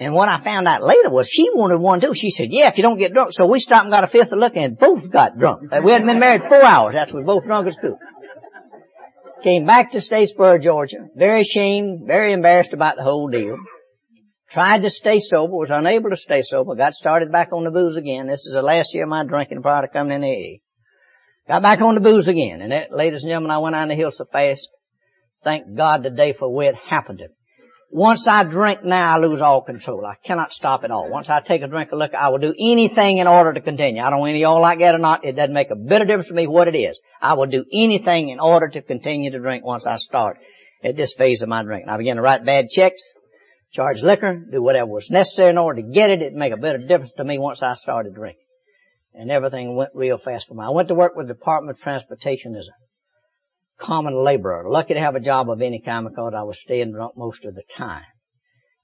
And 0.00 0.14
what 0.14 0.30
I 0.30 0.40
found 0.42 0.66
out 0.66 0.82
later 0.82 1.10
was 1.10 1.28
she 1.28 1.50
wanted 1.52 1.76
one 1.76 2.00
too. 2.00 2.14
She 2.14 2.30
said, 2.30 2.48
yeah, 2.50 2.68
if 2.68 2.78
you 2.78 2.82
don't 2.82 2.96
get 2.96 3.12
drunk. 3.12 3.32
So 3.32 3.46
we 3.46 3.60
stopped 3.60 3.84
and 3.84 3.92
got 3.92 4.02
a 4.02 4.08
fifth 4.08 4.32
of 4.32 4.38
liquor 4.38 4.58
and 4.58 4.78
both 4.78 5.10
got 5.12 5.38
drunk. 5.38 5.70
We 5.84 5.92
hadn't 5.92 6.06
been 6.06 6.18
married 6.18 6.48
four 6.48 6.64
hours. 6.64 6.94
That's 6.94 7.12
we 7.12 7.22
both 7.22 7.44
drunk 7.44 7.66
as 7.66 7.74
school. 7.74 7.98
Came 9.44 9.66
back 9.66 9.90
to 9.90 9.98
Statesboro, 9.98 10.62
Georgia. 10.62 11.08
Very 11.14 11.42
ashamed, 11.42 12.06
very 12.06 12.32
embarrassed 12.32 12.72
about 12.72 12.96
the 12.96 13.02
whole 13.02 13.28
deal. 13.28 13.58
Tried 14.50 14.82
to 14.82 14.90
stay 14.90 15.20
sober, 15.20 15.54
was 15.54 15.70
unable 15.70 16.10
to 16.10 16.16
stay 16.16 16.40
sober, 16.42 16.74
got 16.74 16.94
started 16.94 17.30
back 17.30 17.52
on 17.52 17.64
the 17.64 17.70
booze 17.70 17.96
again. 17.96 18.26
This 18.26 18.46
is 18.46 18.54
the 18.54 18.62
last 18.62 18.94
year 18.94 19.04
of 19.04 19.10
my 19.10 19.24
drinking 19.24 19.60
prior 19.60 19.82
to 19.82 19.88
coming 19.88 20.12
in 20.12 20.24
AA. 20.24 20.60
Got 21.46 21.62
back 21.62 21.80
on 21.82 21.94
the 21.94 22.00
booze 22.00 22.26
again. 22.26 22.62
And 22.62 22.72
that, 22.72 22.90
ladies 22.90 23.22
and 23.22 23.30
gentlemen, 23.30 23.50
I 23.50 23.58
went 23.58 23.76
on 23.76 23.88
the 23.88 23.94
hill 23.94 24.10
so 24.10 24.24
fast. 24.32 24.66
Thank 25.44 25.76
God 25.76 26.02
today 26.02 26.32
for 26.32 26.52
where 26.52 26.70
it 26.70 26.76
happened 26.76 27.18
to 27.18 27.28
me. 27.28 27.34
Once 27.92 28.26
I 28.28 28.44
drink 28.44 28.84
now, 28.84 29.16
I 29.16 29.18
lose 29.18 29.40
all 29.40 29.62
control. 29.62 30.06
I 30.06 30.14
cannot 30.14 30.52
stop 30.52 30.84
at 30.84 30.90
all. 30.90 31.10
Once 31.10 31.28
I 31.28 31.40
take 31.40 31.62
a 31.62 31.66
drink 31.66 31.90
of 31.90 31.98
liquor, 31.98 32.16
I 32.16 32.28
will 32.28 32.38
do 32.38 32.54
anything 32.58 33.18
in 33.18 33.26
order 33.26 33.52
to 33.52 33.60
continue. 33.60 34.00
I 34.00 34.10
don't 34.10 34.20
know 34.20 34.26
any 34.26 34.40
y'all 34.40 34.62
like 34.62 34.78
that 34.78 34.94
or 34.94 34.98
not. 34.98 35.24
It 35.24 35.34
doesn't 35.34 35.52
make 35.52 35.70
a 35.70 35.76
bit 35.76 36.00
of 36.00 36.06
difference 36.06 36.28
to 36.28 36.34
me 36.34 36.46
what 36.46 36.68
it 36.68 36.76
is. 36.76 36.98
I 37.20 37.34
will 37.34 37.46
do 37.46 37.64
anything 37.72 38.28
in 38.28 38.38
order 38.38 38.68
to 38.68 38.82
continue 38.82 39.32
to 39.32 39.38
drink 39.40 39.64
once 39.64 39.86
I 39.86 39.96
start 39.96 40.38
at 40.84 40.96
this 40.96 41.14
phase 41.14 41.42
of 41.42 41.48
my 41.48 41.64
drinking. 41.64 41.88
I 41.88 41.96
begin 41.96 42.16
to 42.16 42.22
write 42.22 42.44
bad 42.44 42.68
checks 42.68 43.02
charge 43.72 44.02
liquor, 44.02 44.46
do 44.50 44.62
whatever 44.62 44.90
was 44.90 45.10
necessary 45.10 45.50
in 45.50 45.58
order 45.58 45.82
to 45.82 45.88
get 45.88 46.10
it. 46.10 46.22
It'd 46.22 46.34
make 46.34 46.52
a 46.52 46.56
bit 46.56 46.74
of 46.74 46.88
difference 46.88 47.12
to 47.16 47.24
me 47.24 47.38
once 47.38 47.62
I 47.62 47.74
started 47.74 48.14
drinking. 48.14 48.42
And 49.14 49.30
everything 49.30 49.74
went 49.76 49.90
real 49.94 50.18
fast 50.18 50.48
for 50.48 50.54
me. 50.54 50.64
I 50.64 50.70
went 50.70 50.88
to 50.88 50.94
work 50.94 51.16
with 51.16 51.28
the 51.28 51.34
Department 51.34 51.76
of 51.76 51.82
Transportation 51.82 52.54
as 52.54 52.68
a 52.68 52.89
common 53.80 54.14
laborer. 54.14 54.68
Lucky 54.68 54.94
to 54.94 55.00
have 55.00 55.14
a 55.14 55.20
job 55.20 55.50
of 55.50 55.60
any 55.60 55.80
kind 55.80 56.06
because 56.08 56.32
I 56.36 56.42
was 56.42 56.60
staying 56.60 56.92
drunk 56.92 57.16
most 57.16 57.44
of 57.44 57.54
the 57.54 57.62
time. 57.76 58.04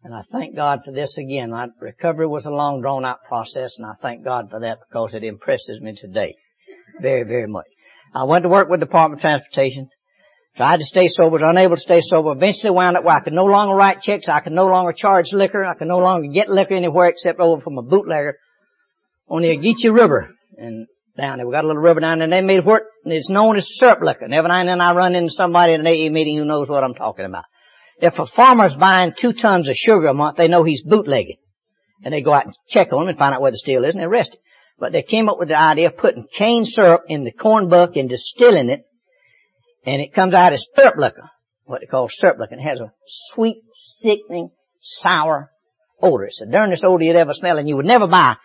And 0.02 0.14
I 0.14 0.22
thank 0.30 0.54
God 0.54 0.80
for 0.84 0.92
this 0.92 1.18
again. 1.18 1.50
My 1.50 1.68
recovery 1.80 2.26
was 2.26 2.46
a 2.46 2.50
long 2.50 2.80
drawn 2.80 3.04
out 3.04 3.24
process 3.24 3.74
and 3.76 3.86
I 3.86 3.94
thank 4.00 4.24
God 4.24 4.50
for 4.50 4.60
that 4.60 4.78
because 4.88 5.14
it 5.14 5.24
impresses 5.24 5.80
me 5.80 5.94
today. 5.96 6.36
Very, 7.00 7.24
very 7.24 7.46
much. 7.48 7.66
I 8.14 8.24
went 8.24 8.44
to 8.44 8.48
work 8.48 8.68
with 8.68 8.80
Department 8.80 9.18
of 9.18 9.22
Transportation. 9.22 9.88
Tried 10.56 10.78
to 10.78 10.84
stay 10.84 11.08
sober, 11.08 11.32
was 11.32 11.42
unable 11.42 11.76
to 11.76 11.82
stay 11.82 12.00
sober, 12.00 12.32
eventually 12.32 12.70
wound 12.70 12.96
up 12.96 13.04
where 13.04 13.16
I 13.16 13.20
could 13.20 13.34
no 13.34 13.44
longer 13.44 13.74
write 13.74 14.00
checks, 14.00 14.28
I 14.28 14.40
could 14.40 14.54
no 14.54 14.66
longer 14.66 14.92
charge 14.92 15.32
liquor, 15.32 15.62
I 15.64 15.74
could 15.74 15.88
no 15.88 15.98
longer 15.98 16.28
get 16.28 16.48
liquor 16.48 16.74
anywhere 16.74 17.08
except 17.10 17.40
over 17.40 17.60
from 17.60 17.76
a 17.76 17.82
bootlegger 17.82 18.38
on 19.28 19.42
the 19.42 19.48
Ogeechee 19.48 19.92
River. 19.92 20.30
And 20.56 20.86
down 21.16 21.38
there, 21.38 21.46
we 21.46 21.52
got 21.52 21.64
a 21.64 21.66
little 21.66 21.82
river 21.82 22.00
down 22.00 22.18
there, 22.18 22.24
and 22.24 22.32
they 22.32 22.42
made 22.42 22.64
what 22.64 22.82
and 23.04 23.12
it's 23.12 23.30
known 23.30 23.56
as 23.56 23.78
syrup 23.78 24.00
liquor. 24.02 24.24
And 24.24 24.34
every 24.34 24.48
now 24.48 24.60
and 24.60 24.68
then 24.68 24.80
I 24.80 24.94
run 24.94 25.14
into 25.14 25.30
somebody 25.30 25.74
at 25.74 25.80
an 25.80 25.86
AA 25.86 26.10
meeting 26.10 26.36
who 26.36 26.44
knows 26.44 26.68
what 26.68 26.84
I'm 26.84 26.94
talking 26.94 27.24
about. 27.24 27.44
If 27.98 28.18
a 28.18 28.26
farmer's 28.26 28.74
buying 28.74 29.14
two 29.16 29.32
tons 29.32 29.68
of 29.68 29.76
sugar 29.76 30.08
a 30.08 30.14
month, 30.14 30.36
they 30.36 30.48
know 30.48 30.64
he's 30.64 30.82
bootlegging. 30.82 31.38
And 32.04 32.12
they 32.12 32.20
go 32.20 32.34
out 32.34 32.44
and 32.44 32.54
check 32.68 32.92
on 32.92 33.02
him 33.02 33.08
and 33.08 33.18
find 33.18 33.34
out 33.34 33.40
where 33.40 33.50
the 33.50 33.56
steel 33.56 33.84
is 33.84 33.94
and 33.94 34.02
they 34.02 34.06
arrest 34.06 34.34
him. 34.34 34.40
But 34.78 34.92
they 34.92 35.02
came 35.02 35.30
up 35.30 35.38
with 35.38 35.48
the 35.48 35.58
idea 35.58 35.86
of 35.86 35.96
putting 35.96 36.26
cane 36.30 36.66
syrup 36.66 37.04
in 37.08 37.24
the 37.24 37.32
corn 37.32 37.70
buck 37.70 37.96
and 37.96 38.08
distilling 38.08 38.68
it 38.68 38.84
and 39.86 40.02
it 40.02 40.12
comes 40.12 40.34
out 40.34 40.52
as 40.52 40.66
syrup 40.74 40.96
liquor, 40.96 41.30
what 41.64 41.80
they 41.80 41.86
call 41.86 42.08
syrup 42.10 42.38
liquor. 42.38 42.56
It 42.56 42.60
has 42.60 42.80
a 42.80 42.92
sweet, 43.06 43.62
sickening, 43.72 44.50
sour 44.80 45.52
odor. 46.02 46.24
It's 46.24 46.40
the 46.40 46.46
darndest 46.46 46.84
odor 46.84 47.04
you'd 47.04 47.16
ever 47.16 47.32
smell, 47.32 47.58
and 47.58 47.68
you 47.68 47.76
would 47.76 47.86
never 47.86 48.08
buy 48.08 48.36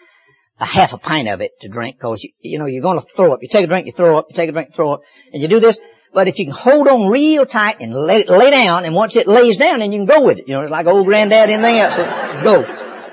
a 0.59 0.65
half 0.65 0.93
a 0.93 0.97
pint 0.97 1.27
of 1.27 1.41
it 1.41 1.51
to 1.61 1.69
drink 1.69 1.97
because, 1.97 2.23
you, 2.23 2.31
you 2.39 2.59
know, 2.59 2.65
you're 2.65 2.83
going 2.83 2.99
to 2.99 3.05
throw 3.15 3.33
up. 3.33 3.39
You 3.41 3.49
take 3.51 3.65
a 3.65 3.67
drink, 3.67 3.87
you 3.87 3.93
throw 3.93 4.17
up. 4.17 4.27
You 4.29 4.35
take 4.35 4.49
a 4.49 4.51
drink, 4.51 4.73
throw 4.73 4.93
up. 4.93 5.01
And 5.33 5.41
you 5.41 5.47
do 5.47 5.59
this. 5.59 5.79
But 6.13 6.27
if 6.27 6.37
you 6.39 6.45
can 6.45 6.53
hold 6.53 6.87
on 6.87 7.09
real 7.09 7.45
tight 7.45 7.77
and 7.79 7.93
let 7.93 8.21
it 8.21 8.29
lay 8.29 8.51
down, 8.51 8.83
and 8.83 8.93
once 8.93 9.15
it 9.15 9.27
lays 9.27 9.57
down, 9.57 9.79
then 9.79 9.91
you 9.91 9.99
can 9.99 10.05
go 10.05 10.25
with 10.25 10.39
it. 10.39 10.47
You 10.47 10.55
know, 10.55 10.63
it's 10.63 10.71
like 10.71 10.85
old 10.85 11.05
granddad 11.05 11.49
and 11.49 11.63
anything 11.63 11.79
else. 11.79 11.95
Go. 12.43 12.63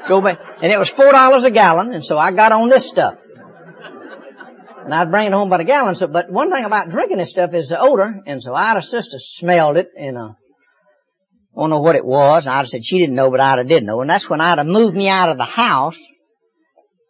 Go 0.08 0.20
back. 0.20 0.38
And 0.62 0.72
it 0.72 0.78
was 0.78 0.88
four 0.88 1.12
dollars 1.12 1.44
a 1.44 1.50
gallon, 1.50 1.92
and 1.92 2.04
so 2.04 2.18
I 2.18 2.32
got 2.32 2.50
on 2.50 2.68
this 2.68 2.88
stuff. 2.88 3.14
And 4.88 4.94
I'd 4.94 5.10
bring 5.10 5.26
it 5.26 5.34
home 5.34 5.50
by 5.50 5.58
the 5.58 5.64
gallon. 5.64 5.94
So, 5.94 6.06
but 6.06 6.30
one 6.30 6.50
thing 6.50 6.64
about 6.64 6.88
drinking 6.88 7.18
this 7.18 7.28
stuff 7.28 7.52
is 7.52 7.68
the 7.68 7.78
odor. 7.78 8.22
And 8.26 8.42
so 8.42 8.54
Ida 8.54 8.80
sister 8.80 9.18
smelled 9.18 9.76
it 9.76 9.88
and, 9.94 10.16
uh, 10.16 10.30
I 11.54 11.60
don't 11.60 11.68
know 11.68 11.82
what 11.82 11.94
it 11.94 12.06
was. 12.06 12.46
And 12.46 12.54
Ida 12.54 12.66
said 12.66 12.86
she 12.86 12.98
didn't 12.98 13.14
know, 13.14 13.30
but 13.30 13.38
Ida 13.38 13.64
did 13.64 13.82
know. 13.82 14.00
And 14.00 14.08
that's 14.08 14.30
when 14.30 14.40
Ida 14.40 14.64
moved 14.64 14.96
me 14.96 15.10
out 15.10 15.28
of 15.28 15.36
the 15.36 15.44
house 15.44 15.98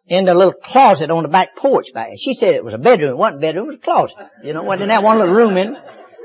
into 0.09 0.31
the 0.31 0.37
little 0.37 0.53
closet 0.53 1.11
on 1.11 1.23
the 1.23 1.29
back 1.29 1.55
porch 1.55 1.93
back. 1.93 2.09
She 2.17 2.33
said 2.33 2.55
it 2.55 2.65
was 2.65 2.73
a 2.73 2.79
bedroom. 2.79 3.11
It 3.11 3.17
wasn't 3.17 3.37
a 3.37 3.41
bedroom, 3.41 3.65
it 3.65 3.67
was 3.67 3.75
a 3.75 3.79
closet. 3.79 4.17
You 4.43 4.53
know, 4.53 4.63
wasn't 4.63 4.89
that 4.89 5.03
one 5.03 5.19
little 5.19 5.35
room 5.35 5.55
in. 5.55 5.77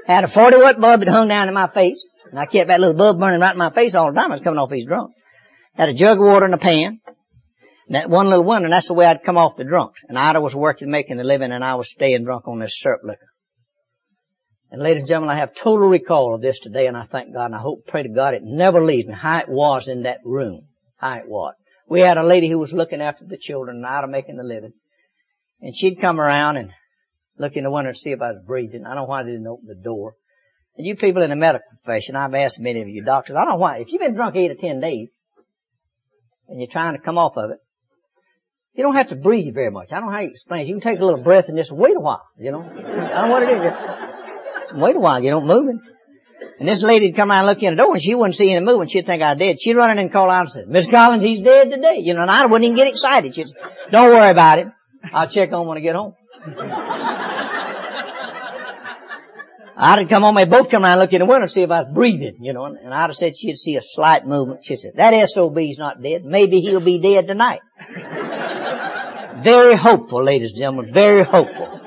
Had 0.07 0.25
a 0.25 0.29
40 0.29 0.57
watt 0.57 0.81
bulb 0.81 1.01
that 1.01 1.09
hung 1.09 1.29
down 1.29 1.49
in 1.49 1.55
my 1.55 1.68
face. 1.68 2.05
And 2.31 2.40
I 2.40 2.47
kept 2.47 2.68
that 2.68 2.81
little 2.81 2.97
bulb 2.97 3.20
burning 3.20 3.40
right 3.40 3.53
in 3.53 3.59
my 3.59 3.70
face 3.70 3.94
all 3.94 4.12
the 4.12 4.18
time. 4.18 4.33
I 4.33 4.35
was 4.35 4.42
coming 4.42 4.59
off 4.59 4.70
these 4.70 4.87
drunk. 4.87 5.12
Had 5.75 5.90
a 5.90 5.94
jug 5.94 6.18
of 6.18 6.25
water 6.25 6.47
in 6.47 6.55
a 6.55 6.59
pan. 6.59 7.01
And 7.87 7.94
that 7.94 8.09
one 8.09 8.29
little 8.29 8.44
wonder, 8.44 8.66
and 8.66 8.73
that's 8.73 8.88
the 8.88 8.94
way 8.94 9.05
I'd 9.05 9.23
come 9.23 9.37
off 9.37 9.57
the 9.57 9.64
drunks. 9.64 10.03
And 10.09 10.18
Ida 10.18 10.40
was 10.40 10.55
working, 10.55 10.90
making 10.90 11.18
the 11.18 11.25
living, 11.25 11.53
and 11.53 11.62
I 11.62 11.75
was 11.75 11.90
staying 11.90 12.25
drunk 12.25 12.49
on 12.49 12.59
this 12.59 12.79
syrup 12.81 13.03
liquor. 13.05 13.29
And 14.70 14.83
ladies 14.83 15.03
and 15.03 15.09
gentlemen, 15.09 15.37
I 15.37 15.40
have 15.40 15.55
total 15.55 15.87
recall 15.87 16.35
of 16.35 16.40
this 16.40 16.59
today, 16.61 16.87
and 16.87 16.97
I 16.97 17.05
thank 17.05 17.35
God, 17.35 17.47
and 17.47 17.55
I 17.55 17.61
hope, 17.61 17.87
pray 17.87 18.03
to 18.03 18.09
God, 18.09 18.33
it 18.33 18.42
never 18.42 18.83
leaves 18.83 19.07
me 19.07 19.14
how 19.14 19.40
it 19.40 19.49
was 19.49 19.88
in 19.88 20.05
that 20.05 20.20
room. 20.25 20.62
How 20.97 21.16
it 21.16 21.29
was. 21.29 21.55
We 21.88 22.01
had 22.01 22.16
a 22.16 22.27
lady 22.27 22.49
who 22.49 22.59
was 22.59 22.73
looking 22.73 23.01
after 23.01 23.25
the 23.25 23.37
children, 23.37 23.77
and 23.77 23.87
out 23.87 24.05
of 24.05 24.11
making 24.11 24.38
a 24.38 24.42
living. 24.42 24.73
And 25.61 25.75
she'd 25.77 26.01
come 26.01 26.20
around 26.20 26.57
and 26.57 26.70
look 27.38 27.53
in 27.55 27.64
the 27.64 27.70
window 27.70 27.92
to 27.92 27.97
see 27.97 28.11
if 28.11 28.23
I 28.23 28.33
was 28.33 28.42
breathing. 28.47 28.85
I 28.85 28.90
don't 28.90 29.05
know 29.05 29.05
why 29.05 29.23
they 29.23 29.31
didn't 29.31 29.47
open 29.47 29.66
the 29.66 29.75
door. 29.75 30.14
And 30.77 30.87
you 30.87 30.97
people 30.97 31.23
in 31.23 31.31
the 31.31 31.37
medical 31.37 31.66
profession, 31.83 32.16
I've 32.16 32.35
asked 32.35 32.59
many 32.59 32.83
of 32.83 32.88
you 32.88 33.05
doctors, 33.05 33.37
I 33.37 33.44
don't 33.44 33.55
know 33.55 33.59
why, 33.59 33.79
if 33.79 33.92
you've 33.92 34.01
been 34.01 34.14
drunk 34.14 34.37
eight 34.37 34.51
or 34.51 34.57
ten 34.57 34.81
days, 34.81 35.09
and 36.49 36.61
you're 36.61 36.70
trying 36.70 36.94
to 36.94 37.01
come 37.01 37.16
off 37.16 37.37
of 37.37 37.51
it, 37.51 37.59
you 38.75 38.83
don't 38.83 38.97
have 38.97 39.11
to 39.11 39.16
breathe 39.16 39.55
very 39.55 39.70
much. 39.70 39.92
I 39.92 39.97
don't 39.97 40.07
know 40.07 40.12
how 40.12 40.20
you 40.20 40.31
explain 40.31 40.62
it. 40.62 40.66
You 40.66 40.75
can 40.75 40.81
take 40.81 40.99
a 40.99 41.05
little 41.05 41.23
breath 41.23 41.44
and 41.49 41.57
just 41.57 41.70
wait 41.70 41.97
a 41.97 42.01
while, 42.01 42.27
you 42.37 42.51
know. 42.51 42.62
I 42.62 42.73
don't 42.73 43.29
know 43.29 43.31
what 43.31 43.42
it 43.44 43.51
is. 43.51 44.81
Wait 44.81 44.97
a 44.97 45.01
while, 45.01 45.23
you 45.23 45.31
don't 45.31 45.47
move 45.47 45.68
it. 45.68 45.77
And 46.59 46.69
this 46.69 46.83
lady'd 46.83 47.17
come 47.17 47.31
out 47.31 47.39
and 47.39 47.47
look 47.47 47.63
in 47.63 47.77
the 47.77 47.83
door 47.83 47.95
and 47.95 48.03
she 48.03 48.15
wouldn't 48.15 48.35
see 48.35 48.51
any 48.51 48.65
movement. 48.65 48.91
She'd 48.91 49.07
think 49.07 49.23
I 49.23 49.35
did. 49.35 49.61
She'd 49.61 49.77
run 49.77 49.91
in 49.91 49.99
and 49.99 50.13
call 50.13 50.31
out 50.31 50.43
and 50.43 50.51
say, 50.53 50.65
Miss 50.67 50.87
Collins, 50.87 51.23
he's 51.23 51.45
dead 51.45 51.71
today. 51.71 51.99
You 51.99 52.15
know, 52.15 52.23
and 52.23 52.31
I 52.31 52.47
wouldn't 52.47 52.65
even 52.65 52.77
get 52.77 52.89
excited. 52.89 53.35
She'd 53.35 53.49
say, 53.49 53.57
don't 53.91 54.15
worry 54.15 54.31
about 54.31 54.59
it. 54.61 54.69
I'll 55.13 55.29
check 55.29 55.53
on 55.53 55.67
when 55.67 55.79
I 55.79 55.81
get 55.81 55.95
home. 55.95 56.15
I'd 59.77 59.99
have 59.99 60.09
come 60.09 60.23
home, 60.23 60.37
they'd 60.37 60.49
both 60.49 60.71
come 60.71 60.85
around 60.85 60.93
and 60.93 61.01
look 61.01 61.13
in 61.13 61.19
the 61.19 61.27
window 61.27 61.43
and 61.43 61.51
see 61.51 61.63
if 61.63 61.71
I 61.71 61.83
was 61.83 61.93
breathing, 61.93 62.37
you 62.41 62.53
know, 62.53 62.65
and 62.65 62.95
I'd 62.95 63.09
have 63.09 63.17
said 63.17 63.37
she'd 63.37 63.59
see 63.59 63.75
a 63.77 63.83
slight 63.83 64.25
movement. 64.25 64.65
She'd 64.65 64.79
say, 64.79 64.93
that 64.95 65.29
SOB's 65.29 65.79
not 65.79 66.01
dead. 66.01 66.25
Maybe 66.25 66.61
he'll 66.61 66.81
be 66.81 67.01
dead 67.01 67.27
tonight. 67.27 67.61
very 69.43 69.75
hopeful, 69.75 70.23
ladies 70.23 70.51
and 70.51 70.59
gentlemen, 70.59 70.95
very 70.95 71.25
hopeful. 71.25 71.81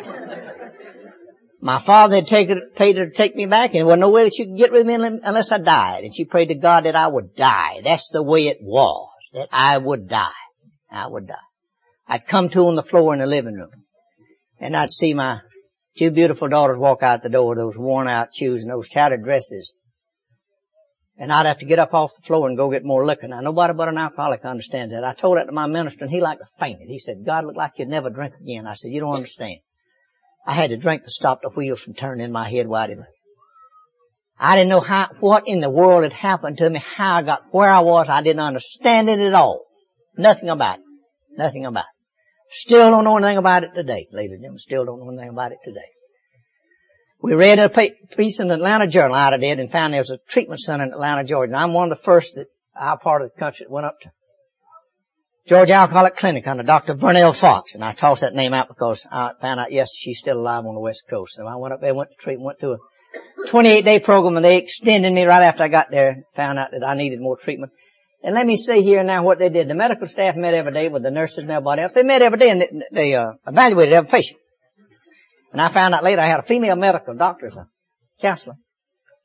My 1.60 1.82
father 1.82 2.18
had 2.18 2.28
taken, 2.28 2.72
paid 2.76 2.98
her 2.98 3.08
to 3.08 3.12
take 3.12 3.36
me 3.36 3.46
back 3.46 3.72
and 3.72 3.80
there 3.80 3.86
was 3.86 4.00
no 4.00 4.12
way 4.12 4.26
that 4.26 4.36
she 4.36 4.46
could 4.46 4.58
get 4.58 4.72
rid 4.72 4.82
of 4.82 4.88
me 4.88 5.20
unless 5.24 5.52
I 5.52 5.58
died. 5.58 6.04
And 6.04 6.16
she 6.16 6.26
prayed 6.26 6.50
to 6.50 6.56
God 6.56 6.86
that 6.86 6.96
I 6.96 7.08
would 7.08 7.36
die. 7.36 7.82
That's 7.84 8.10
the 8.10 8.24
way 8.24 8.48
it 8.48 8.60
was. 8.62 9.10
That 9.34 9.50
I 9.52 9.78
would 9.78 10.08
die. 10.08 10.28
I 10.92 11.08
would 11.08 11.28
die. 11.28 11.36
I'd 12.08 12.28
come 12.28 12.50
to 12.50 12.60
on 12.60 12.76
the 12.76 12.84
floor 12.84 13.14
in 13.14 13.20
the 13.20 13.26
living 13.26 13.56
room. 13.56 13.72
And 14.60 14.76
I'd 14.76 14.90
see 14.90 15.14
my 15.14 15.42
Two 15.98 16.12
beautiful 16.12 16.48
daughters 16.48 16.78
walk 16.78 17.02
out 17.02 17.24
the 17.24 17.30
door, 17.30 17.56
those 17.56 17.76
worn 17.76 18.08
out 18.08 18.28
shoes 18.32 18.62
and 18.62 18.72
those 18.72 18.88
tattered 18.88 19.24
dresses. 19.24 19.74
And 21.18 21.34
I'd 21.34 21.48
have 21.48 21.58
to 21.60 21.66
get 21.66 21.80
up 21.80 21.96
off 21.96 22.16
the 22.16 22.22
floor 22.22 22.48
and 22.48 22.56
go 22.56 22.70
get 22.70 22.86
more 22.86 23.04
liquor. 23.04 23.28
Now 23.28 23.42
nobody 23.42 23.74
but 23.74 23.88
an 23.88 23.98
alcoholic 23.98 24.46
understands 24.46 24.94
that. 24.94 25.04
I 25.04 25.16
told 25.16 25.38
that 25.38 25.46
to 25.46 25.52
my 25.52 25.66
minister 25.66 26.04
and 26.04 26.14
he 26.14 26.22
like 26.22 26.38
to 26.38 26.46
faint 26.60 26.82
it. 26.82 26.88
He 26.88 27.00
said, 27.00 27.26
God 27.26 27.46
looked 27.46 27.58
like 27.58 27.72
you'd 27.78 27.88
never 27.88 28.12
drink 28.12 28.36
again. 28.40 28.68
I 28.68 28.76
said, 28.76 28.92
you 28.92 29.00
don't 29.00 29.16
understand. 29.16 29.58
I 30.48 30.56
had 30.56 30.70
to 30.70 30.78
drink 30.78 31.04
to 31.04 31.12
stop 31.12 31.42
the 31.42 31.50
wheels 31.50 31.82
from 31.82 31.94
turning 31.94 32.32
my 32.32 32.50
head 32.50 32.68
wide 32.68 32.92
enough. 32.92 33.08
I 34.40 34.56
didn't 34.56 34.70
know 34.70 34.80
how, 34.80 35.10
what 35.20 35.44
in 35.46 35.60
the 35.60 35.70
world 35.70 36.04
had 36.04 36.14
happened 36.14 36.58
to 36.60 36.70
me, 36.70 36.80
how 36.80 37.16
I 37.16 37.24
got 37.24 37.42
where 37.52 37.70
I 37.70 37.82
was. 37.82 38.08
I 38.08 38.22
didn't 38.22 38.40
understand 38.40 39.10
it 39.10 39.20
at 39.20 39.34
all. 39.34 39.66
Nothing 40.18 40.48
about 40.48 40.80
it. 40.80 40.86
Nothing 41.38 41.66
about 41.66 41.84
it. 41.84 41.98
Still 42.50 42.90
don't 42.90 43.04
know 43.04 43.18
anything 43.18 43.38
about 43.38 43.66
it 43.66 43.72
today, 43.76 44.08
ladies 44.12 44.36
and 44.36 44.42
gentlemen. 44.42 44.60
Still 44.60 44.86
don't 44.86 45.00
know 45.00 45.10
anything 45.10 45.30
about 45.30 45.52
it 45.52 45.58
today. 45.66 45.90
We 47.22 47.34
read 47.34 47.60
a 47.60 47.70
piece 48.16 48.40
in 48.40 48.48
the 48.48 48.54
Atlanta 48.54 48.88
Journal 48.88 49.16
out 49.16 49.34
of 49.34 49.42
it 49.42 49.60
and 49.60 49.70
found 49.70 49.94
there 49.94 50.00
was 50.00 50.12
a 50.12 50.20
treatment 50.30 50.62
center 50.62 50.86
in 50.86 50.94
Atlanta, 50.94 51.26
Georgia. 51.26 51.52
And 51.52 51.62
I'm 51.62 51.74
one 51.74 51.92
of 51.92 51.98
the 51.98 52.04
first 52.04 52.36
that 52.36 52.46
our 52.74 52.98
part 52.98 53.22
of 53.22 53.32
the 53.34 53.40
country 53.40 53.66
that 53.66 53.74
went 53.74 53.88
up 53.88 54.00
to 54.02 54.12
Georgia 55.48 55.74
Alcoholic 55.74 56.16
Clinic 56.16 56.46
under 56.46 56.64
Dr. 56.64 56.96
Vernelle 56.96 57.38
Fox. 57.38 57.74
And 57.74 57.84
I 57.84 57.94
tossed 57.94 58.22
that 58.22 58.34
name 58.34 58.54
out 58.54 58.68
because 58.68 59.08
I 59.10 59.32
found 59.40 59.62
out, 59.62 59.72
yes, 59.72 59.94
she's 59.96 60.20
still 60.20 60.38
alive 60.38 60.66
on 60.66 60.76
the 60.76 60.82
West 60.82 61.04
Coast. 61.10 61.36
So 61.36 61.48
I 61.48 61.56
went 61.56 61.74
up 61.74 61.80
there, 61.80 61.96
went 61.96 62.10
to 62.12 62.16
treatment, 62.18 62.46
went 62.46 62.60
through 62.60 62.74
a 62.74 63.50
28 63.50 63.86
day 63.86 64.00
program 64.00 64.36
and 64.36 64.44
they 64.44 64.58
extended 64.58 65.12
me 65.12 65.24
right 65.24 65.44
after 65.44 65.64
I 65.64 65.70
got 65.70 65.90
there, 65.90 66.24
found 66.36 66.60
out 66.60 66.72
that 66.72 66.86
I 66.86 66.96
needed 66.96 67.22
more 67.22 67.38
treatment. 67.38 67.72
And 68.24 68.36
let 68.36 68.46
me 68.46 68.58
say 68.58 68.82
here 68.82 69.04
now 69.04 69.24
what 69.24 69.40
they 69.40 69.48
did. 69.48 69.70
The 69.70 69.76
medical 69.76 70.08
staff 70.08 70.36
met 70.36 70.54
every 70.54 70.74
day 70.74 70.90
with 70.90 71.04
the 71.04 71.12
nurses 71.12 71.38
and 71.38 71.50
everybody 71.50 71.84
else. 71.84 71.94
They 71.94 72.04
met 72.04 72.22
every 72.22 72.40
day 72.40 72.50
and 72.50 72.62
they, 72.62 72.70
they 72.92 73.16
uh, 73.16 73.34
evaluated 73.46 73.94
every 73.94 74.10
patient. 74.10 74.40
And 75.54 75.62
I 75.62 75.72
found 75.72 75.94
out 75.94 76.04
later 76.04 76.22
I 76.22 76.28
had 76.28 76.40
a 76.40 76.44
female 76.44 76.76
medical 76.76 77.16
doctor 77.16 77.48
as 77.48 77.56
a 77.56 77.70
counselor. 78.22 78.56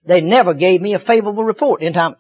They 0.05 0.21
never 0.21 0.55
gave 0.55 0.81
me 0.81 0.95
a 0.95 1.01
favorable 1.01 1.43
report. 1.43 1.83
In 1.83 1.95
time, 1.95 2.15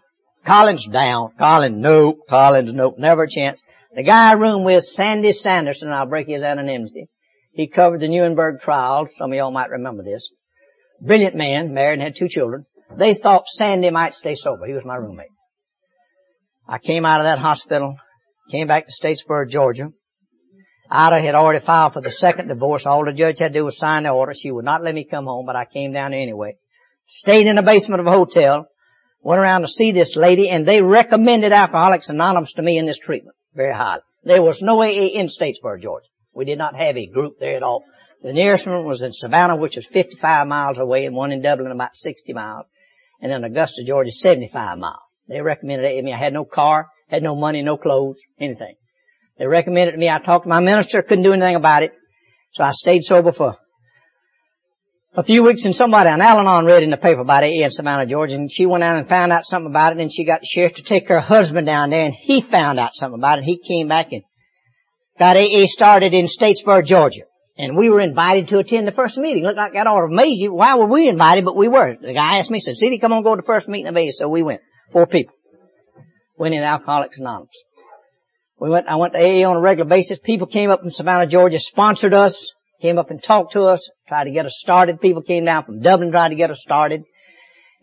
Collins 0.44 0.88
down, 0.88 1.32
Collins 1.38 1.80
no, 1.80 2.16
Collins 2.28 2.72
no, 2.72 2.94
never 2.98 3.24
a 3.24 3.28
chance. 3.28 3.62
The 3.94 4.02
guy 4.02 4.30
I 4.30 4.34
roomed 4.34 4.64
with, 4.64 4.84
Sandy 4.84 5.32
Sanderson, 5.32 5.90
I'll 5.90 6.06
break 6.06 6.26
his 6.26 6.42
anonymity. 6.42 7.08
He 7.52 7.66
covered 7.66 8.00
the 8.00 8.08
Nuremberg 8.08 8.60
trial. 8.60 9.06
Some 9.12 9.32
of 9.32 9.36
y'all 9.36 9.50
might 9.50 9.68
remember 9.68 10.02
this. 10.02 10.30
Brilliant 11.02 11.36
man, 11.36 11.74
married 11.74 11.94
and 11.94 12.02
had 12.02 12.16
two 12.16 12.28
children. 12.28 12.64
They 12.96 13.12
thought 13.12 13.46
Sandy 13.46 13.90
might 13.90 14.14
stay 14.14 14.34
sober. 14.34 14.66
He 14.66 14.72
was 14.72 14.84
my 14.84 14.96
roommate. 14.96 15.28
I 16.66 16.78
came 16.78 17.04
out 17.04 17.20
of 17.20 17.24
that 17.24 17.38
hospital, 17.38 17.98
came 18.50 18.66
back 18.66 18.86
to 18.86 18.92
Statesboro, 18.92 19.48
Georgia. 19.48 19.90
Ida 20.90 21.20
had 21.20 21.34
already 21.34 21.64
filed 21.64 21.92
for 21.92 22.00
the 22.00 22.10
second 22.10 22.48
divorce. 22.48 22.86
All 22.86 23.04
the 23.04 23.12
judge 23.12 23.40
had 23.40 23.52
to 23.52 23.58
do 23.58 23.64
was 23.64 23.76
sign 23.78 24.04
the 24.04 24.10
order. 24.10 24.32
She 24.34 24.50
would 24.50 24.64
not 24.64 24.82
let 24.82 24.94
me 24.94 25.04
come 25.04 25.26
home, 25.26 25.44
but 25.44 25.56
I 25.56 25.66
came 25.66 25.92
down 25.92 26.14
anyway. 26.14 26.56
Stayed 27.06 27.46
in 27.46 27.56
the 27.56 27.62
basement 27.62 28.00
of 28.00 28.06
a 28.06 28.12
hotel. 28.12 28.68
Went 29.20 29.40
around 29.40 29.62
to 29.62 29.68
see 29.68 29.92
this 29.92 30.16
lady, 30.16 30.48
and 30.48 30.66
they 30.66 30.80
recommended 30.80 31.52
Alcoholics 31.52 32.08
Anonymous 32.08 32.54
to 32.54 32.62
me 32.62 32.78
in 32.78 32.86
this 32.86 32.98
treatment 32.98 33.36
very 33.54 33.74
highly. 33.74 34.02
There 34.24 34.42
was 34.42 34.62
no 34.62 34.80
AA 34.82 35.18
in 35.18 35.26
Statesboro, 35.26 35.80
Georgia. 35.80 36.06
We 36.34 36.44
did 36.44 36.58
not 36.58 36.76
have 36.76 36.96
a 36.96 37.06
group 37.06 37.38
there 37.38 37.56
at 37.56 37.62
all. 37.62 37.84
The 38.22 38.32
nearest 38.32 38.66
one 38.66 38.84
was 38.84 39.02
in 39.02 39.12
Savannah, 39.12 39.56
which 39.56 39.76
was 39.76 39.86
55 39.86 40.46
miles 40.46 40.78
away, 40.78 41.06
and 41.06 41.14
one 41.14 41.32
in 41.32 41.42
Dublin 41.42 41.72
about 41.72 41.96
60 41.96 42.32
miles, 42.32 42.66
and 43.20 43.32
in 43.32 43.44
Augusta, 43.44 43.82
Georgia, 43.84 44.12
75 44.12 44.78
miles. 44.78 45.02
They 45.28 45.40
recommended 45.40 45.84
it 45.86 45.96
to 45.96 46.02
me. 46.02 46.12
I 46.12 46.18
had 46.18 46.32
no 46.32 46.44
car, 46.44 46.88
had 47.08 47.22
no 47.22 47.34
money, 47.34 47.62
no 47.62 47.76
clothes, 47.76 48.18
anything. 48.38 48.74
They 49.38 49.46
recommended 49.46 49.94
it 49.94 49.96
to 49.96 49.98
me. 49.98 50.08
I 50.08 50.18
talked 50.18 50.44
to 50.44 50.48
my 50.48 50.60
minister, 50.60 51.02
couldn't 51.02 51.24
do 51.24 51.32
anything 51.32 51.56
about 51.56 51.82
it. 51.82 51.92
So 52.52 52.64
I 52.64 52.70
stayed 52.70 53.02
sober 53.02 53.32
for 53.32 53.56
a 55.14 55.22
few 55.22 55.42
weeks 55.42 55.64
and 55.64 55.74
somebody 55.74 56.08
on 56.08 56.22
Al-Anon 56.22 56.64
read 56.64 56.82
in 56.82 56.90
the 56.90 56.96
paper 56.96 57.20
about 57.20 57.44
AA 57.44 57.64
in 57.64 57.70
Savannah, 57.70 58.06
Georgia, 58.06 58.36
and 58.36 58.50
she 58.50 58.64
went 58.64 58.82
out 58.82 58.96
and 58.96 59.08
found 59.08 59.30
out 59.30 59.44
something 59.44 59.70
about 59.70 59.92
it, 59.92 60.00
and 60.00 60.12
she 60.12 60.24
got 60.24 60.40
the 60.40 60.46
sheriff 60.46 60.74
to 60.74 60.82
take 60.82 61.08
her 61.08 61.20
husband 61.20 61.66
down 61.66 61.90
there, 61.90 62.04
and 62.04 62.14
he 62.14 62.40
found 62.40 62.80
out 62.80 62.94
something 62.94 63.18
about 63.18 63.38
it. 63.38 63.44
He 63.44 63.58
came 63.58 63.88
back 63.88 64.12
and 64.12 64.22
got 65.18 65.36
AA 65.36 65.66
started 65.66 66.14
in 66.14 66.26
Statesboro, 66.26 66.84
Georgia. 66.84 67.22
And 67.58 67.76
we 67.76 67.90
were 67.90 68.00
invited 68.00 68.48
to 68.48 68.58
attend 68.58 68.88
the 68.88 68.92
first 68.92 69.18
meeting. 69.18 69.42
Looked 69.42 69.58
like 69.58 69.74
that 69.74 69.86
ought 69.86 70.00
to 70.00 70.06
amaze 70.06 70.38
you. 70.38 70.54
Why 70.54 70.74
were 70.76 70.86
we 70.86 71.08
invited, 71.08 71.44
but 71.44 71.54
we 71.54 71.68
were. 71.68 71.94
The 72.00 72.14
guy 72.14 72.38
asked 72.38 72.50
me, 72.50 72.60
said, 72.60 72.76
City, 72.76 72.98
come 72.98 73.12
on, 73.12 73.22
go 73.22 73.36
to 73.36 73.42
the 73.42 73.46
first 73.46 73.68
meeting 73.68 73.88
of 73.88 73.96
AA. 73.96 74.10
So 74.10 74.30
we 74.30 74.42
went. 74.42 74.62
Four 74.90 75.06
people. 75.06 75.34
Went 76.38 76.54
in 76.54 76.62
Alcoholics 76.62 77.18
Anonymous. 77.18 77.62
We 78.58 78.70
went, 78.70 78.88
I 78.88 78.96
went 78.96 79.12
to 79.12 79.18
AA 79.18 79.46
on 79.48 79.56
a 79.56 79.60
regular 79.60 79.88
basis. 79.88 80.18
People 80.18 80.46
came 80.46 80.70
up 80.70 80.80
from 80.80 80.90
Savannah, 80.90 81.26
Georgia, 81.26 81.58
sponsored 81.58 82.14
us, 82.14 82.54
came 82.82 82.98
up 82.98 83.10
and 83.10 83.22
talked 83.22 83.52
to 83.52 83.62
us, 83.62 83.88
tried 84.08 84.24
to 84.24 84.32
get 84.32 84.44
us 84.44 84.58
started. 84.58 85.00
People 85.00 85.22
came 85.22 85.44
down 85.44 85.64
from 85.64 85.80
Dublin, 85.80 86.10
tried 86.10 86.30
to 86.30 86.34
get 86.34 86.50
us 86.50 86.60
started. 86.60 87.04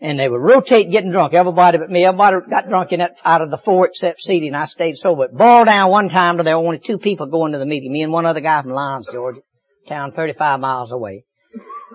And 0.02 0.18
they 0.18 0.28
would 0.28 0.40
rotate 0.40 0.90
getting 0.90 1.10
drunk. 1.10 1.34
Everybody 1.34 1.78
but 1.78 1.90
me. 1.90 2.04
Everybody 2.04 2.36
got 2.48 2.68
drunk 2.68 2.92
in 2.92 3.00
that, 3.00 3.16
out 3.24 3.42
of 3.42 3.50
the 3.50 3.58
four 3.58 3.86
except 3.86 4.20
City 4.20 4.46
and 4.46 4.56
I 4.56 4.66
stayed 4.66 4.96
sober. 4.96 5.24
It 5.24 5.36
boiled 5.36 5.66
down 5.66 5.90
one 5.90 6.08
time 6.08 6.36
to 6.36 6.42
there 6.42 6.56
were 6.56 6.64
only 6.64 6.78
two 6.78 6.98
people 6.98 7.26
going 7.26 7.52
to 7.52 7.58
the 7.58 7.66
meeting. 7.66 7.92
Me 7.92 8.02
and 8.02 8.12
one 8.12 8.24
other 8.24 8.40
guy 8.40 8.62
from 8.62 8.70
Lyons, 8.70 9.08
Georgia. 9.12 9.40
Town 9.88 10.12
35 10.12 10.60
miles 10.60 10.92
away. 10.92 11.24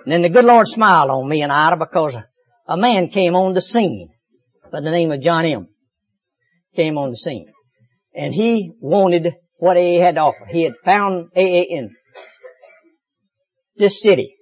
And 0.04 0.12
then 0.12 0.22
the 0.22 0.30
good 0.30 0.46
Lord 0.46 0.68
smiled 0.68 1.10
on 1.10 1.30
me 1.30 1.42
and 1.42 1.52
Ida 1.52 1.78
because 1.78 2.16
a 2.68 2.78
man 2.78 3.10
came 3.10 3.36
on 3.36 3.54
the 3.54 3.62
scene 3.62 4.10
by 4.72 4.82
the 4.82 4.92
name 4.92 5.12
of 5.12 5.22
John 5.22 5.46
M. 5.46 5.68
came 6.76 6.98
on 6.98 7.10
the 7.10 7.18
scene. 7.18 7.48
And 8.14 8.34
he 8.34 8.72
wanted 8.80 9.34
what 9.58 9.78
AA 9.78 10.00
had 10.00 10.16
to 10.16 10.22
offer. 10.22 10.46
He 10.50 10.64
had 10.64 10.74
found 10.84 11.30
AA 11.36 11.64
in 11.70 11.96
this 13.78 14.02
city. 14.02 14.36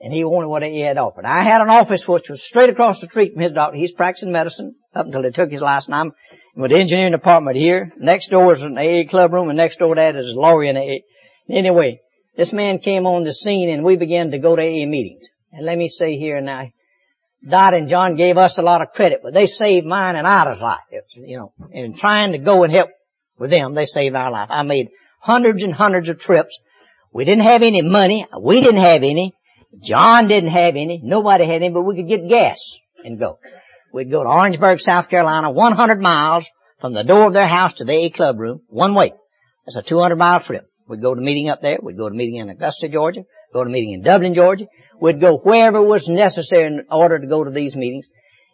And 0.00 0.12
he 0.12 0.24
wanted 0.24 0.48
what 0.48 0.62
he 0.62 0.80
had 0.80 0.98
offered. 0.98 1.24
I 1.24 1.42
had 1.42 1.62
an 1.62 1.70
office 1.70 2.06
which 2.06 2.28
was 2.28 2.42
straight 2.42 2.68
across 2.68 3.00
the 3.00 3.06
street 3.06 3.32
from 3.32 3.42
his 3.42 3.52
doctor. 3.52 3.76
He's 3.76 3.92
practicing 3.92 4.32
medicine 4.32 4.74
up 4.94 5.06
until 5.06 5.22
he 5.22 5.30
took 5.30 5.50
his 5.50 5.62
last 5.62 5.88
name. 5.88 6.12
With 6.56 6.70
the 6.70 6.78
engineering 6.78 7.12
department 7.12 7.56
here. 7.56 7.92
Next 7.96 8.28
door 8.28 8.52
is 8.52 8.62
an 8.62 8.78
AA 8.78 9.08
club 9.08 9.32
room 9.32 9.48
and 9.48 9.56
next 9.56 9.78
door 9.78 9.94
to 9.94 10.00
that 10.00 10.16
is 10.16 10.26
a 10.26 10.38
lawyer 10.38 10.64
in 10.64 10.76
AA. 10.76 11.02
Anyway, 11.48 12.00
this 12.36 12.52
man 12.52 12.78
came 12.78 13.06
on 13.06 13.24
the 13.24 13.32
scene 13.32 13.70
and 13.70 13.82
we 13.84 13.96
began 13.96 14.30
to 14.32 14.38
go 14.38 14.54
to 14.54 14.62
AA 14.62 14.86
meetings. 14.86 15.26
And 15.52 15.64
let 15.64 15.78
me 15.78 15.88
say 15.88 16.16
here 16.18 16.40
now, 16.40 16.68
Dot 17.48 17.74
and 17.74 17.88
John 17.88 18.16
gave 18.16 18.36
us 18.38 18.58
a 18.58 18.62
lot 18.62 18.82
of 18.82 18.92
credit, 18.92 19.20
but 19.22 19.34
they 19.34 19.46
saved 19.46 19.86
mine 19.86 20.16
and 20.16 20.26
Ida's 20.26 20.60
life. 20.60 20.80
You 21.14 21.38
know, 21.38 21.52
in 21.70 21.94
trying 21.94 22.32
to 22.32 22.38
go 22.38 22.62
and 22.62 22.72
help 22.72 22.90
with 23.38 23.50
them, 23.50 23.74
they 23.74 23.84
saved 23.84 24.14
our 24.14 24.30
life. 24.30 24.48
I 24.50 24.62
made 24.62 24.88
hundreds 25.20 25.62
and 25.62 25.74
hundreds 25.74 26.08
of 26.08 26.18
trips. 26.18 26.58
We 27.14 27.24
didn't 27.24 27.44
have 27.44 27.62
any 27.62 27.80
money. 27.80 28.26
We 28.42 28.60
didn't 28.60 28.82
have 28.82 29.04
any. 29.04 29.34
John 29.80 30.26
didn't 30.26 30.50
have 30.50 30.74
any. 30.74 31.00
Nobody 31.02 31.46
had 31.46 31.62
any, 31.62 31.70
but 31.70 31.82
we 31.82 31.94
could 31.94 32.08
get 32.08 32.28
gas 32.28 32.76
and 33.04 33.20
go. 33.20 33.38
We'd 33.92 34.10
go 34.10 34.24
to 34.24 34.28
Orangeburg, 34.28 34.80
South 34.80 35.08
Carolina, 35.08 35.52
100 35.52 36.00
miles 36.00 36.50
from 36.80 36.92
the 36.92 37.04
door 37.04 37.28
of 37.28 37.32
their 37.32 37.46
house 37.46 37.74
to 37.74 37.84
the 37.84 37.92
A 37.92 38.10
club 38.10 38.40
room, 38.40 38.62
one 38.68 38.96
way. 38.96 39.12
That's 39.64 39.76
a 39.76 39.82
200 39.82 40.16
mile 40.16 40.40
trip. 40.40 40.68
We'd 40.88 41.00
go 41.00 41.14
to 41.14 41.20
meeting 41.20 41.48
up 41.48 41.62
there. 41.62 41.78
We'd 41.80 41.96
go 41.96 42.08
to 42.08 42.14
meeting 42.14 42.36
in 42.36 42.48
Augusta, 42.50 42.88
Georgia. 42.88 43.24
Go 43.52 43.62
to 43.62 43.70
meeting 43.70 43.92
in 43.92 44.02
Dublin, 44.02 44.34
Georgia. 44.34 44.66
We'd 45.00 45.20
go 45.20 45.38
wherever 45.38 45.80
was 45.80 46.08
necessary 46.08 46.66
in 46.66 46.84
order 46.90 47.20
to 47.20 47.26
go 47.28 47.44
to 47.44 47.50
these 47.50 47.76
meetings. 47.76 48.08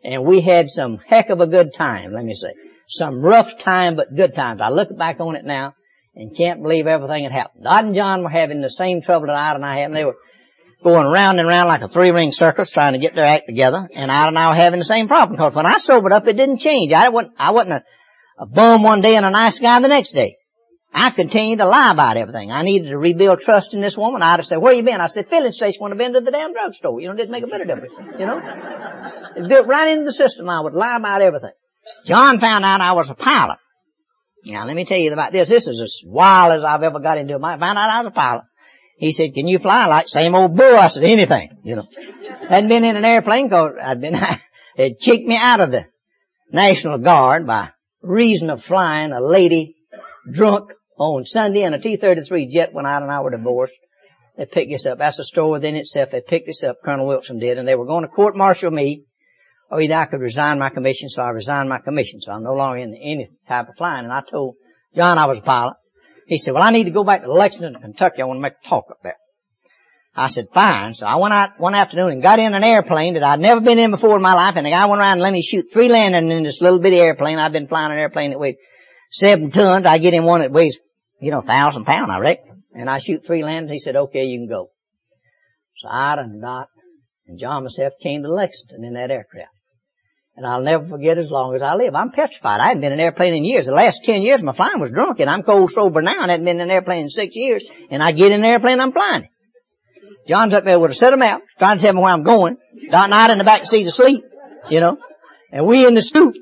And 0.05 0.25
we 0.25 0.43
had 0.43 0.69
some 0.69 0.99
heck 0.99 1.31
of 1.31 1.41
a 1.41 1.47
good 1.47 1.73
time, 1.75 2.13
let 2.13 2.25
me 2.25 2.35
say. 2.35 2.53
Some 2.89 3.23
rough 3.23 3.59
time, 3.59 3.97
but 3.97 4.15
good 4.15 4.35
times. 4.35 4.61
I 4.63 4.69
look 4.69 4.97
back 4.97 5.19
on 5.19 5.35
it 5.37 5.45
now. 5.47 5.75
And 6.15 6.37
can't 6.37 6.63
believe 6.63 6.87
everything 6.87 7.25
had 7.25 7.33
happened. 7.33 7.65
Dot 7.65 7.85
and 7.85 7.95
John 7.95 8.23
were 8.23 8.31
having 8.31 8.61
the 8.61 8.71
same 8.71 9.03
trouble 9.03 9.29
that 9.29 9.37
Ida 9.37 9.57
and 9.57 9.65
I 9.65 9.79
had, 9.79 9.87
and 9.87 9.97
they 9.97 10.05
were 10.05 10.17
going 10.83 11.07
round 11.07 11.39
and 11.39 11.49
round 11.49 11.69
like 11.69 11.83
a 11.83 11.89
three-ring 11.89 12.33
circus 12.33 12.71
trying 12.71 12.95
to 12.95 12.99
get 12.99 13.15
their 13.15 13.25
act 13.25 13.45
together, 13.47 13.89
and 13.95 14.11
Ida 14.11 14.29
and 14.29 14.39
I 14.39 14.49
were 14.49 14.55
having 14.55 14.79
the 14.79 14.85
same 14.85 15.09
problem, 15.09 15.37
because 15.37 15.55
when 15.55 15.67
I 15.67 15.79
sobered 15.79 16.13
up, 16.13 16.27
it 16.27 16.35
didn't 16.35 16.59
change. 16.59 16.93
I 16.93 17.11
wasn't, 17.11 17.35
I 17.39 17.51
wasn't 17.51 17.75
a, 17.75 17.85
a 18.43 18.47
bum 18.47 18.83
one 18.83 19.03
day 19.03 19.17
and 19.17 19.27
a 19.27 19.31
nice 19.31 19.59
guy 19.59 19.81
the 19.81 19.89
next 19.89 20.13
day. 20.13 20.37
I 20.93 21.11
continued 21.11 21.59
to 21.59 21.67
lie 21.67 21.93
about 21.93 22.17
everything. 22.17 22.51
I 22.51 22.63
needed 22.63 22.89
to 22.89 22.99
rebuild 22.99 23.39
trust 23.39 23.75
in 23.75 23.81
this 23.81 23.97
woman. 23.97 24.23
I'd 24.23 24.41
have 24.41 24.47
said, 24.47 24.57
where 24.57 24.73
you 24.73 24.83
been? 24.83 25.01
I 25.01 25.07
said, 25.07 25.29
filling 25.29 25.53
station 25.53 25.81
when 25.81 25.93
I've 25.93 25.99
been 25.99 26.15
to 26.15 26.21
the 26.21 26.33
damn 26.33 26.53
drugstore. 26.53 27.01
You 27.01 27.07
know, 27.07 27.15
it 27.15 27.19
didn't 27.19 27.31
make 27.31 27.45
a 27.45 27.47
bit 27.47 27.61
of 27.61 27.69
difference. 27.69 27.95
You 28.19 28.27
know? 28.27 28.41
It 29.37 29.49
built 29.49 29.69
right 29.69 29.89
into 29.89 30.07
the 30.07 30.13
system. 30.13 30.49
I 30.49 30.61
would 30.61 30.75
lie 30.75 30.97
about 30.97 31.23
everything. 31.23 31.53
John 32.07 32.41
found 32.41 32.65
out 32.65 32.81
I 32.81 32.93
was 32.93 33.09
a 33.09 33.15
pilot. 33.15 33.59
Now 34.47 34.65
let 34.65 34.77
me 34.77 34.85
tell 34.85 34.99
you 34.99 35.13
about 35.13 35.33
this. 35.33 35.49
This 35.49 35.67
is 35.67 35.81
as 35.81 36.03
wild 36.05 36.59
as 36.59 36.65
I've 36.67 36.83
ever 36.83 37.01
got 37.01 37.19
into 37.19 37.35
it. 37.35 37.43
I 37.43 37.59
found 37.59 37.79
out 37.79 37.91
I 37.91 38.01
was 38.01 38.09
a 38.09 38.11
pilot. 38.11 38.45
He 38.97 39.13
said, 39.13 39.33
can 39.35 39.49
you 39.49 39.59
fly 39.59 39.87
like 39.87 40.09
same 40.09 40.35
old 40.35 40.57
bull? 40.57 40.77
I 40.77 40.89
said, 40.89 41.05
anything, 41.05 41.59
you 41.65 41.77
know. 41.77 41.87
Hadn't 42.49 42.69
been 42.69 42.85
in 42.85 42.97
an 42.97 43.05
airplane 43.05 43.49
cause 43.49 43.73
I'd 43.83 44.01
been, 44.01 44.15
it 44.77 44.99
kicked 45.01 45.27
me 45.27 45.37
out 45.37 45.61
of 45.61 45.71
the 45.71 45.87
National 46.53 46.99
Guard 46.99 47.47
by 47.47 47.71
reason 48.03 48.51
of 48.51 48.63
flying 48.63 49.13
a 49.13 49.21
lady 49.21 49.77
drunk 50.31 50.73
on 50.99 51.25
Sunday 51.25 51.63
in 51.63 51.75
a 51.75 51.81
T-33 51.81 52.49
jet 52.51 52.73
when 52.73 52.87
I 52.87 52.99
and 52.99 53.11
I 53.11 53.21
were 53.21 53.31
divorced. 53.31 53.75
They 54.37 54.47
picked 54.47 54.73
us 54.73 54.87
up. 54.87 54.99
That's 54.99 55.19
a 55.19 55.25
story 55.25 55.53
within 55.53 55.77
itself. 55.77 56.11
They 56.11 56.21
picked 56.21 56.49
us 56.49 56.63
up, 56.63 56.77
Colonel 56.85 57.07
Wilson 57.07 57.39
did, 57.39 57.59
and 57.59 57.67
they 57.67 57.75
were 57.75 57.87
going 57.87 58.03
to 58.03 58.09
court-martial 58.09 58.71
me, 58.71 59.05
or 59.71 59.81
either 59.81 59.95
I 59.95 60.07
could 60.07 60.21
resign 60.21 60.59
my 60.59 60.71
commission, 60.71 61.09
so 61.09 61.23
I 61.23 61.31
resigned 61.31 61.69
my 61.69 61.79
commission, 61.79 62.21
so 62.21 62.33
I'm 62.33 62.43
no 62.43 62.55
longer 62.55 62.79
in 62.79 62.95
any 62.95 63.31
type 63.49 63.69
of 63.69 63.77
flying. 63.77 64.05
And 64.05 64.13
I 64.13 64.23
told 64.29 64.57
John 64.95 65.19
I 65.19 65.27
was 65.27 65.39
a 65.39 65.43
pilot. 65.43 65.77
He 66.27 66.39
said, 66.39 66.55
well, 66.55 66.63
I 66.63 66.71
need 66.71 66.85
to 66.85 66.91
go 66.91 67.05
back 67.05 67.23
to 67.23 67.33
Lexington, 67.33 67.81
Kentucky. 67.81 68.23
I 68.23 68.25
want 68.25 68.39
to 68.39 68.43
make 68.43 68.55
a 68.65 68.69
talk 68.69 68.87
up 68.91 68.99
there. 69.03 69.17
I 70.15 70.27
said, 70.29 70.49
fine. 70.53 70.95
So 70.95 71.07
I 71.07 71.17
went 71.17 71.35
out 71.35 71.59
one 71.59 71.75
afternoon 71.75 72.11
and 72.11 72.23
got 72.23 72.41
in 72.41 72.53
an 72.53 72.65
airplane 72.65 73.15
that 73.15 73.23
I'd 73.23 73.41
never 73.41 73.61
been 73.61 73.79
in 73.79 73.91
before 73.91 74.17
in 74.17 74.23
my 74.23 74.35
life, 74.35 74.55
and 74.57 74.67
the 74.67 74.71
guy 74.71 74.87
went 74.87 75.01
around 75.01 75.13
and 75.13 75.23
let 75.23 75.33
me 75.33 75.43
shoot 75.43 75.67
three 75.73 75.89
landings 75.89 76.33
in 76.33 76.43
this 76.43 76.61
little 76.61 76.81
bitty 76.81 76.99
airplane. 76.99 77.39
I've 77.39 77.53
been 77.53 77.69
flying 77.69 77.93
an 77.93 77.99
airplane 77.99 78.31
that 78.31 78.41
weighed 78.41 78.57
seven 79.11 79.51
tons. 79.51 79.87
I 79.87 79.99
get 79.99 80.15
in 80.15 80.25
one 80.25 80.41
that 80.41 80.51
weighs 80.51 80.79
you 81.21 81.31
know, 81.31 81.39
a 81.39 81.43
thousand 81.43 81.85
pound, 81.85 82.11
I 82.11 82.19
reckon. 82.19 82.65
And 82.73 82.89
I 82.89 82.99
shoot 82.99 83.25
three 83.25 83.45
landings. 83.45 83.73
He 83.73 83.79
said, 83.79 83.97
okay, 83.97 84.25
you 84.25 84.39
can 84.39 84.49
go. 84.49 84.71
So 85.77 85.89
I 85.89 86.15
and 86.15 86.41
Dot 86.41 86.69
and 87.27 87.39
John 87.39 87.65
myself 87.65 87.95
came 88.03 88.23
to 88.23 88.33
Lexington 88.33 88.85
in 88.85 88.95
that 88.95 89.11
aircraft. 89.11 89.51
And 90.37 90.47
I'll 90.47 90.63
never 90.63 90.87
forget 90.87 91.19
as 91.19 91.31
long 91.31 91.55
as 91.55 91.63
I 91.63 91.75
live. 91.75 91.95
I'm 91.95 92.13
petrified. 92.13 92.61
I 92.61 92.69
hadn't 92.69 92.81
been 92.81 92.93
in 92.93 93.01
an 93.01 93.05
airplane 93.05 93.35
in 93.35 93.45
years. 93.45 93.67
The 93.67 93.73
last 93.73 94.05
ten 94.05 94.23
years 94.23 94.43
my 94.43 94.55
flying 94.55 94.81
was 94.81 94.91
drunk 94.91 95.21
and 95.21 95.29
I'm 95.29 95.43
cold 95.43 95.71
sober 95.71 96.01
now 96.01 96.23
and 96.23 96.31
I 96.31 96.35
hadn't 96.35 96.47
been 96.47 96.57
in 96.57 96.63
an 96.63 96.71
airplane 96.71 97.03
in 97.03 97.09
six 97.11 97.37
years. 97.37 97.65
And 97.91 98.03
I 98.03 98.13
get 98.13 98.33
in 98.33 98.41
an 98.41 98.45
airplane 98.45 98.81
I'm 98.81 98.93
flying 98.93 99.29
John's 100.29 100.55
up 100.55 100.65
there 100.65 100.79
with 100.79 100.93
a 100.93 100.95
set 100.95 101.13
of 101.13 101.19
maps 101.19 101.53
trying 101.59 101.79
to 101.79 101.83
tell 101.83 101.93
me 101.93 102.01
where 102.01 102.13
I'm 102.13 102.23
going. 102.23 102.57
Dot 102.91 103.05
and 103.05 103.15
I 103.15 103.33
in 103.33 103.39
the 103.39 103.45
back 103.45 103.65
seat 103.65 103.87
asleep, 103.87 104.23
you 104.69 104.81
know. 104.81 104.97
And 105.51 105.67
we 105.67 105.87
in 105.87 105.95
the 105.95 106.03
stoop. 106.03 106.35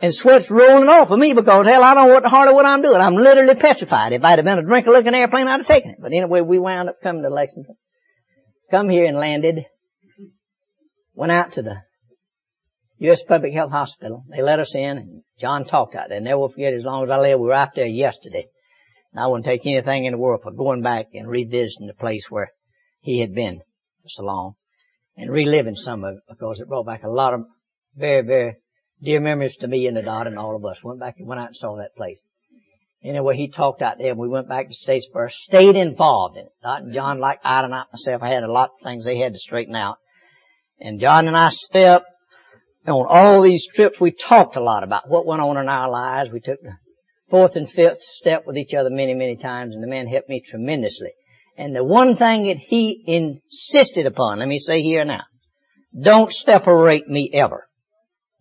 and 0.00 0.14
sweat's 0.14 0.50
rolling 0.50 0.88
off 0.88 1.10
of 1.10 1.18
me 1.18 1.32
because 1.32 1.66
hell, 1.66 1.82
I 1.82 1.94
don't 1.94 2.08
know 2.08 2.28
hardly 2.28 2.54
what 2.54 2.66
I'm 2.66 2.82
doing. 2.82 3.00
I'm 3.00 3.14
literally 3.14 3.54
petrified. 3.54 4.12
If 4.12 4.22
I'd 4.22 4.38
have 4.38 4.44
been 4.44 4.58
a 4.58 4.62
drinker 4.62 4.90
looking 4.90 5.14
airplane, 5.14 5.48
I'd 5.48 5.60
have 5.60 5.66
taken 5.66 5.92
it. 5.92 5.98
But 6.00 6.12
anyway, 6.12 6.42
we 6.42 6.58
wound 6.58 6.88
up 6.88 6.96
coming 7.02 7.22
to 7.22 7.30
Lexington. 7.30 7.76
Come 8.70 8.90
here 8.90 9.06
and 9.06 9.16
landed. 9.16 9.64
Went 11.14 11.32
out 11.32 11.52
to 11.52 11.62
the 11.62 11.76
U.S. 13.00 13.22
Public 13.22 13.52
Health 13.52 13.70
Hospital. 13.70 14.24
They 14.28 14.42
let 14.42 14.58
us 14.58 14.74
in 14.74 14.98
and 14.98 15.22
John 15.40 15.64
talked 15.64 15.94
out 15.94 16.08
there. 16.08 16.20
Never 16.20 16.48
forget 16.48 16.74
as 16.74 16.84
long 16.84 17.04
as 17.04 17.10
I 17.10 17.18
live, 17.18 17.38
we 17.38 17.46
were 17.46 17.54
out 17.54 17.74
there 17.74 17.86
yesterday. 17.86 18.46
And 19.12 19.22
I 19.22 19.26
wouldn't 19.28 19.46
take 19.46 19.64
anything 19.64 20.04
in 20.04 20.12
the 20.12 20.18
world 20.18 20.42
for 20.42 20.52
going 20.52 20.82
back 20.82 21.06
and 21.14 21.28
revisiting 21.28 21.86
the 21.86 21.94
place 21.94 22.30
where 22.30 22.50
he 23.00 23.20
had 23.20 23.34
been 23.34 23.60
for 24.02 24.08
so 24.08 24.24
long 24.24 24.54
and 25.16 25.30
reliving 25.30 25.76
some 25.76 26.04
of 26.04 26.16
it 26.16 26.22
because 26.28 26.60
it 26.60 26.68
brought 26.68 26.86
back 26.86 27.04
a 27.04 27.08
lot 27.08 27.34
of 27.34 27.44
very, 27.94 28.22
very 28.22 28.56
dear 29.02 29.20
memories 29.20 29.56
to 29.58 29.68
me 29.68 29.86
and 29.86 29.96
the 29.96 30.02
Dot 30.02 30.26
and 30.26 30.38
all 30.38 30.56
of 30.56 30.64
us. 30.64 30.82
Went 30.82 31.00
back 31.00 31.16
and 31.18 31.28
went 31.28 31.40
out 31.40 31.48
and 31.48 31.56
saw 31.56 31.76
that 31.76 31.96
place. 31.96 32.22
Anyway, 33.02 33.36
he 33.36 33.48
talked 33.48 33.80
out 33.80 33.98
there 33.98 34.10
and 34.10 34.18
we 34.18 34.28
went 34.28 34.48
back 34.48 34.68
to 34.68 34.74
Statesboro, 34.74 35.30
stayed 35.30 35.76
involved 35.76 36.36
in 36.36 36.46
it. 36.46 36.52
Dot 36.64 36.82
and 36.82 36.92
John, 36.92 37.20
like 37.20 37.38
I 37.44 37.62
and 37.62 37.72
I 37.72 37.84
myself, 37.92 38.22
I 38.22 38.28
had 38.28 38.42
a 38.42 38.50
lot 38.50 38.70
of 38.70 38.82
things 38.82 39.04
they 39.04 39.18
had 39.18 39.34
to 39.34 39.38
straighten 39.38 39.76
out. 39.76 39.98
And 40.80 41.00
John 41.00 41.28
and 41.28 41.36
I 41.36 41.50
stepped 42.88 42.96
on 42.98 43.06
all 43.08 43.42
these 43.42 43.66
trips. 43.66 44.00
We 44.00 44.12
talked 44.12 44.56
a 44.56 44.62
lot 44.62 44.82
about 44.82 45.08
what 45.08 45.26
went 45.26 45.42
on 45.42 45.56
in 45.56 45.68
our 45.68 45.90
lives. 45.90 46.30
We 46.32 46.40
took 46.40 46.60
the 46.62 46.76
fourth 47.30 47.56
and 47.56 47.70
fifth 47.70 48.00
step 48.00 48.44
with 48.46 48.56
each 48.56 48.74
other 48.74 48.90
many, 48.90 49.14
many 49.14 49.36
times 49.36 49.74
and 49.74 49.82
the 49.82 49.88
man 49.88 50.06
helped 50.06 50.28
me 50.28 50.40
tremendously. 50.40 51.10
And 51.56 51.74
the 51.74 51.84
one 51.84 52.16
thing 52.16 52.46
that 52.46 52.56
he 52.56 53.02
insisted 53.06 54.06
upon, 54.06 54.38
let 54.38 54.48
me 54.48 54.58
say 54.58 54.80
here 54.80 55.04
now, 55.04 55.24
don't 56.00 56.32
separate 56.32 57.08
me 57.08 57.30
ever. 57.34 57.68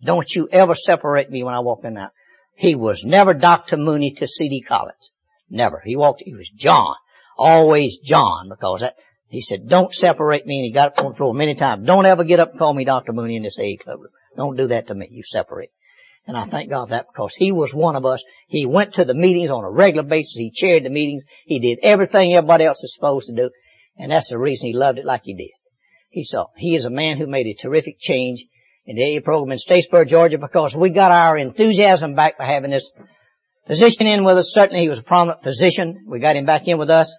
Don't 0.06 0.30
you 0.34 0.48
ever 0.52 0.76
separate 0.76 1.30
me 1.32 1.44
when 1.44 1.56
I 1.56 1.62
walk 1.62 1.84
in 1.84 1.96
there. 1.96 2.12
He 2.56 2.76
was 2.76 3.04
never 3.04 3.34
Dr. 3.34 3.78
Mooney 3.78 4.14
to 4.18 4.28
C.D. 4.28 4.64
Collins. 4.68 5.12
Never. 5.50 5.82
He 5.84 5.96
walked, 5.96 6.22
he 6.24 6.36
was 6.36 6.50
John. 6.50 6.96
Always 7.38 7.98
John 8.04 8.50
because 8.50 8.82
that, 8.82 8.96
he 9.30 9.42
said, 9.42 9.68
don't 9.68 9.94
separate 9.94 10.46
me 10.46 10.60
and 10.60 10.66
he 10.66 10.74
got 10.74 10.90
up 10.98 11.04
on 11.04 11.12
the 11.12 11.18
floor 11.18 11.34
many 11.34 11.56
times. 11.56 11.86
Don't 11.86 12.06
ever 12.06 12.24
get 12.24 12.40
up 12.40 12.52
and 12.52 12.60
call 12.60 12.74
me 12.74 12.86
Dr. 12.86 13.14
Mooney 13.14 13.36
in 13.36 13.44
this 13.44 13.60
A 13.60 13.78
club. 13.78 14.00
Don't 14.38 14.56
do 14.56 14.68
that 14.68 14.88
to 14.88 14.96
me. 14.96 15.08
You 15.12 15.24
separate. 15.26 15.72
And 16.28 16.38
I 16.38 16.46
thank 16.46 16.70
God 16.70 16.86
for 16.86 16.92
that 16.92 17.08
because 17.08 17.36
he 17.36 17.52
was 17.52 17.74
one 17.74 17.96
of 17.96 18.06
us. 18.06 18.24
He 18.48 18.66
went 18.66 18.94
to 18.94 19.06
the 19.06 19.14
meetings 19.14 19.50
on 19.50 19.64
a 19.64 19.72
regular 19.72 20.08
basis. 20.08 20.36
He 20.36 20.52
chaired 20.52 20.84
the 20.84 20.90
meetings. 20.90 21.24
He 21.46 21.60
did 21.60 21.80
everything 21.84 22.34
everybody 22.34 22.66
else 22.66 22.84
is 22.84 22.94
supposed 22.94 23.28
to 23.28 23.36
do. 23.36 23.50
And 23.98 24.12
that's 24.12 24.30
the 24.30 24.38
reason 24.38 24.68
he 24.68 24.74
loved 24.74 25.00
it 25.00 25.06
like 25.06 25.22
he 25.24 25.34
did. 25.34 25.52
He 26.10 26.24
saw, 26.24 26.48
he 26.56 26.76
is 26.76 26.86
a 26.86 26.90
man 26.90 27.18
who 27.18 27.28
made 27.28 27.48
a 27.48 27.54
terrific 27.54 27.98
change 28.00 28.46
in 28.86 28.96
the 28.96 29.18
AA 29.18 29.22
program 29.22 29.52
in 29.52 29.58
Statesboro, 29.58 30.08
Georgia, 30.08 30.38
because 30.38 30.76
we 30.76 30.90
got 30.90 31.12
our 31.12 31.38
enthusiasm 31.38 32.16
back 32.16 32.38
by 32.38 32.46
having 32.46 32.72
this 32.72 32.90
physician 33.66 34.08
in 34.08 34.24
with 34.24 34.38
us. 34.38 34.54
Certainly 34.54 34.82
he 34.82 34.90
was 34.90 35.00
a 35.00 35.04
prominent 35.04 35.44
physician. 35.44 36.06
We 36.08 36.20
got 36.20 36.36
him 36.36 36.46
back 36.46 36.68
in 36.68 36.78
with 36.78 36.90
us, 36.90 37.16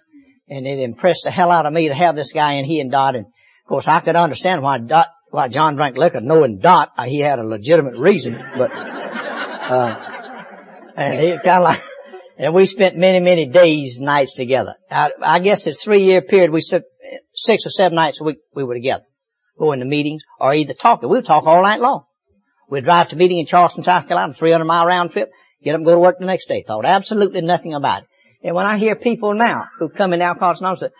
and 0.47 0.65
it 0.65 0.79
impressed 0.79 1.23
the 1.23 1.31
hell 1.31 1.51
out 1.51 1.65
of 1.65 1.73
me 1.73 1.87
to 1.87 1.93
have 1.93 2.15
this 2.15 2.31
guy 2.31 2.53
in, 2.53 2.65
he 2.65 2.79
and 2.79 2.91
Dot. 2.91 3.15
And 3.15 3.25
of 3.25 3.67
course 3.67 3.87
I 3.87 4.01
could 4.01 4.15
understand 4.15 4.63
why 4.63 4.79
Dot, 4.79 5.07
why 5.31 5.47
John 5.47 5.75
drank 5.75 5.97
liquor, 5.97 6.21
knowing 6.21 6.59
Dot, 6.59 6.89
uh, 6.97 7.03
he 7.05 7.21
had 7.21 7.39
a 7.39 7.43
legitimate 7.43 7.97
reason, 7.97 8.37
but, 8.57 8.71
uh, 8.71 9.95
and 10.95 11.19
he 11.19 11.29
kind 11.43 11.57
of 11.57 11.63
like, 11.63 11.81
and 12.37 12.53
we 12.53 12.65
spent 12.65 12.95
many, 12.95 13.19
many 13.19 13.47
days, 13.47 13.99
nights 13.99 14.33
together. 14.33 14.75
I, 14.89 15.09
I 15.21 15.39
guess 15.39 15.67
it's 15.67 15.83
three 15.83 16.05
year 16.05 16.21
period, 16.21 16.51
we 16.51 16.61
spent 16.61 16.85
six 17.33 17.65
or 17.65 17.69
seven 17.69 17.95
nights 17.95 18.21
a 18.21 18.23
week 18.23 18.37
we 18.55 18.63
were 18.63 18.75
together 18.75 19.03
going 19.59 19.79
to 19.79 19.85
meetings 19.85 20.23
or 20.39 20.53
either 20.53 20.73
talking. 20.73 21.09
We'd 21.09 21.25
talk 21.25 21.45
all 21.45 21.61
night 21.61 21.81
long. 21.81 22.05
We'd 22.69 22.85
drive 22.85 23.09
to 23.09 23.15
meeting 23.15 23.39
in 23.39 23.45
Charleston, 23.45 23.83
South 23.83 24.07
Carolina, 24.07 24.33
300 24.33 24.63
mile 24.63 24.85
round 24.85 25.11
trip, 25.11 25.29
get 25.63 25.71
up 25.71 25.79
and 25.79 25.85
go 25.85 25.93
to 25.93 25.99
work 25.99 26.17
the 26.19 26.25
next 26.25 26.47
day. 26.47 26.63
Thought 26.65 26.85
absolutely 26.85 27.41
nothing 27.41 27.73
about 27.73 28.03
it. 28.03 28.09
And 28.41 28.55
when 28.55 28.65
I 28.65 28.77
hear 28.77 28.95
people 28.95 29.33
now 29.33 29.65
who 29.79 29.89
come 29.89 30.13
in 30.13 30.21
Alcoholics 30.21 30.61
Anonymous 30.61 30.91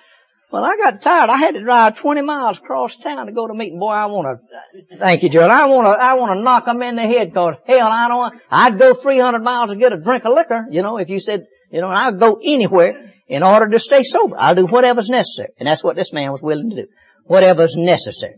well, 0.51 0.63
I 0.63 0.77
got 0.77 1.01
tired. 1.01 1.29
I 1.29 1.37
had 1.37 1.53
to 1.53 1.63
drive 1.63 1.97
20 1.97 2.21
miles 2.23 2.57
across 2.57 2.95
town 3.03 3.27
to 3.27 3.31
go 3.31 3.47
to 3.47 3.53
meeting. 3.53 3.79
Boy, 3.79 3.91
I 3.91 4.07
want 4.07 4.39
to, 4.39 4.97
thank 4.97 5.21
you, 5.21 5.29
Joe. 5.29 5.41
I 5.41 5.65
want 5.67 5.85
to, 5.85 5.91
I 5.91 6.15
want 6.15 6.37
to 6.37 6.43
knock 6.43 6.65
them 6.65 6.81
in 6.81 6.95
the 6.95 7.03
head 7.03 7.29
because 7.29 7.55
hell, 7.67 7.87
I 7.87 8.07
don't, 8.07 8.41
I'd 8.49 8.79
go 8.79 8.95
300 8.95 9.43
miles 9.43 9.69
to 9.69 9.75
get 9.75 9.93
a 9.93 9.97
drink 9.97 10.25
of 10.25 10.33
liquor, 10.33 10.65
you 10.71 10.81
know, 10.81 10.97
if 10.97 11.09
you 11.09 11.19
said, 11.19 11.45
you 11.71 11.81
know, 11.81 11.89
I'd 11.89 12.19
go 12.19 12.39
anywhere 12.43 13.13
in 13.27 13.43
order 13.43 13.69
to 13.69 13.79
stay 13.79 14.01
sober. 14.01 14.35
I'll 14.39 14.55
do 14.55 14.65
whatever's 14.65 15.09
necessary. 15.09 15.49
And 15.59 15.67
that's 15.67 15.83
what 15.83 15.95
this 15.95 16.11
man 16.11 16.31
was 16.31 16.41
willing 16.41 16.71
to 16.71 16.75
do. 16.83 16.87
Whatever's 17.25 17.75
necessary. 17.77 18.35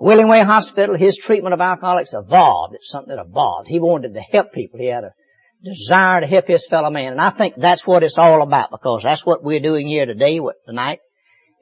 Willingway 0.00 0.44
Hospital, 0.44 0.96
his 0.96 1.16
treatment 1.16 1.54
of 1.54 1.60
alcoholics 1.60 2.12
evolved. 2.12 2.74
It's 2.74 2.90
something 2.90 3.14
that 3.14 3.24
evolved. 3.24 3.68
He 3.68 3.78
wanted 3.78 4.14
to 4.14 4.20
help 4.20 4.52
people. 4.52 4.80
He 4.80 4.86
had 4.86 5.04
a 5.04 5.14
desire 5.64 6.20
to 6.20 6.26
help 6.26 6.46
his 6.46 6.66
fellow 6.66 6.90
man. 6.90 7.12
And 7.12 7.20
I 7.20 7.30
think 7.30 7.54
that's 7.56 7.86
what 7.86 8.02
it's 8.02 8.18
all 8.18 8.42
about 8.42 8.70
because 8.70 9.02
that's 9.02 9.24
what 9.24 9.42
we're 9.42 9.60
doing 9.60 9.86
here 9.86 10.06
today, 10.06 10.40
what, 10.40 10.56
tonight, 10.66 11.00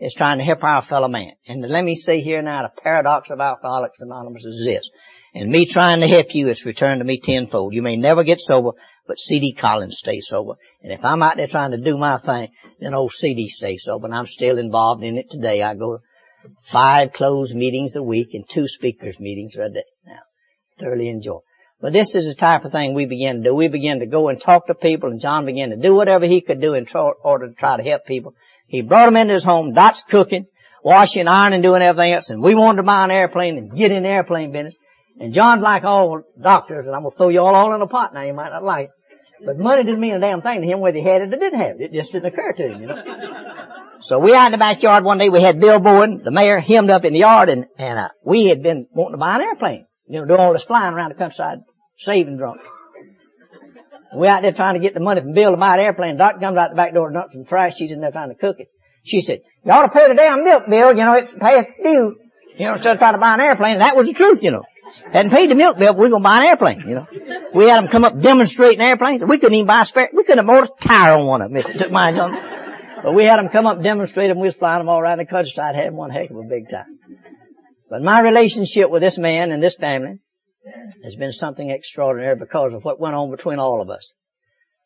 is 0.01 0.15
trying 0.15 0.39
to 0.39 0.45
help 0.45 0.65
our 0.65 0.83
fellow 0.83 1.09
man. 1.09 1.33
And 1.47 1.63
let 1.69 1.85
me 1.85 1.95
say 1.95 2.21
here 2.21 2.43
now, 2.43 2.63
the 2.63 2.81
paradox 2.83 3.31
of 3.31 3.41
Alcoholics 3.41 4.01
Anonymous 4.01 4.45
is 4.45 4.63
this. 4.65 4.91
And 5.35 5.51
me 5.51 5.67
trying 5.67 6.01
to 6.01 6.09
help 6.09 6.35
you 6.35 6.49
it's 6.49 6.67
returned 6.67 7.01
to 7.01 7.05
me 7.05 7.21
tenfold. 7.23 7.75
You 7.75 7.83
may 7.83 7.97
never 7.97 8.25
get 8.25 8.41
sober, 8.41 8.73
but 9.07 9.19
C.D. 9.19 9.55
Collins 9.55 9.99
stays 9.99 10.27
sober. 10.29 10.55
And 10.83 10.93
if 10.93 11.05
I'm 11.05 11.23
out 11.23 11.37
there 11.37 11.47
trying 11.47 11.71
to 11.71 11.79
do 11.79 11.97
my 11.97 12.19
thing, 12.19 12.49
then 12.81 12.95
old 12.95 13.13
C.D. 13.13 13.49
stays 13.49 13.85
sober. 13.85 14.07
And 14.07 14.15
I'm 14.15 14.27
still 14.27 14.59
involved 14.59 15.05
in 15.05 15.17
it 15.17 15.31
today. 15.31 15.63
I 15.63 15.75
go 15.75 15.97
to 15.97 16.03
Five 16.63 17.13
closed 17.13 17.55
meetings 17.55 17.95
a 17.95 18.03
week 18.03 18.35
and 18.35 18.49
two 18.49 18.67
speakers 18.67 19.21
meetings 19.21 19.55
a 19.55 19.69
day. 19.69 19.85
Now, 20.05 20.23
thoroughly 20.79 21.09
enjoy. 21.09 21.39
But 21.83 21.93
this 21.93 22.15
is 22.15 22.29
the 22.29 22.37
type 22.37 22.65
of 22.65 22.71
thing 22.71 22.95
we 22.95 23.07
begin 23.07 23.39
to 23.39 23.51
do. 23.51 23.55
We 23.55 23.67
begin 23.67 23.99
to 23.99 24.07
go 24.07 24.29
and 24.29 24.41
talk 24.41 24.69
to 24.69 24.75
people 24.75 25.11
and 25.11 25.21
John 25.21 25.47
began 25.47 25.71
to 25.71 25.77
do 25.77 25.95
whatever 25.97 26.27
he 26.27 26.41
could 26.41 26.61
do 26.61 26.75
in 26.75 26.87
order 26.95 27.49
to 27.49 27.55
try 27.55 27.77
to 27.77 27.83
help 27.83 28.07
people. 28.07 28.35
He 28.69 28.83
brought 28.83 29.07
them 29.07 29.17
into 29.17 29.35
his 29.35 29.43
home, 29.43 29.75
Dot's 29.75 30.05
cooking, 30.05 30.47
washing, 30.85 31.27
ironing, 31.27 31.61
doing 31.61 31.83
everything 31.83 32.13
else, 32.13 32.31
and 32.31 32.41
we 32.41 32.55
wanted 32.55 32.77
to 32.79 32.83
buy 32.85 33.03
an 33.03 33.11
airplane 33.11 33.59
and 33.59 33.77
get 33.77 33.91
in 33.91 34.05
the 34.05 34.09
airplane 34.09 34.53
business. 34.53 34.77
And 35.19 35.35
John's 35.35 35.63
like 35.63 35.83
all 35.83 36.23
doctors, 36.41 36.87
and 36.87 36.95
I'm 36.95 37.03
gonna 37.03 37.17
throw 37.17 37.29
you 37.29 37.41
all, 37.41 37.55
all 37.55 37.75
in 37.75 37.83
a 37.83 37.87
pot 37.89 38.15
now, 38.15 38.23
you 38.23 38.33
might 38.33 38.51
not 38.51 38.65
like 38.65 38.87
it. 38.87 38.91
But 39.45 39.59
money 39.59 39.83
didn't 39.83 40.01
mean 40.01 40.15
a 40.15 40.21
damn 40.21 40.41
thing 40.41 40.61
to 40.61 40.67
him 40.67 40.79
whether 40.79 40.97
he 40.97 41.05
had 41.05 41.21
it 41.21 41.35
or 41.35 41.37
didn't 41.37 41.61
have 41.61 41.81
it. 41.81 41.91
It 41.91 41.93
just 41.93 42.13
didn't 42.13 42.33
occur 42.33 42.53
to 42.53 42.63
him, 42.63 42.81
you 42.81 42.87
know. 42.87 42.95
So 44.05 44.19
we 44.19 44.35
out 44.35 44.47
in 44.47 44.53
the 44.53 44.59
backyard 44.59 45.05
one 45.05 45.19
day, 45.19 45.29
we 45.29 45.41
had 45.41 45.61
Bill 45.61 45.79
Bowen, 45.79 46.23
the 46.25 46.33
mayor, 46.33 46.59
hemmed 46.59 46.91
up 46.91 47.05
in 47.05 47.13
the 47.13 47.21
yard, 47.21 47.49
and, 47.49 47.67
and 47.79 47.99
uh, 48.01 48.09
we 48.25 48.47
had 48.47 48.61
been 48.61 48.89
wanting 48.91 49.13
to 49.13 49.19
buy 49.19 49.37
an 49.37 49.43
airplane. 49.43 49.87
You 50.09 50.21
know, 50.21 50.27
do 50.27 50.37
all 50.37 50.53
this 50.53 50.65
flying 50.65 50.93
around 50.93 51.11
the 51.11 51.15
countryside, 51.15 51.59
saving 51.97 52.37
drunk. 52.37 52.61
We 54.15 54.29
out 54.29 54.43
there 54.43 54.53
trying 54.53 54.75
to 54.75 54.81
get 54.81 54.95
the 54.95 55.01
money 55.01 55.23
from 55.23 55.33
Bill 55.33 55.53
to 55.53 55.57
buy 55.57 55.75
an 55.75 55.81
airplane. 55.81 56.19
Doctor 56.19 56.41
comes 56.41 56.59
out 56.59 56.71
the 56.71 56.77
back 56.77 56.93
door, 56.93 57.07
and 57.07 57.15
dumps 57.15 57.33
some 57.33 57.45
fries. 57.45 57.75
She's 57.77 57.93
in 57.93 58.01
there 58.01 58.11
trying 58.11 58.29
to 58.29 58.35
cook 58.35 58.57
it. 58.59 58.69
She 59.05 59.21
said, 59.21 59.41
you 59.65 59.73
ought 59.73 59.87
to 59.87 59.89
pay 59.89 60.09
the 60.09 60.15
damn 60.15 60.45
milk 60.45 60.65
bill. 60.69 60.91
You 60.91 61.05
know, 61.05 61.15
it's 61.15 61.33
past 61.33 61.69
due. 61.83 62.17
You 62.59 62.67
know, 62.67 62.75
instead 62.75 62.93
of 62.93 62.99
trying 62.99 63.15
to 63.15 63.19
buy 63.19 63.35
an 63.35 63.41
airplane. 63.41 63.75
And 63.75 63.83
that 63.83 63.97
was 63.97 64.07
the 64.07 64.13
truth, 64.13 64.43
you 64.43 64.51
know. 64.51 64.63
Hadn't 65.11 65.31
paid 65.31 65.51
the 65.51 65.55
milk 65.55 65.79
bill, 65.79 65.95
but 65.95 66.01
we 66.01 66.07
are 66.07 66.11
going 66.11 66.23
to 66.23 66.29
buy 66.29 66.39
an 66.39 66.45
airplane, 66.45 66.85
you 66.87 66.95
know. 66.95 67.07
We 67.55 67.67
had 67.67 67.83
them 67.83 67.89
come 67.91 68.05
up 68.05 68.21
demonstrating 68.21 68.81
airplanes. 68.81 69.25
We 69.25 69.39
couldn't 69.39 69.55
even 69.55 69.67
buy 69.67 69.83
a 69.83 69.85
spare, 69.87 70.11
we 70.15 70.25
couldn't 70.25 70.47
have 70.47 70.47
bought 70.47 70.65
a 70.65 70.87
tire 70.87 71.15
on 71.15 71.27
one 71.27 71.41
of 71.41 71.51
them 71.51 71.57
if 71.57 71.67
it 71.67 71.79
took 71.79 71.91
mine. 71.91 72.17
But 73.03 73.15
we 73.15 73.25
had 73.25 73.39
them 73.39 73.49
come 73.49 73.67
up 73.67 73.83
demonstrate 73.83 74.29
them. 74.29 74.39
We 74.39 74.49
was 74.49 74.57
flying 74.57 74.81
them 74.81 74.89
all 74.89 75.01
around 75.01 75.19
the 75.19 75.25
countryside, 75.25 75.75
had 75.75 75.93
one 75.93 76.11
heck 76.11 76.31
of 76.31 76.37
a 76.37 76.43
big 76.43 76.69
time. 76.71 76.99
But 77.89 78.03
my 78.03 78.21
relationship 78.21 78.91
with 78.91 79.03
this 79.03 79.19
man 79.19 79.51
and 79.51 79.63
this 79.63 79.75
family 79.75 80.19
has 81.05 81.17
been 81.17 81.33
something 81.33 81.71
extraordinary 81.71 82.37
because 82.37 82.75
of 82.75 82.85
what 82.85 83.01
went 83.01 83.15
on 83.15 83.31
between 83.31 83.59
all 83.59 83.81
of 83.81 83.91
us. 83.91 84.13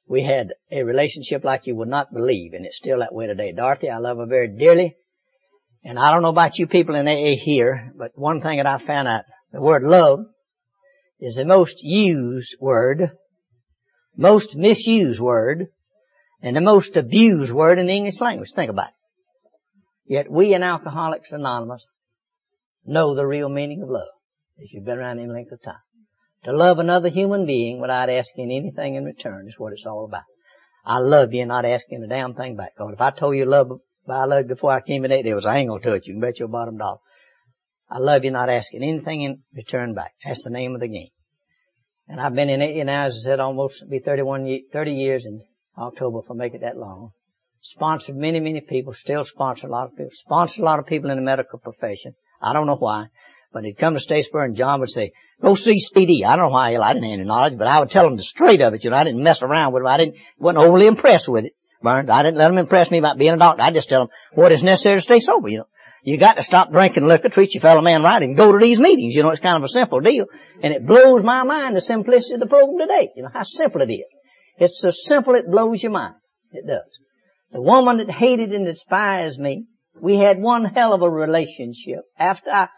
We 0.08 0.22
had 0.22 0.54
a 0.70 0.84
relationship 0.84 1.44
like 1.44 1.66
you 1.66 1.74
would 1.76 1.88
not 1.88 2.12
believe, 2.12 2.52
and 2.52 2.64
it's 2.64 2.78
still 2.78 3.00
that 3.00 3.14
way 3.14 3.26
today. 3.26 3.52
Dorothy, 3.52 3.90
I 3.90 3.98
love 3.98 4.18
her 4.18 4.26
very 4.26 4.48
dearly. 4.48 4.96
And 5.84 5.98
I 5.98 6.10
don't 6.10 6.22
know 6.22 6.30
about 6.30 6.58
you 6.58 6.66
people 6.66 6.94
in 6.94 7.06
AA 7.06 7.36
here, 7.36 7.92
but 7.96 8.12
one 8.14 8.40
thing 8.40 8.56
that 8.58 8.66
I 8.66 8.78
found 8.78 9.08
out, 9.08 9.24
the 9.52 9.60
word 9.60 9.82
love 9.82 10.26
is 11.20 11.36
the 11.36 11.44
most 11.44 11.76
used 11.80 12.56
word, 12.60 13.10
most 14.16 14.54
misused 14.54 15.20
word, 15.20 15.68
and 16.42 16.56
the 16.56 16.60
most 16.60 16.96
abused 16.96 17.52
word 17.52 17.78
in 17.78 17.86
the 17.86 17.94
English 17.94 18.20
language. 18.20 18.52
Think 18.54 18.70
about 18.70 18.88
it. 18.88 18.94
Yet 20.06 20.30
we 20.30 20.54
in 20.54 20.62
Alcoholics 20.62 21.32
Anonymous 21.32 21.84
know 22.84 23.14
the 23.14 23.26
real 23.26 23.48
meaning 23.48 23.82
of 23.82 23.88
love, 23.88 24.08
if 24.58 24.72
you've 24.72 24.84
been 24.84 24.98
around 24.98 25.18
any 25.18 25.28
length 25.28 25.52
of 25.52 25.62
time. 25.62 25.80
To 26.44 26.52
love 26.52 26.78
another 26.78 27.08
human 27.08 27.46
being 27.46 27.80
without 27.80 28.08
asking 28.08 28.50
anything 28.50 28.94
in 28.94 29.04
return 29.04 29.48
is 29.48 29.54
what 29.58 29.72
it's 29.72 29.86
all 29.86 30.04
about. 30.04 30.22
I 30.84 30.98
love 30.98 31.34
you 31.34 31.40
and 31.40 31.48
not 31.48 31.64
asking 31.64 32.04
a 32.04 32.08
damn 32.08 32.34
thing 32.34 32.56
back. 32.56 32.72
Because 32.76 32.92
if 32.94 33.00
I 33.00 33.10
told 33.10 33.36
you 33.36 33.44
love, 33.44 33.80
I 34.08 34.24
loved 34.24 34.48
before 34.48 34.70
I 34.70 34.80
came 34.80 35.04
in 35.04 35.10
eight, 35.10 35.24
there 35.24 35.34
was 35.34 35.46
I 35.46 35.58
ain't 35.58 35.68
gonna 35.68 35.82
touch 35.82 36.06
you. 36.06 36.14
You 36.14 36.20
can 36.20 36.20
bet 36.20 36.38
your 36.38 36.48
bottom 36.48 36.78
dollar. 36.78 36.98
I 37.90 37.98
love 37.98 38.24
you 38.24 38.30
not 38.30 38.48
asking 38.48 38.82
anything 38.82 39.22
in 39.22 39.42
return 39.54 39.94
back. 39.94 40.12
That's 40.24 40.44
the 40.44 40.50
name 40.50 40.74
of 40.74 40.80
the 40.80 40.88
game. 40.88 41.10
And 42.08 42.20
I've 42.20 42.34
been 42.34 42.48
in 42.48 42.62
it 42.62 42.84
now, 42.84 43.06
as 43.06 43.16
I 43.20 43.24
said, 43.24 43.40
almost 43.40 43.82
be 43.90 43.98
31, 43.98 44.60
30 44.72 44.92
years 44.92 45.26
in 45.26 45.42
October 45.76 46.20
if 46.20 46.30
I 46.30 46.34
make 46.34 46.54
it 46.54 46.60
that 46.60 46.76
long. 46.76 47.10
Sponsored 47.60 48.14
many, 48.14 48.38
many 48.38 48.60
people, 48.60 48.94
still 48.94 49.24
sponsor 49.24 49.66
a 49.66 49.70
lot 49.70 49.86
of 49.86 49.96
people, 49.96 50.10
sponsored 50.12 50.62
a 50.62 50.64
lot 50.64 50.78
of 50.78 50.86
people 50.86 51.10
in 51.10 51.16
the 51.16 51.22
medical 51.22 51.58
profession. 51.58 52.14
I 52.40 52.52
don't 52.52 52.66
know 52.66 52.76
why, 52.76 53.08
but 53.52 53.64
he'd 53.64 53.78
come 53.78 53.94
to 53.94 54.00
Statesboro 54.00 54.44
and 54.44 54.56
John 54.56 54.80
would 54.80 54.90
say, 54.90 55.12
go 55.40 55.54
see 55.54 55.78
CD. 55.78 56.24
I 56.24 56.36
don't 56.36 56.46
know 56.46 56.52
why 56.52 56.76
I 56.76 56.92
didn't 56.92 57.04
have 57.04 57.12
any 57.12 57.24
knowledge, 57.24 57.58
but 57.58 57.66
I 57.66 57.80
would 57.80 57.90
tell 57.90 58.06
him 58.06 58.16
the 58.16 58.22
straight 58.22 58.60
of 58.60 58.74
it, 58.74 58.84
you 58.84 58.90
know, 58.90 58.96
I 58.96 59.04
didn't 59.04 59.22
mess 59.22 59.42
around 59.42 59.72
with 59.72 59.82
him. 59.82 59.86
I 59.86 59.96
didn't, 59.98 60.16
wasn't 60.38 60.64
overly 60.64 60.86
impressed 60.86 61.28
with 61.28 61.44
it. 61.44 61.52
Burns. 61.82 62.08
I 62.10 62.22
didn't 62.22 62.38
let 62.38 62.50
him 62.50 62.58
impress 62.58 62.90
me 62.90 62.98
about 62.98 63.18
being 63.18 63.34
a 63.34 63.36
doctor. 63.36 63.62
I 63.62 63.72
just 63.72 63.88
tell 63.88 64.02
him 64.02 64.08
what 64.34 64.50
is 64.50 64.62
necessary 64.62 64.96
to 64.96 65.02
stay 65.02 65.20
sober, 65.20 65.48
you 65.48 65.58
know. 65.58 65.68
You 66.02 66.18
got 66.18 66.34
to 66.34 66.42
stop 66.42 66.70
drinking 66.70 67.06
liquor, 67.06 67.28
treat 67.28 67.52
your 67.52 67.60
fellow 67.60 67.80
man 67.80 68.02
right, 68.02 68.22
and 68.22 68.36
go 68.36 68.52
to 68.52 68.58
these 68.58 68.78
meetings. 68.78 69.14
You 69.14 69.24
know, 69.24 69.30
it's 69.30 69.40
kind 69.40 69.56
of 69.56 69.64
a 69.64 69.68
simple 69.68 70.00
deal. 70.00 70.26
And 70.62 70.72
it 70.72 70.86
blows 70.86 71.24
my 71.24 71.42
mind 71.42 71.76
the 71.76 71.80
simplicity 71.80 72.34
of 72.34 72.40
the 72.40 72.46
program 72.46 72.78
today. 72.78 73.10
You 73.16 73.24
know, 73.24 73.30
how 73.32 73.42
simple 73.42 73.82
it 73.82 73.92
is. 73.92 74.04
It's 74.58 74.80
so 74.80 74.90
simple 74.90 75.34
it 75.34 75.50
blows 75.50 75.82
your 75.82 75.92
mind. 75.92 76.14
It 76.52 76.64
does. 76.66 76.88
The 77.50 77.60
woman 77.60 77.98
that 77.98 78.10
hated 78.10 78.52
and 78.52 78.64
despised 78.64 79.40
me, 79.40 79.66
we 80.00 80.16
had 80.16 80.40
one 80.40 80.64
hell 80.64 80.92
of 80.92 81.02
a 81.02 81.10
relationship. 81.10 82.00
After 82.18 82.50
I 82.50 82.68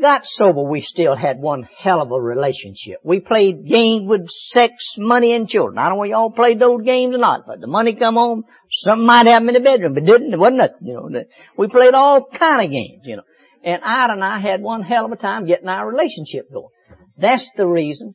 got 0.00 0.26
sober, 0.26 0.62
we 0.62 0.80
still 0.80 1.16
had 1.16 1.38
one 1.38 1.68
hell 1.78 2.00
of 2.00 2.10
a 2.10 2.20
relationship. 2.20 2.98
We 3.04 3.20
played 3.20 3.66
games 3.66 4.08
with 4.08 4.28
sex, 4.28 4.96
money, 4.98 5.32
and 5.34 5.48
children. 5.48 5.78
I 5.78 5.88
don't 5.88 5.98
know 5.98 6.04
if 6.04 6.10
y'all 6.10 6.30
played 6.30 6.58
those 6.58 6.82
games 6.82 7.14
or 7.14 7.18
not, 7.18 7.46
but 7.46 7.60
the 7.60 7.66
money 7.66 7.94
come 7.94 8.14
home, 8.14 8.44
something 8.70 9.06
might 9.06 9.26
happen 9.26 9.48
in 9.48 9.54
the 9.54 9.60
bedroom, 9.60 9.94
but 9.94 10.04
didn't, 10.04 10.32
it 10.32 10.38
wasn't 10.38 10.58
nothing, 10.58 10.86
you 10.86 10.94
know. 10.94 11.24
We 11.58 11.68
played 11.68 11.94
all 11.94 12.26
kind 12.26 12.64
of 12.64 12.70
games, 12.70 13.02
you 13.04 13.16
know. 13.16 13.22
And 13.64 13.82
Ida 13.82 14.14
and 14.14 14.24
I 14.24 14.40
had 14.40 14.60
one 14.60 14.82
hell 14.82 15.04
of 15.04 15.12
a 15.12 15.16
time 15.16 15.46
getting 15.46 15.68
our 15.68 15.88
relationship 15.88 16.52
going. 16.52 16.68
That's 17.16 17.50
the 17.56 17.66
reason 17.66 18.14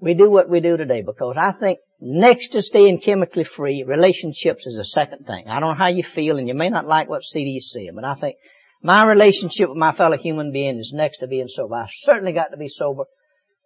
we 0.00 0.14
do 0.14 0.30
what 0.30 0.48
we 0.48 0.60
do 0.60 0.76
today 0.76 1.02
because 1.02 1.36
I 1.38 1.52
think 1.58 1.78
next 2.00 2.48
to 2.50 2.62
staying 2.62 3.00
chemically 3.00 3.44
free, 3.44 3.84
relationships 3.86 4.66
is 4.66 4.76
a 4.76 4.84
second 4.84 5.26
thing. 5.26 5.46
I 5.48 5.60
don't 5.60 5.70
know 5.70 5.74
how 5.74 5.88
you 5.88 6.04
feel 6.04 6.38
and 6.38 6.46
you 6.46 6.54
may 6.54 6.68
not 6.68 6.86
like 6.86 7.08
what 7.08 7.22
CD 7.22 7.60
said, 7.60 7.88
but 7.94 8.04
I 8.04 8.14
think 8.14 8.36
my 8.82 9.04
relationship 9.04 9.68
with 9.68 9.78
my 9.78 9.94
fellow 9.96 10.16
human 10.16 10.52
being 10.52 10.78
is 10.78 10.92
next 10.94 11.18
to 11.18 11.26
being 11.26 11.48
sober. 11.48 11.74
I 11.74 11.86
certainly 11.90 12.32
got 12.32 12.50
to 12.52 12.56
be 12.56 12.68
sober, 12.68 13.04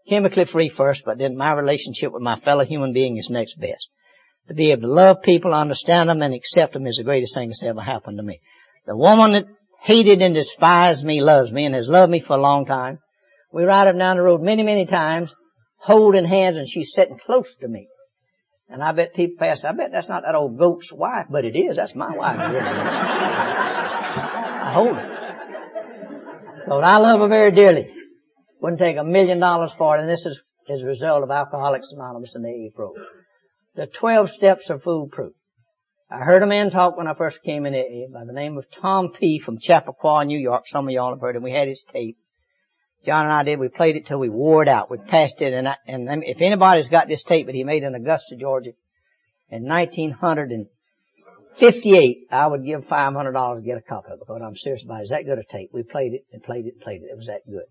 chemically 0.09 0.47
free 0.47 0.71
first, 0.71 1.05
but 1.05 1.19
then 1.19 1.37
my 1.37 1.53
relationship 1.53 2.13
with 2.13 2.23
my 2.23 2.39
fellow 2.41 2.65
human 2.65 2.93
being 2.93 3.19
is 3.19 3.29
next 3.31 3.59
best. 3.61 3.89
To 4.49 4.55
be 4.55 4.73
able 4.73 4.83
to 4.83 4.89
love 4.89 5.23
people, 5.23 5.55
understand 5.55 6.09
them, 6.09 6.23
and 6.23 6.35
accept 6.35 6.73
them 6.73 6.87
is 6.87 6.97
the 6.97 7.05
greatest 7.05 7.35
thing 7.35 7.49
that's 7.49 7.63
ever 7.63 7.81
happened 7.81 8.17
to 8.19 8.23
me. 8.23 8.41
The 8.87 8.97
woman 8.97 9.33
that 9.33 9.45
hated 9.83 10.21
and 10.21 10.35
despised 10.35 11.05
me 11.05 11.21
loves 11.21 11.53
me 11.53 11.67
and 11.67 11.75
has 11.75 11.89
loved 11.89 12.11
me 12.11 12.21
for 12.21 12.35
a 12.35 12.41
long 12.41 12.67
time. 12.67 12.99
We 13.53 13.65
ride 13.65 13.89
up 13.89 13.99
down 13.99 14.17
the 14.17 14.23
road 14.23 14.41
many, 14.41 14.63
many 14.63 14.87
times, 14.87 15.33
holding 15.77 16.25
hands, 16.25 16.57
and 16.57 16.69
she's 16.69 16.93
sitting 16.93 17.19
close 17.19 17.55
to 17.61 17.69
me. 17.69 17.89
And 18.69 18.83
I 18.83 18.93
bet 18.93 19.15
people 19.15 19.37
pass, 19.39 19.65
I 19.65 19.73
bet 19.73 19.91
that's 19.93 20.09
not 20.09 20.23
that 20.25 20.35
old 20.35 20.59
goat's 20.59 20.91
wife, 20.93 21.27
but 21.31 21.45
it 21.45 21.57
is. 21.57 21.77
That's 21.77 21.95
my 21.95 22.17
wife. 22.17 23.69
hold 24.73 24.97
it. 24.97 25.09
But 26.69 26.85
I 26.85 26.99
love 26.99 27.21
her 27.21 27.29
very 27.29 27.53
dearly. 27.53 27.89
Wouldn't 28.61 28.81
take 28.81 28.97
a 28.97 29.05
million 29.05 29.41
dollars 29.41 29.73
for 29.77 29.97
it, 29.97 30.01
and 30.01 30.09
this 30.09 30.25
is 30.25 30.41
is 30.69 30.83
a 30.83 30.87
result 30.87 31.23
of 31.23 31.31
Alcoholics 31.31 31.91
Anonymous 31.93 32.35
and 32.35 32.45
the 32.45 32.49
AA 32.49 32.75
program. 32.75 33.05
The 33.75 33.87
12 33.87 34.31
steps 34.31 34.71
are 34.71 34.79
foolproof. 34.79 35.33
I 36.11 36.19
heard 36.19 36.43
a 36.43 36.47
man 36.47 36.71
talk 36.71 36.97
when 36.97 37.07
I 37.07 37.15
first 37.15 37.43
came 37.43 37.65
in 37.65 37.75
AA 37.75 38.13
by 38.13 38.25
the 38.25 38.33
name 38.33 38.59
of 38.59 38.67
Tom 38.81 39.13
P. 39.19 39.39
from 39.39 39.59
Chappaqua, 39.59 40.25
New 40.25 40.39
York. 40.39 40.65
Some 40.67 40.87
of 40.87 40.93
y'all 40.93 41.11
have 41.11 41.21
heard 41.21 41.37
him. 41.37 41.43
We 41.43 41.53
had 41.53 41.69
his 41.69 41.85
tape. 41.91 42.19
John 43.05 43.25
and 43.25 43.33
I 43.33 43.43
did. 43.43 43.59
We 43.59 43.69
played 43.69 43.97
it 43.97 44.07
till 44.07 44.21
we 44.21 44.29
wore 44.29 44.63
it 44.63 44.69
out. 44.69 44.91
We 44.91 44.99
passed 44.99 45.41
it, 45.41 45.53
and, 45.53 45.67
I, 45.67 45.77
and 45.87 46.23
if 46.25 46.41
anybody's 46.41 46.89
got 46.89 47.09
this 47.09 47.25
tape 47.25 47.47
that 47.47 47.55
he 47.55 47.65
made 47.65 47.83
in 47.83 47.95
Augusta, 47.95 48.37
Georgia, 48.39 48.73
in 49.51 49.65
1900 49.65 50.51
and 50.51 50.67
58, 51.57 52.29
I 52.31 52.47
would 52.47 52.65
give 52.65 52.83
$500 52.83 53.57
to 53.57 53.63
get 53.63 53.79
a 53.79 53.83
copy 53.83 54.09
of 54.09 54.15
it 54.15 54.21
because 54.21 54.43
I'm 54.45 54.57
serious 54.57 54.85
about 54.85 55.01
it. 55.01 55.05
Is 55.05 55.11
that 55.11 55.25
good 55.25 55.39
a 55.39 55.45
tape? 55.45 55.71
We 55.73 55.83
played 55.83 56.15
it 56.15 56.23
and 56.33 56.43
played 56.43 56.67
it 56.67 56.75
and 56.75 56.83
played 56.83 57.03
it. 57.03 57.11
It 57.11 57.17
was 57.17 57.27
that 57.27 57.41
good. 57.47 57.65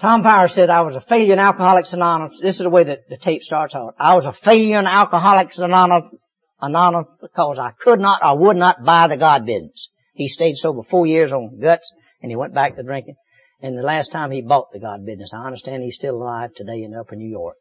Tom 0.00 0.22
Power 0.22 0.48
said 0.48 0.68
I 0.68 0.82
was 0.82 0.96
a 0.96 1.00
failure 1.00 1.32
in 1.32 1.38
Alcoholics 1.38 1.92
Anonymous. 1.92 2.40
This 2.42 2.56
is 2.56 2.62
the 2.62 2.70
way 2.70 2.84
that 2.84 3.08
the 3.08 3.16
tape 3.16 3.42
starts 3.42 3.74
out. 3.74 3.94
I 3.98 4.14
was 4.14 4.26
a 4.26 4.32
failure 4.32 4.80
in 4.80 4.86
Alcoholics 4.86 5.58
Anonymous, 5.58 6.12
Anonymous 6.60 7.06
because 7.20 7.58
I 7.58 7.70
could 7.70 8.00
not 8.00 8.20
or 8.22 8.36
would 8.36 8.56
not 8.56 8.84
buy 8.84 9.06
the 9.06 9.16
God 9.16 9.46
business. 9.46 9.88
He 10.14 10.28
stayed 10.28 10.56
sober 10.56 10.82
four 10.82 11.06
years 11.06 11.32
on 11.32 11.60
guts 11.60 11.92
and 12.20 12.30
he 12.30 12.36
went 12.36 12.54
back 12.54 12.76
to 12.76 12.82
drinking. 12.82 13.14
And 13.60 13.78
the 13.78 13.82
last 13.82 14.10
time 14.10 14.32
he 14.32 14.42
bought 14.42 14.72
the 14.72 14.80
God 14.80 15.06
business, 15.06 15.32
I 15.32 15.46
understand 15.46 15.84
he's 15.84 15.94
still 15.94 16.16
alive 16.16 16.52
today 16.54 16.82
in 16.82 16.94
Upper 16.94 17.14
New 17.14 17.30
York. 17.30 17.56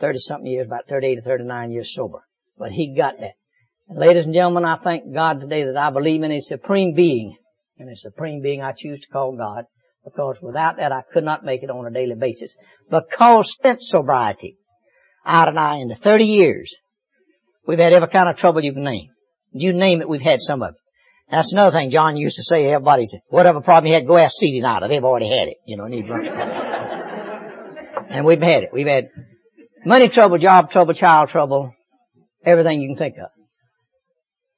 30 0.00 0.18
something 0.18 0.50
years, 0.50 0.66
about 0.66 0.88
38 0.88 1.16
to 1.16 1.22
39 1.22 1.70
years 1.70 1.94
sober. 1.94 2.24
But 2.58 2.72
he 2.72 2.96
got 2.96 3.20
that. 3.20 3.34
Ladies 3.92 4.24
and 4.24 4.32
gentlemen, 4.32 4.64
I 4.64 4.76
thank 4.76 5.12
God 5.12 5.40
today 5.40 5.64
that 5.64 5.76
I 5.76 5.90
believe 5.90 6.22
in 6.22 6.30
a 6.30 6.40
supreme 6.40 6.94
being. 6.94 7.36
And 7.76 7.90
a 7.90 7.96
supreme 7.96 8.40
being 8.40 8.62
I 8.62 8.70
choose 8.70 9.00
to 9.00 9.08
call 9.08 9.36
God. 9.36 9.64
Because 10.04 10.38
without 10.40 10.76
that 10.76 10.92
I 10.92 11.02
could 11.12 11.24
not 11.24 11.44
make 11.44 11.64
it 11.64 11.70
on 11.70 11.84
a 11.84 11.90
daily 11.90 12.14
basis. 12.14 12.54
Because 12.88 13.58
since 13.60 13.90
sobriety, 13.90 14.58
I 15.24 15.44
and 15.44 15.58
I 15.58 15.78
in 15.78 15.88
the 15.88 15.96
30 15.96 16.24
years, 16.24 16.72
we've 17.66 17.80
had 17.80 17.92
every 17.92 18.06
kind 18.08 18.28
of 18.28 18.36
trouble 18.36 18.62
you 18.62 18.72
can 18.72 18.84
name. 18.84 19.08
You 19.52 19.72
name 19.72 20.02
it, 20.02 20.08
we've 20.08 20.20
had 20.20 20.40
some 20.40 20.62
of 20.62 20.70
it. 20.70 20.76
That's 21.28 21.52
another 21.52 21.72
thing 21.72 21.90
John 21.90 22.16
used 22.16 22.36
to 22.36 22.44
say. 22.44 22.66
Everybody 22.66 23.06
said, 23.06 23.22
whatever 23.28 23.60
problem 23.60 23.90
you 23.90 23.94
had, 23.94 24.06
go 24.06 24.16
ask 24.16 24.38
CD 24.38 24.60
Nada. 24.60 24.86
They've 24.86 25.02
already 25.02 25.28
had 25.28 25.48
it. 25.48 25.56
You 25.66 25.76
know, 25.76 25.84
and, 25.84 25.94
and 28.10 28.24
we've 28.24 28.40
had 28.40 28.62
it. 28.62 28.70
We've 28.72 28.86
had 28.86 29.08
money 29.84 30.08
trouble, 30.08 30.38
job 30.38 30.70
trouble, 30.70 30.94
child 30.94 31.30
trouble, 31.30 31.74
everything 32.44 32.80
you 32.80 32.88
can 32.88 32.96
think 32.96 33.16
of. 33.18 33.30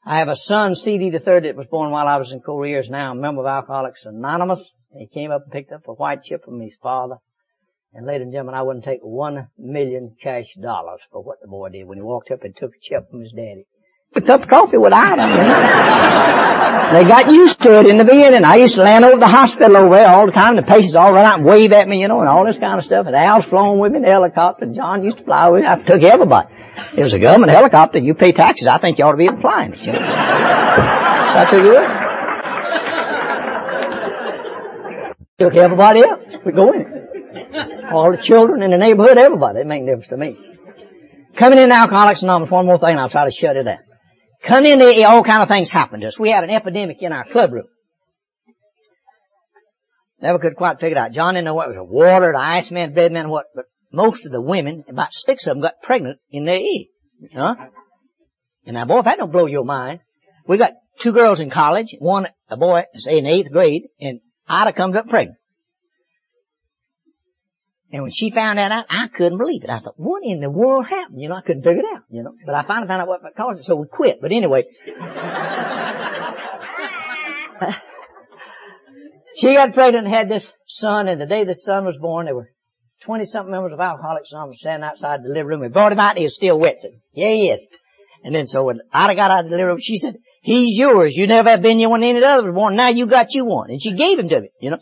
I 0.04 0.18
have 0.18 0.28
a 0.28 0.36
son, 0.36 0.74
CD 0.74 1.10
the 1.10 1.20
third, 1.20 1.44
that 1.44 1.56
was 1.56 1.66
born 1.68 1.90
while 1.90 2.08
I 2.08 2.16
was 2.16 2.32
in 2.32 2.40
Korea, 2.40 2.80
is 2.80 2.90
now 2.90 3.12
a 3.12 3.14
member 3.14 3.42
of 3.42 3.46
Alcoholics 3.46 4.04
Anonymous. 4.04 4.70
He 4.92 5.06
came 5.06 5.30
up 5.30 5.42
and 5.44 5.52
picked 5.52 5.72
up 5.72 5.86
a 5.86 5.92
white 5.92 6.22
chip 6.24 6.44
from 6.44 6.60
his 6.60 6.74
father. 6.82 7.16
And 7.94 8.06
ladies 8.06 8.24
and 8.24 8.32
gentlemen, 8.32 8.54
I 8.54 8.62
wouldn't 8.62 8.84
take 8.84 9.00
one 9.02 9.48
million 9.58 10.16
cash 10.22 10.46
dollars 10.60 11.00
for 11.10 11.22
what 11.22 11.40
the 11.40 11.48
boy 11.48 11.68
did 11.68 11.86
when 11.86 11.98
he 11.98 12.02
walked 12.02 12.30
up 12.30 12.42
and 12.42 12.56
took 12.56 12.70
a 12.70 12.80
chip 12.80 13.10
from 13.10 13.20
his 13.20 13.32
daddy 13.32 13.66
a 14.14 14.20
cup 14.20 14.42
of 14.42 14.48
coffee 14.48 14.76
without 14.76 15.16
them. 15.16 15.30
they 16.92 17.08
got 17.08 17.32
used 17.32 17.60
to 17.62 17.80
it 17.80 17.86
in 17.86 17.96
the 17.96 18.04
beginning. 18.04 18.44
I 18.44 18.56
used 18.56 18.74
to 18.74 18.82
land 18.82 19.04
over 19.04 19.18
the 19.18 19.26
hospital 19.26 19.76
over 19.76 19.96
there 19.96 20.08
all 20.08 20.26
the 20.26 20.32
time. 20.32 20.56
The 20.56 20.62
patients 20.62 20.94
all 20.94 21.12
run 21.12 21.24
out 21.24 21.38
and 21.38 21.46
wave 21.48 21.72
at 21.72 21.88
me, 21.88 22.00
you 22.00 22.08
know, 22.08 22.20
and 22.20 22.28
all 22.28 22.44
this 22.44 22.58
kind 22.58 22.78
of 22.78 22.84
stuff. 22.84 23.06
And 23.06 23.16
Al's 23.16 23.46
flown 23.46 23.78
with 23.78 23.92
me 23.92 23.98
in 23.98 24.02
the 24.02 24.10
helicopter. 24.10 24.66
John 24.66 25.02
used 25.02 25.18
to 25.18 25.24
fly 25.24 25.48
with 25.48 25.62
me. 25.62 25.68
I 25.68 25.82
took 25.82 26.02
everybody. 26.02 26.48
It 26.96 27.02
was 27.02 27.12
a 27.12 27.18
government 27.18 27.52
helicopter. 27.52 27.98
You 27.98 28.14
pay 28.14 28.32
taxes. 28.32 28.66
I 28.68 28.78
think 28.78 28.98
you 28.98 29.04
ought 29.04 29.12
to 29.12 29.18
be 29.18 29.28
flying 29.40 29.72
it. 29.74 29.80
You 29.80 29.92
know? 29.92 29.98
so 29.98 30.04
I 31.38 31.46
took. 31.50 31.64
Took 35.38 35.54
everybody 35.54 36.04
else. 36.04 36.34
We 36.44 36.52
go 36.52 36.72
in. 36.72 36.86
All 37.92 38.12
the 38.12 38.22
children 38.22 38.62
in 38.62 38.70
the 38.70 38.78
neighborhood, 38.78 39.18
everybody. 39.18 39.60
It 39.60 39.66
made 39.66 39.82
a 39.82 39.86
difference 39.86 40.08
to 40.08 40.16
me. 40.16 40.36
Coming 41.36 41.58
in 41.58 41.72
Alcoholics 41.72 42.22
Anonymous, 42.22 42.50
one 42.50 42.66
more 42.66 42.78
thing 42.78 42.96
I'll 42.98 43.08
try 43.08 43.24
to 43.24 43.30
shut 43.30 43.56
it 43.56 43.64
down. 43.64 43.78
Coming 44.42 44.80
in 44.80 45.04
all 45.04 45.24
kind 45.24 45.42
of 45.42 45.48
things 45.48 45.70
happened 45.70 46.02
to 46.02 46.08
us. 46.08 46.18
We 46.18 46.30
had 46.30 46.44
an 46.44 46.50
epidemic 46.50 47.02
in 47.02 47.12
our 47.12 47.24
club 47.24 47.52
room. 47.52 47.66
Never 50.20 50.38
could 50.38 50.56
quite 50.56 50.78
figure 50.78 50.96
it 50.96 51.00
out. 51.00 51.12
John 51.12 51.34
didn't 51.34 51.46
know 51.46 51.54
what 51.54 51.66
it 51.66 51.68
was, 51.70 51.76
a 51.78 51.84
water, 51.84 52.32
the 52.32 52.92
bed 52.94 53.12
man, 53.12 53.28
what, 53.28 53.46
but 53.54 53.64
most 53.92 54.26
of 54.26 54.32
the 54.32 54.40
women, 54.40 54.84
about 54.88 55.12
six 55.12 55.46
of 55.46 55.54
them 55.54 55.62
got 55.62 55.82
pregnant 55.82 56.18
in 56.30 56.44
their 56.44 56.56
E. 56.56 56.90
Huh? 57.34 57.54
And 58.66 58.74
now 58.74 58.84
boy, 58.84 59.00
if 59.00 59.04
that 59.04 59.18
don't 59.18 59.32
blow 59.32 59.46
your 59.46 59.64
mind, 59.64 60.00
we 60.46 60.58
got 60.58 60.72
two 60.98 61.12
girls 61.12 61.40
in 61.40 61.50
college, 61.50 61.94
one, 61.98 62.26
a 62.48 62.56
boy, 62.56 62.84
say 62.94 63.18
in 63.18 63.26
eighth 63.26 63.50
grade, 63.52 63.88
and 64.00 64.20
Ida 64.48 64.72
comes 64.72 64.96
up 64.96 65.08
pregnant. 65.08 65.38
And 67.92 68.02
when 68.02 68.12
she 68.12 68.30
found 68.30 68.58
that 68.58 68.72
out, 68.72 68.86
I 68.88 69.08
couldn't 69.08 69.36
believe 69.36 69.64
it. 69.64 69.70
I 69.70 69.78
thought, 69.78 69.98
what 69.98 70.22
in 70.24 70.40
the 70.40 70.50
world 70.50 70.86
happened? 70.86 71.20
You 71.20 71.28
know, 71.28 71.34
I 71.34 71.42
couldn't 71.42 71.62
figure 71.62 71.80
it 71.80 71.86
out, 71.94 72.04
you 72.08 72.22
know. 72.22 72.32
But 72.46 72.54
I 72.54 72.62
finally 72.62 72.88
found 72.88 73.02
out 73.02 73.08
what 73.08 73.20
caused 73.36 73.60
it, 73.60 73.66
so 73.66 73.76
we 73.76 73.86
quit. 73.86 74.22
But 74.22 74.32
anyway. 74.32 74.64
she 79.36 79.52
got 79.52 79.74
pregnant 79.74 80.06
and 80.06 80.14
had 80.14 80.30
this 80.30 80.50
son, 80.66 81.06
and 81.06 81.20
the 81.20 81.26
day 81.26 81.44
the 81.44 81.54
son 81.54 81.84
was 81.84 81.98
born, 82.00 82.24
there 82.24 82.34
were 82.34 82.48
20 83.04 83.26
something 83.26 83.50
members 83.50 83.72
of 83.72 83.80
Alcoholics 83.80 84.32
Anonymous 84.32 84.58
standing 84.58 84.88
outside 84.88 85.20
the 85.22 85.28
living 85.28 85.46
room. 85.46 85.60
We 85.60 85.68
brought 85.68 85.92
him 85.92 86.00
out, 86.00 86.16
he 86.16 86.24
was 86.24 86.34
still 86.34 86.58
wet. 86.58 86.78
Yeah, 87.12 87.28
he 87.28 87.50
is. 87.50 87.66
And 88.24 88.34
then 88.34 88.46
so 88.46 88.64
when 88.64 88.80
Ida 88.92 89.14
got 89.14 89.30
out 89.30 89.44
of 89.44 89.50
the 89.50 89.50
living 89.50 89.66
room, 89.66 89.78
she 89.80 89.98
said, 89.98 90.16
he's 90.42 90.78
yours. 90.78 91.16
You 91.16 91.26
never 91.26 91.50
have 91.50 91.62
been 91.62 91.78
here 91.78 91.88
when 91.88 92.02
any 92.02 92.22
others 92.22 92.44
was 92.44 92.54
born. 92.54 92.76
Now 92.76 92.88
you 92.88 93.06
got 93.06 93.34
you 93.34 93.44
one. 93.44 93.70
And 93.70 93.82
she 93.82 93.94
gave 93.94 94.18
him 94.18 94.28
to 94.28 94.40
me, 94.42 94.50
you 94.60 94.70
know. 94.70 94.78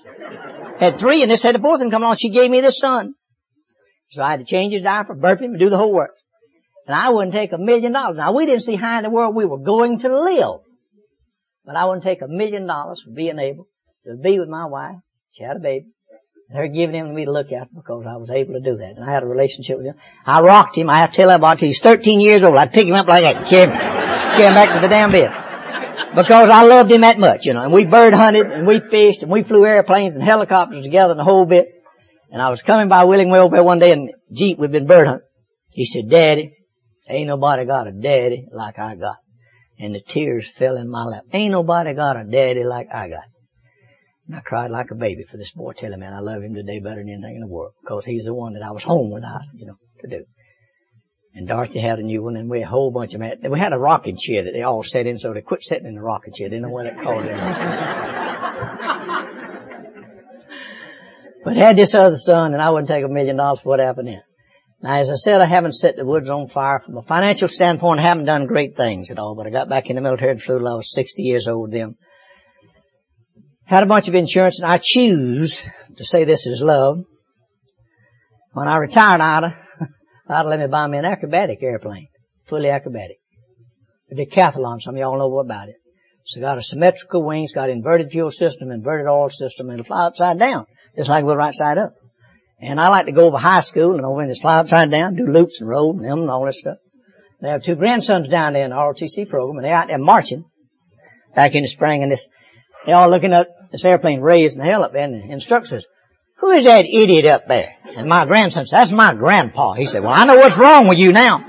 Had 0.78 0.98
three 0.98 1.22
and 1.22 1.30
this 1.30 1.42
had 1.42 1.54
the 1.54 1.58
fourth 1.58 1.80
one 1.80 1.90
coming 1.90 2.08
on. 2.08 2.16
She 2.16 2.30
gave 2.30 2.50
me 2.50 2.60
this 2.60 2.78
son. 2.78 3.14
So 4.10 4.22
I 4.22 4.32
had 4.32 4.40
to 4.40 4.46
change 4.46 4.72
his 4.72 4.82
diaper, 4.82 5.14
burp 5.14 5.40
him, 5.40 5.52
and 5.52 5.58
do 5.58 5.70
the 5.70 5.76
whole 5.76 5.92
work. 5.92 6.14
And 6.86 6.96
I 6.96 7.10
wouldn't 7.10 7.32
take 7.32 7.52
a 7.52 7.58
million 7.58 7.92
dollars. 7.92 8.16
Now 8.16 8.34
we 8.34 8.46
didn't 8.46 8.62
see 8.62 8.76
how 8.76 8.98
in 8.98 9.04
the 9.04 9.10
world 9.10 9.34
we 9.34 9.44
were 9.44 9.60
going 9.60 10.00
to 10.00 10.08
live. 10.08 10.60
But 11.64 11.76
I 11.76 11.84
wouldn't 11.84 12.04
take 12.04 12.22
a 12.22 12.28
million 12.28 12.66
dollars 12.66 13.02
for 13.04 13.12
being 13.12 13.38
able 13.38 13.68
to 14.06 14.16
be 14.16 14.38
with 14.38 14.48
my 14.48 14.66
wife. 14.66 14.96
She 15.32 15.44
had 15.44 15.56
a 15.56 15.60
baby. 15.60 15.86
Her 16.52 16.66
giving 16.66 16.96
him 16.96 17.06
to 17.06 17.12
me 17.12 17.26
to 17.26 17.32
look 17.32 17.52
after 17.52 17.72
because 17.74 18.04
I 18.08 18.16
was 18.16 18.30
able 18.30 18.54
to 18.54 18.60
do 18.60 18.76
that. 18.76 18.96
And 18.96 19.08
I 19.08 19.12
had 19.12 19.22
a 19.22 19.26
relationship 19.26 19.76
with 19.78 19.86
him. 19.86 19.94
I 20.26 20.40
rocked 20.40 20.76
him. 20.76 20.90
I 20.90 21.06
to 21.06 21.12
tell 21.12 21.30
everybody 21.30 21.66
he's 21.66 21.80
13 21.80 22.20
years 22.20 22.42
old. 22.42 22.56
I'd 22.56 22.72
pick 22.72 22.86
him 22.86 22.94
up 22.94 23.06
like 23.06 23.22
that 23.22 23.36
and 23.36 23.46
carry 23.46 23.70
him, 23.70 23.78
carry 23.78 24.48
him 24.48 24.54
back 24.54 24.74
to 24.74 24.80
the 24.80 24.88
damn 24.88 25.12
bed 25.12 25.30
because 26.14 26.50
I 26.50 26.62
loved 26.62 26.90
him 26.90 27.02
that 27.02 27.18
much, 27.18 27.46
you 27.46 27.54
know. 27.54 27.62
And 27.62 27.72
we 27.72 27.86
bird 27.86 28.14
hunted 28.14 28.46
and 28.46 28.66
we 28.66 28.80
fished 28.80 29.22
and 29.22 29.30
we 29.30 29.44
flew 29.44 29.64
airplanes 29.64 30.14
and 30.14 30.24
helicopters 30.24 30.84
together 30.84 31.12
and 31.12 31.20
the 31.20 31.24
whole 31.24 31.46
bit. 31.46 31.68
And 32.30 32.40
I 32.40 32.50
was 32.50 32.62
coming 32.62 32.88
by 32.88 33.04
Willingway 33.04 33.40
over 33.40 33.56
there 33.56 33.64
one 33.64 33.78
day 33.78 33.92
in 33.92 34.10
Jeep, 34.32 34.58
we'd 34.58 34.72
been 34.72 34.86
bird 34.86 35.06
hunting. 35.06 35.26
He 35.70 35.84
said, 35.84 36.10
Daddy, 36.10 36.56
ain't 37.08 37.28
nobody 37.28 37.64
got 37.64 37.86
a 37.86 37.92
daddy 37.92 38.46
like 38.52 38.78
I 38.78 38.96
got. 38.96 39.16
And 39.78 39.94
the 39.94 40.00
tears 40.00 40.50
fell 40.56 40.76
in 40.76 40.90
my 40.90 41.04
lap. 41.04 41.24
Ain't 41.32 41.52
nobody 41.52 41.94
got 41.94 42.16
a 42.16 42.24
daddy 42.24 42.64
like 42.64 42.88
I 42.92 43.08
got. 43.08 43.24
And 44.30 44.38
I 44.38 44.42
cried 44.42 44.70
like 44.70 44.92
a 44.92 44.94
baby 44.94 45.24
for 45.28 45.38
this 45.38 45.50
boy 45.50 45.72
telling 45.72 45.98
me 45.98 46.06
I 46.06 46.20
love 46.20 46.44
him 46.44 46.54
today 46.54 46.78
better 46.78 47.02
than 47.02 47.08
anything 47.08 47.34
in 47.34 47.40
the 47.40 47.48
world 47.48 47.72
because 47.82 48.04
he's 48.04 48.26
the 48.26 48.32
one 48.32 48.52
that 48.52 48.62
I 48.62 48.70
was 48.70 48.84
home 48.84 49.12
without, 49.12 49.40
you 49.56 49.66
know, 49.66 49.74
to 50.02 50.08
do. 50.08 50.24
And 51.34 51.48
Dorothy 51.48 51.80
had 51.80 51.98
a 51.98 52.02
new 52.02 52.22
one, 52.22 52.36
and 52.36 52.48
we 52.48 52.60
had 52.60 52.68
a 52.68 52.70
whole 52.70 52.92
bunch 52.92 53.12
of 53.14 53.20
them. 53.20 53.50
We 53.50 53.58
had 53.58 53.72
a 53.72 53.78
rocking 53.78 54.16
chair 54.16 54.44
that 54.44 54.52
they 54.52 54.62
all 54.62 54.84
sat 54.84 55.08
in, 55.08 55.18
so 55.18 55.34
they 55.34 55.40
quit 55.40 55.64
sitting 55.64 55.86
in 55.86 55.96
the 55.96 56.00
rocking 56.00 56.32
chair. 56.32 56.48
They 56.48 56.56
didn't 56.56 56.68
know 56.68 56.74
what 56.74 56.86
it 56.86 56.94
called 57.02 57.24
it. 57.24 57.32
but 61.44 61.56
had 61.56 61.76
this 61.76 61.96
other 61.96 62.16
son, 62.16 62.52
and 62.52 62.62
I 62.62 62.70
wouldn't 62.70 62.86
take 62.86 63.04
a 63.04 63.08
million 63.08 63.36
dollars 63.36 63.58
for 63.64 63.70
what 63.70 63.80
happened 63.80 64.06
then. 64.06 64.22
Now, 64.80 65.00
as 65.00 65.10
I 65.10 65.14
said, 65.14 65.40
I 65.40 65.46
haven't 65.46 65.74
set 65.74 65.96
the 65.96 66.06
woods 66.06 66.30
on 66.30 66.46
fire. 66.48 66.78
From 66.78 66.98
a 66.98 67.02
financial 67.02 67.48
standpoint, 67.48 67.98
I 67.98 68.04
haven't 68.04 68.26
done 68.26 68.46
great 68.46 68.76
things 68.76 69.10
at 69.10 69.18
all, 69.18 69.34
but 69.34 69.48
I 69.48 69.50
got 69.50 69.68
back 69.68 69.90
in 69.90 69.96
the 69.96 70.02
military 70.02 70.30
and 70.30 70.40
flew 70.40 70.58
till 70.58 70.68
I 70.68 70.76
was 70.76 70.94
60 70.94 71.20
years 71.22 71.48
old 71.48 71.72
then. 71.72 71.96
Had 73.70 73.84
a 73.84 73.86
bunch 73.86 74.08
of 74.08 74.14
insurance, 74.16 74.58
and 74.60 74.68
I 74.68 74.80
choose 74.82 75.64
to 75.96 76.04
say 76.04 76.24
this 76.24 76.44
is 76.44 76.60
love. 76.60 77.04
When 78.52 78.66
I 78.66 78.78
retired 78.78 79.20
I'd 79.20 79.52
let 80.44 80.58
me 80.58 80.66
buy 80.66 80.88
me 80.88 80.98
an 80.98 81.04
acrobatic 81.04 81.62
airplane, 81.62 82.08
fully 82.48 82.68
acrobatic. 82.68 83.18
A 84.10 84.16
decathlon, 84.16 84.80
some 84.80 84.96
of 84.96 84.98
y'all 84.98 85.16
know 85.16 85.38
about 85.38 85.68
it. 85.68 85.76
It's 86.24 86.36
got 86.36 86.58
a 86.58 86.62
symmetrical 86.62 87.24
wings, 87.24 87.52
got 87.52 87.70
inverted 87.70 88.10
fuel 88.10 88.32
system, 88.32 88.72
inverted 88.72 89.06
oil 89.06 89.30
system, 89.30 89.70
and 89.70 89.78
it'll 89.78 89.86
fly 89.86 90.08
upside 90.08 90.40
down, 90.40 90.66
just 90.96 91.08
like 91.08 91.24
the 91.24 91.36
right 91.36 91.54
side 91.54 91.78
up. 91.78 91.92
And 92.60 92.80
I 92.80 92.88
like 92.88 93.06
to 93.06 93.12
go 93.12 93.28
over 93.28 93.38
high 93.38 93.60
school 93.60 93.94
and 93.94 94.04
over 94.04 94.20
and 94.20 94.32
just 94.32 94.42
fly 94.42 94.58
upside 94.58 94.90
down, 94.90 95.14
do 95.14 95.26
loops 95.28 95.60
and 95.60 95.70
roll 95.70 95.92
and 95.92 96.04
them 96.04 96.22
and 96.22 96.30
all 96.30 96.44
that 96.44 96.54
stuff. 96.54 96.78
They 97.40 97.50
have 97.50 97.62
two 97.62 97.76
grandsons 97.76 98.28
down 98.28 98.54
there 98.54 98.64
in 98.64 98.70
the 98.70 98.76
ROTC 98.76 99.28
program, 99.30 99.58
and 99.58 99.64
they're 99.64 99.74
out 99.74 99.86
there 99.86 99.98
marching 99.98 100.44
back 101.36 101.54
in 101.54 101.62
the 101.62 101.68
spring, 101.68 102.02
and 102.02 102.10
this, 102.10 102.26
they 102.84 102.90
all 102.90 103.08
looking 103.08 103.32
up 103.32 103.46
this 103.70 103.84
airplane 103.84 104.20
raising 104.20 104.62
hell 104.62 104.84
up 104.84 104.92
there, 104.92 105.04
and 105.04 105.14
the 105.14 105.32
instructor 105.32 105.68
says, 105.68 105.84
who 106.40 106.50
is 106.52 106.64
that 106.64 106.86
idiot 106.86 107.26
up 107.26 107.46
there? 107.46 107.76
And 107.84 108.08
my 108.08 108.24
grandson 108.26 108.66
says, 108.66 108.70
that's 108.70 108.92
my 108.92 109.14
grandpa. 109.14 109.74
He 109.74 109.86
said, 109.86 110.02
well, 110.02 110.12
I 110.12 110.24
know 110.24 110.36
what's 110.36 110.58
wrong 110.58 110.88
with 110.88 110.98
you 110.98 111.12
now. 111.12 111.38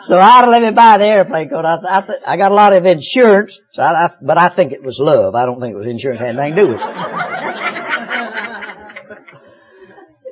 so 0.00 0.18
I'd 0.18 0.48
let 0.48 0.62
me 0.62 0.70
buy 0.70 0.96
the 0.98 1.06
airplane 1.06 1.48
because 1.48 1.64
I, 1.66 1.76
I, 1.86 2.04
I 2.32 2.36
got 2.38 2.50
a 2.50 2.54
lot 2.54 2.72
of 2.72 2.86
insurance, 2.86 3.60
so 3.72 3.82
I, 3.82 4.06
I, 4.06 4.10
but 4.22 4.38
I 4.38 4.48
think 4.48 4.72
it 4.72 4.82
was 4.82 4.98
love. 4.98 5.34
I 5.34 5.44
don't 5.44 5.60
think 5.60 5.74
it 5.74 5.78
was 5.78 5.86
insurance. 5.86 6.20
Had 6.20 6.38
anything 6.38 6.56
to 6.56 6.62
do 6.62 6.68
with 6.68 6.80
it. 6.80 6.86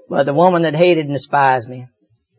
but 0.08 0.24
the 0.24 0.34
woman 0.34 0.62
that 0.62 0.74
hated 0.74 1.04
and 1.06 1.14
despised 1.14 1.68
me 1.68 1.88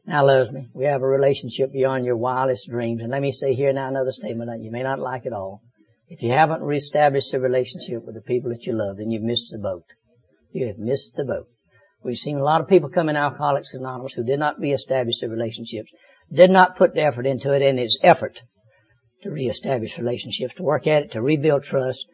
now 0.07 0.25
loves 0.25 0.51
me. 0.51 0.69
We 0.73 0.85
have 0.85 1.01
a 1.01 1.07
relationship 1.07 1.73
beyond 1.73 2.05
your 2.05 2.15
wildest 2.15 2.69
dreams. 2.69 3.01
And 3.01 3.11
let 3.11 3.21
me 3.21 3.31
say 3.31 3.53
here 3.53 3.73
now 3.73 3.89
another 3.89 4.11
statement 4.11 4.49
that 4.49 4.63
you 4.63 4.71
may 4.71 4.81
not 4.81 4.99
like 4.99 5.25
at 5.25 5.33
all. 5.33 5.61
If 6.07 6.23
you 6.23 6.31
haven't 6.31 6.63
reestablished 6.63 7.33
a 7.33 7.39
relationship 7.39 8.05
with 8.05 8.15
the 8.15 8.21
people 8.21 8.49
that 8.51 8.65
you 8.65 8.73
love, 8.73 8.97
then 8.97 9.11
you've 9.11 9.23
missed 9.23 9.51
the 9.51 9.59
boat. 9.59 9.83
You 10.51 10.67
have 10.67 10.77
missed 10.77 11.15
the 11.17 11.25
boat. 11.25 11.47
We've 12.03 12.15
seen 12.15 12.37
a 12.37 12.43
lot 12.43 12.61
of 12.61 12.69
people 12.69 12.89
come 12.89 13.09
in 13.09 13.17
Alcoholics 13.17 13.73
Anonymous 13.73 14.13
who 14.13 14.23
did 14.23 14.39
not 14.39 14.59
reestablish 14.59 15.19
their 15.19 15.29
relationships, 15.29 15.91
did 16.31 16.51
not 16.51 16.77
put 16.77 16.93
the 16.93 17.01
effort 17.01 17.25
into 17.25 17.53
it, 17.53 17.61
and 17.61 17.77
it's 17.77 17.99
effort 18.01 18.39
to 19.23 19.29
reestablish 19.29 19.97
relationships, 19.97 20.55
to 20.55 20.63
work 20.63 20.87
at 20.87 21.03
it, 21.03 21.11
to 21.11 21.21
rebuild 21.21 21.63
trust, 21.63 22.05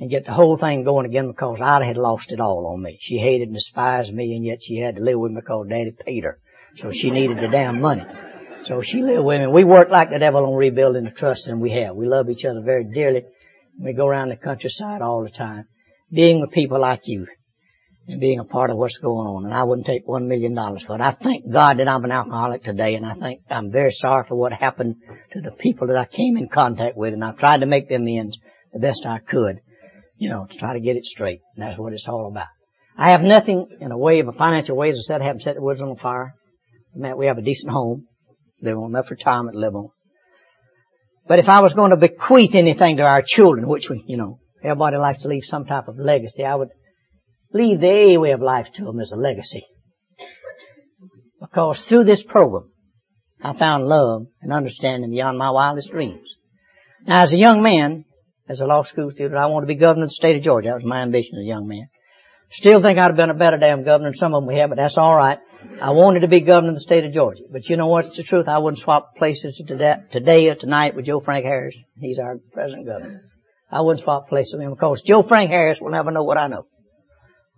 and 0.00 0.10
get 0.10 0.24
the 0.24 0.32
whole 0.32 0.56
thing 0.56 0.82
going 0.82 1.06
again 1.06 1.28
because 1.28 1.60
Ida 1.60 1.84
had 1.84 1.96
lost 1.96 2.32
it 2.32 2.40
all 2.40 2.66
on 2.66 2.82
me. 2.82 2.98
She 3.00 3.18
hated 3.18 3.48
and 3.48 3.54
despised 3.54 4.12
me, 4.12 4.34
and 4.34 4.44
yet 4.44 4.62
she 4.62 4.78
had 4.78 4.96
to 4.96 5.02
live 5.02 5.20
with 5.20 5.30
me 5.30 5.40
because 5.40 5.68
Daddy 5.68 5.92
paid 6.04 6.24
her. 6.24 6.40
So 6.76 6.92
she 6.92 7.10
needed 7.10 7.38
the 7.38 7.48
damn 7.48 7.80
money. 7.80 8.04
So 8.64 8.82
she 8.82 9.02
lived 9.02 9.24
with 9.24 9.40
me. 9.40 9.46
We 9.46 9.64
worked 9.64 9.90
like 9.90 10.10
the 10.10 10.18
devil 10.18 10.44
on 10.44 10.54
rebuilding 10.54 11.04
the 11.04 11.10
trust, 11.10 11.48
and 11.48 11.60
we 11.60 11.70
have. 11.72 11.96
We 11.96 12.06
love 12.06 12.28
each 12.28 12.44
other 12.44 12.60
very 12.62 12.84
dearly. 12.84 13.24
We 13.80 13.92
go 13.92 14.06
around 14.06 14.30
the 14.30 14.36
countryside 14.36 15.02
all 15.02 15.22
the 15.22 15.30
time, 15.30 15.66
being 16.10 16.40
with 16.40 16.50
people 16.50 16.80
like 16.80 17.00
you 17.04 17.26
and 18.08 18.20
being 18.20 18.38
a 18.38 18.44
part 18.44 18.70
of 18.70 18.76
what's 18.76 18.98
going 18.98 19.26
on. 19.26 19.44
And 19.44 19.54
I 19.54 19.64
wouldn't 19.64 19.86
take 19.86 20.06
one 20.06 20.28
million 20.28 20.54
dollars 20.54 20.84
for 20.84 20.94
it. 20.94 21.00
I 21.00 21.12
thank 21.12 21.50
God 21.50 21.78
that 21.78 21.88
I'm 21.88 22.04
an 22.04 22.12
alcoholic 22.12 22.62
today, 22.62 22.94
and 22.94 23.06
I 23.06 23.14
think 23.14 23.40
I'm 23.50 23.70
very 23.70 23.90
sorry 23.90 24.24
for 24.26 24.36
what 24.36 24.52
happened 24.52 24.96
to 25.32 25.40
the 25.40 25.52
people 25.52 25.88
that 25.88 25.96
I 25.96 26.04
came 26.04 26.36
in 26.36 26.48
contact 26.48 26.96
with, 26.96 27.14
and 27.14 27.24
I've 27.24 27.38
tried 27.38 27.60
to 27.60 27.66
make 27.66 27.88
them 27.88 28.02
amends 28.02 28.38
the 28.72 28.80
best 28.80 29.06
I 29.06 29.18
could, 29.18 29.60
you 30.16 30.28
know, 30.28 30.46
to 30.50 30.58
try 30.58 30.74
to 30.74 30.80
get 30.80 30.96
it 30.96 31.04
straight. 31.04 31.40
And 31.56 31.66
that's 31.66 31.78
what 31.78 31.92
it's 31.92 32.08
all 32.08 32.28
about. 32.28 32.48
I 32.98 33.10
have 33.10 33.22
nothing 33.22 33.68
in 33.80 33.92
a 33.92 33.98
way 33.98 34.20
of 34.20 34.28
a 34.28 34.32
financial 34.32 34.76
way, 34.76 34.90
as 34.90 34.96
I 34.96 35.02
said, 35.02 35.20
I 35.20 35.26
haven't 35.26 35.42
set 35.42 35.54
the 35.54 35.62
woods 35.62 35.82
on 35.82 35.96
fire. 35.96 36.34
We 36.96 37.26
have 37.26 37.38
a 37.38 37.42
decent 37.42 37.72
home, 37.72 38.06
live 38.62 38.76
on 38.76 38.90
enough 38.90 39.10
retirement 39.10 39.54
to 39.54 39.60
live 39.60 39.74
on. 39.74 39.90
But 41.28 41.40
if 41.40 41.48
I 41.48 41.60
was 41.60 41.74
going 41.74 41.90
to 41.90 41.96
bequeath 41.96 42.54
anything 42.54 42.96
to 42.96 43.02
our 43.02 43.22
children, 43.22 43.68
which 43.68 43.90
we, 43.90 44.02
you 44.06 44.16
know, 44.16 44.38
everybody 44.62 44.96
likes 44.96 45.18
to 45.18 45.28
leave 45.28 45.44
some 45.44 45.66
type 45.66 45.88
of 45.88 45.98
legacy, 45.98 46.44
I 46.44 46.54
would 46.54 46.70
leave 47.52 47.80
the 47.80 47.90
A 47.90 48.16
way 48.18 48.30
of 48.30 48.40
life 48.40 48.68
to 48.74 48.84
them 48.84 49.00
as 49.00 49.12
a 49.12 49.16
legacy. 49.16 49.66
Because 51.40 51.84
through 51.84 52.04
this 52.04 52.22
program, 52.22 52.72
I 53.42 53.56
found 53.58 53.84
love 53.84 54.26
and 54.40 54.52
understanding 54.52 55.10
beyond 55.10 55.38
my 55.38 55.50
wildest 55.50 55.90
dreams. 55.90 56.36
Now 57.06 57.22
as 57.22 57.32
a 57.32 57.38
young 57.38 57.62
man, 57.62 58.04
as 58.48 58.60
a 58.60 58.66
law 58.66 58.82
school 58.84 59.10
student, 59.10 59.36
I 59.36 59.46
wanted 59.46 59.66
to 59.66 59.74
be 59.74 59.80
governor 59.80 60.04
of 60.04 60.10
the 60.10 60.14
state 60.14 60.36
of 60.36 60.42
Georgia. 60.42 60.68
That 60.68 60.76
was 60.76 60.84
my 60.84 61.02
ambition 61.02 61.38
as 61.38 61.42
a 61.44 61.48
young 61.48 61.68
man. 61.68 61.86
Still 62.50 62.80
think 62.80 62.98
I'd 62.98 63.08
have 63.08 63.16
been 63.16 63.30
a 63.30 63.34
better 63.34 63.58
damn 63.58 63.84
governor 63.84 64.10
than 64.10 64.18
some 64.18 64.34
of 64.34 64.42
them 64.42 64.48
we 64.48 64.60
have, 64.60 64.70
but 64.70 64.76
that's 64.76 64.96
alright. 64.96 65.38
I 65.80 65.90
wanted 65.90 66.20
to 66.20 66.28
be 66.28 66.40
governor 66.40 66.70
of 66.70 66.76
the 66.76 66.80
state 66.80 67.04
of 67.04 67.12
Georgia. 67.12 67.42
But 67.50 67.68
you 67.68 67.76
know 67.76 67.88
what's 67.88 68.16
the 68.16 68.22
truth? 68.22 68.48
I 68.48 68.58
wouldn't 68.58 68.80
swap 68.80 69.16
places 69.16 69.62
today 69.66 70.48
or 70.48 70.54
tonight 70.54 70.94
with 70.94 71.06
Joe 71.06 71.20
Frank 71.20 71.44
Harris. 71.44 71.76
He's 71.98 72.18
our 72.18 72.38
present 72.52 72.86
governor. 72.86 73.22
I 73.70 73.80
wouldn't 73.80 74.02
swap 74.02 74.28
places 74.28 74.54
with 74.54 74.62
him 74.62 74.74
because 74.74 75.02
Joe 75.02 75.22
Frank 75.22 75.50
Harris 75.50 75.80
will 75.80 75.90
never 75.90 76.10
know 76.10 76.24
what 76.24 76.38
I 76.38 76.46
know. 76.46 76.66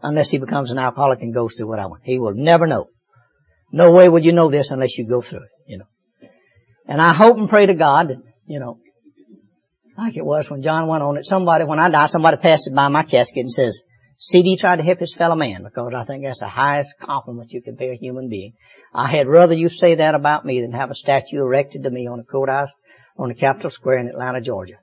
Unless 0.03 0.31
he 0.31 0.39
becomes 0.39 0.71
an 0.71 0.79
alcoholic 0.79 1.21
and 1.23 1.35
goes 1.35 1.57
through 1.57 1.69
what 1.69 1.79
I 1.79 1.87
want. 1.87 2.03
He 2.05 2.19
will 2.19 2.35
never 2.35 2.67
know. 2.67 2.89
No 3.73 3.93
way 3.93 4.09
would 4.09 4.25
you 4.25 4.33
know 4.33 4.51
this 4.51 4.71
unless 4.71 4.97
you 4.97 5.07
go 5.07 5.21
through 5.21 5.43
it, 5.43 5.51
you 5.67 5.79
know. 5.79 5.89
And 6.87 7.03
I 7.03 7.13
hope 7.13 7.37
and 7.37 7.49
pray 7.49 7.67
to 7.67 7.75
God 7.75 8.09
that, 8.09 8.23
you 8.47 8.61
know, 8.61 8.79
like 9.99 10.17
it 10.17 10.25
was 10.25 10.49
when 10.49 10.63
John 10.63 10.87
went 10.87 11.03
on 11.03 11.19
it, 11.19 11.27
somebody, 11.27 11.65
when 11.65 11.81
I 11.81 11.91
die, 11.91 12.07
somebody 12.07 12.37
passes 12.39 12.73
by 12.73 12.89
my 12.89 13.03
casket 13.03 13.41
and 13.41 13.53
says, 13.53 13.83
C.D. 14.21 14.57
tried 14.57 14.77
to 14.77 14.83
help 14.83 14.99
his 14.99 15.15
fellow 15.15 15.37
man 15.37 15.63
because 15.63 15.93
I 15.95 16.05
think 16.05 16.25
that's 16.25 16.41
the 16.41 16.49
highest 16.49 16.95
compliment 17.01 17.53
you 17.53 17.63
can 17.63 17.77
pay 17.77 17.91
a 17.91 17.95
human 17.95 18.29
being. 18.29 18.55
I 18.93 19.09
had 19.09 19.29
rather 19.29 19.55
you 19.55 19.69
say 19.69 19.95
that 19.95 20.17
about 20.17 20.45
me 20.45 20.61
than 20.61 20.73
have 20.73 20.91
a 20.91 20.97
statue 20.97 21.39
erected 21.39 21.85
to 21.85 21.91
me 21.91 22.09
on 22.09 22.19
the 22.19 22.25
courthouse 22.25 22.71
on 23.17 23.29
the 23.29 23.37
Capitol 23.37 23.71
Square 23.71 23.99
in 23.99 24.09
Atlanta, 24.09 24.41
Georgia. 24.41 24.79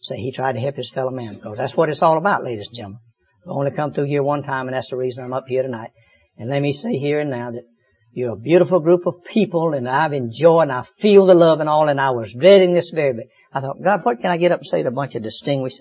Say 0.00 0.16
he 0.16 0.30
tried 0.30 0.54
to 0.54 0.60
help 0.60 0.76
his 0.76 0.90
fellow 0.90 1.10
man 1.10 1.36
because 1.36 1.56
that's 1.56 1.74
what 1.74 1.88
it's 1.88 2.02
all 2.02 2.18
about, 2.18 2.44
ladies 2.44 2.66
and 2.68 2.76
gentlemen. 2.76 3.00
I've 3.44 3.52
only 3.52 3.70
come 3.70 3.92
through 3.92 4.08
here 4.08 4.22
one 4.22 4.42
time 4.42 4.68
and 4.68 4.76
that's 4.76 4.90
the 4.90 4.96
reason 4.96 5.24
I'm 5.24 5.32
up 5.32 5.46
here 5.48 5.62
tonight. 5.62 5.92
And 6.36 6.50
let 6.50 6.60
me 6.60 6.72
say 6.72 6.98
here 6.98 7.20
and 7.20 7.30
now 7.30 7.52
that 7.52 7.64
you're 8.12 8.34
a 8.34 8.36
beautiful 8.36 8.80
group 8.80 9.06
of 9.06 9.24
people 9.24 9.72
and 9.72 9.88
I've 9.88 10.12
enjoyed 10.12 10.64
and 10.64 10.72
I 10.72 10.84
feel 11.00 11.24
the 11.24 11.34
love 11.34 11.60
and 11.60 11.68
all 11.68 11.88
and 11.88 11.98
I 11.98 12.10
was 12.10 12.34
dreading 12.38 12.74
this 12.74 12.90
very 12.94 13.14
bit. 13.14 13.28
I 13.54 13.62
thought, 13.62 13.82
God, 13.82 14.00
what 14.02 14.20
can 14.20 14.30
I 14.30 14.36
get 14.36 14.52
up 14.52 14.60
and 14.60 14.66
say 14.66 14.82
to 14.82 14.88
a 14.88 14.92
bunch 14.92 15.14
of 15.14 15.22
distinguished 15.22 15.80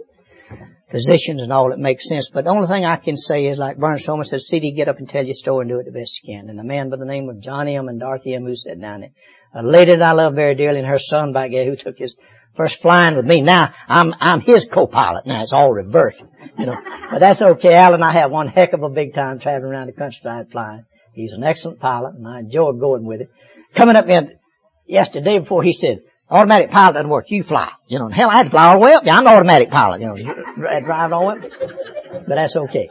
physicians 0.92 1.42
and 1.42 1.52
all 1.52 1.70
that 1.70 1.80
makes 1.80 2.08
sense? 2.08 2.30
But 2.34 2.46
the 2.46 2.52
only 2.52 2.68
thing 2.68 2.86
I 2.86 2.98
can 2.98 3.18
say 3.18 3.46
is 3.46 3.58
like 3.58 3.78
Bernard 3.78 4.00
Soman 4.00 4.26
says, 4.26 4.48
CD, 4.48 4.74
get 4.74 4.88
up 4.88 4.98
and 4.98 5.08
tell 5.08 5.24
your 5.24 5.34
story 5.34 5.64
and 5.64 5.70
do 5.70 5.80
it 5.80 5.86
the 5.86 5.92
best 5.92 6.20
you 6.24 6.34
can. 6.34 6.50
And 6.50 6.60
a 6.60 6.64
man 6.64 6.90
by 6.90 6.98
the 6.98 7.06
name 7.06 7.30
of 7.30 7.42
Johnny 7.42 7.76
M. 7.76 7.88
and 7.88 8.00
Dorothy 8.00 8.34
M. 8.36 8.46
who 8.46 8.56
sat 8.56 8.80
down 8.80 9.02
there. 9.02 9.12
A 9.54 9.64
lady 9.64 9.96
that 9.96 10.02
I 10.02 10.12
love 10.12 10.36
very 10.36 10.56
dearly 10.56 10.80
and 10.80 10.88
her 10.88 11.00
son 11.00 11.32
back 11.32 11.52
there 11.52 11.66
who 11.66 11.76
took 11.76 11.98
his 11.98 12.16
first 12.58 12.82
flying 12.82 13.16
with 13.16 13.26
me. 13.26 13.42
Now, 13.42 13.74
I'm, 13.88 14.14
I'm 14.20 14.42
his 14.42 14.68
co-pilot. 14.72 15.26
Now, 15.26 15.44
it's 15.44 15.54
all 15.54 15.72
reversed, 15.72 16.24
you 16.58 16.66
know. 16.66 16.78
But 17.12 17.20
that's 17.20 17.42
okay. 17.42 17.74
Al 17.74 17.94
and 17.94 18.04
I 18.04 18.14
have 18.14 18.32
one 18.32 18.48
heck 18.48 18.74
of 18.74 18.84
a 18.84 18.90
big 18.90 19.14
time 19.14 19.40
traveling 19.40 19.72
around 19.72 19.88
the 19.88 19.94
countryside 19.94 20.52
flying. 20.52 20.86
He's 21.14 21.32
an 21.32 21.44
excellent 21.44 21.80
pilot 21.80 22.16
and 22.16 22.28
I 22.28 22.40
enjoy 22.40 22.74
going 22.74 23.06
with 23.06 23.22
it. 23.22 23.30
Coming 23.76 23.96
up 23.96 24.08
in 24.08 24.38
yesterday 24.86 25.40
before 25.40 25.64
he 25.64 25.74
said, 25.74 26.00
automatic 26.30 26.70
pilot 26.70 26.94
doesn't 26.94 27.10
work. 27.10 27.26
You 27.28 27.44
fly. 27.44 27.72
You 27.88 28.00
know, 28.00 28.10
hell, 28.10 28.30
I 28.30 28.38
had 28.38 28.44
to 28.46 28.50
fly 28.50 28.68
all 28.68 28.80
the 28.80 28.86
way 28.86 28.94
up. 28.94 29.04
Yeah, 29.06 29.16
I'm 29.18 29.28
an 29.28 29.34
automatic 29.34 29.70
pilot. 29.70 30.02
You 30.02 30.08
know, 30.08 30.68
I 30.70 30.80
drive 30.82 31.12
all 31.14 31.22
the 31.22 31.42
way 31.42 31.48
up. 31.48 32.26
But 32.28 32.36
that's 32.36 32.56
okay. 32.56 32.90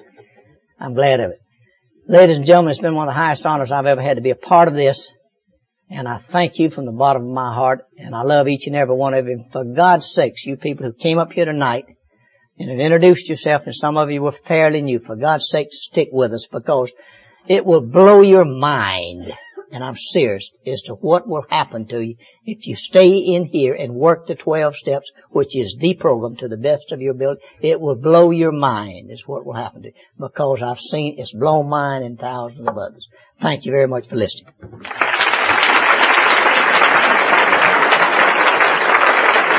I'm 0.79 0.95
glad 0.95 1.21
of 1.21 1.33
it. 1.33 1.39
Ladies 2.07 2.37
and 2.37 2.47
gentlemen, 2.47 2.71
it's 2.71 2.81
been 2.81 2.95
one 2.95 3.09
of 3.09 3.15
the 3.15 3.19
highest 3.19 3.47
honors 3.47 3.73
I've 3.73 3.87
ever 3.87 4.03
had 4.03 4.17
to 4.17 4.23
be 4.23 4.31
a 4.31 4.35
part 4.35 4.69
of 4.69 4.75
this. 4.75 5.11
And 5.91 6.09
I 6.09 6.19
thank 6.19 6.59
you 6.59 6.71
from 6.71 6.87
the 6.87 6.93
bottom 6.93 7.23
of 7.23 7.29
my 7.29 7.55
heart, 7.55 7.87
and 7.97 8.15
I 8.15 8.23
love 8.23 8.49
each 8.49 8.67
and 8.67 8.77
every 8.77 8.97
one 8.97 9.15
of 9.15 9.27
you. 9.27 9.45
For 9.53 9.65
God's 9.65 10.13
sakes, 10.13 10.45
you 10.45 10.57
people 10.57 10.87
who 10.87 10.93
came 10.93 11.19
up 11.19 11.33
here 11.33 11.45
tonight 11.45 11.87
and 12.59 12.71
have 12.71 12.79
introduced 12.79 13.29
yourself, 13.29 13.63
and 13.67 13.75
some 13.75 13.97
of 13.97 14.11
you 14.11 14.23
were 14.23 14.33
fairly 14.33 14.81
new, 14.81 14.99
for 14.99 15.17
God's 15.17 15.49
sake, 15.49 15.69
stick 15.71 16.09
with 16.13 16.33
us 16.33 16.47
because 16.51 16.93
it 17.47 17.67
will 17.67 17.87
blow 17.87 18.23
your 18.23 18.45
mind, 18.45 19.33
and 19.71 19.83
I'm 19.83 19.97
serious, 19.97 20.51
as 20.67 20.83
to 20.83 20.95
what 20.95 21.29
will 21.29 21.45
happen 21.49 21.87
to 21.89 22.01
you 22.01 22.17
if 22.45 22.67
you 22.67 22.77
stay 22.77 23.09
in 23.09 23.47
here 23.47 23.75
and 23.75 23.95
work 23.95 24.27
the 24.27 24.35
12 24.35 24.77
steps, 24.77 25.13
which 25.31 25.57
is 25.57 25.77
the 25.79 25.95
program 25.95 26.37
to 26.37 26.49
the 26.49 26.57
best 26.57 26.93
of 26.93 27.01
your 27.01 27.13
ability. 27.13 27.43
It 27.61 27.81
will 27.81 27.97
blow 27.97 28.31
your 28.31 28.53
mind 28.53 29.11
is 29.11 29.27
what 29.27 29.45
will 29.45 29.55
happen 29.55 29.83
to 29.83 29.89
you 29.89 29.95
because 30.19 30.63
I've 30.63 30.81
seen 30.81 31.17
it's 31.19 31.33
blown 31.33 31.69
mine 31.69 32.03
and 32.03 32.19
thousands 32.19 32.69
of 32.69 32.77
others. 32.77 33.07
Thank 33.41 33.65
you 33.65 33.73
very 33.73 33.89
much 33.89 34.09
for 34.09 34.17
listening. 34.17 34.53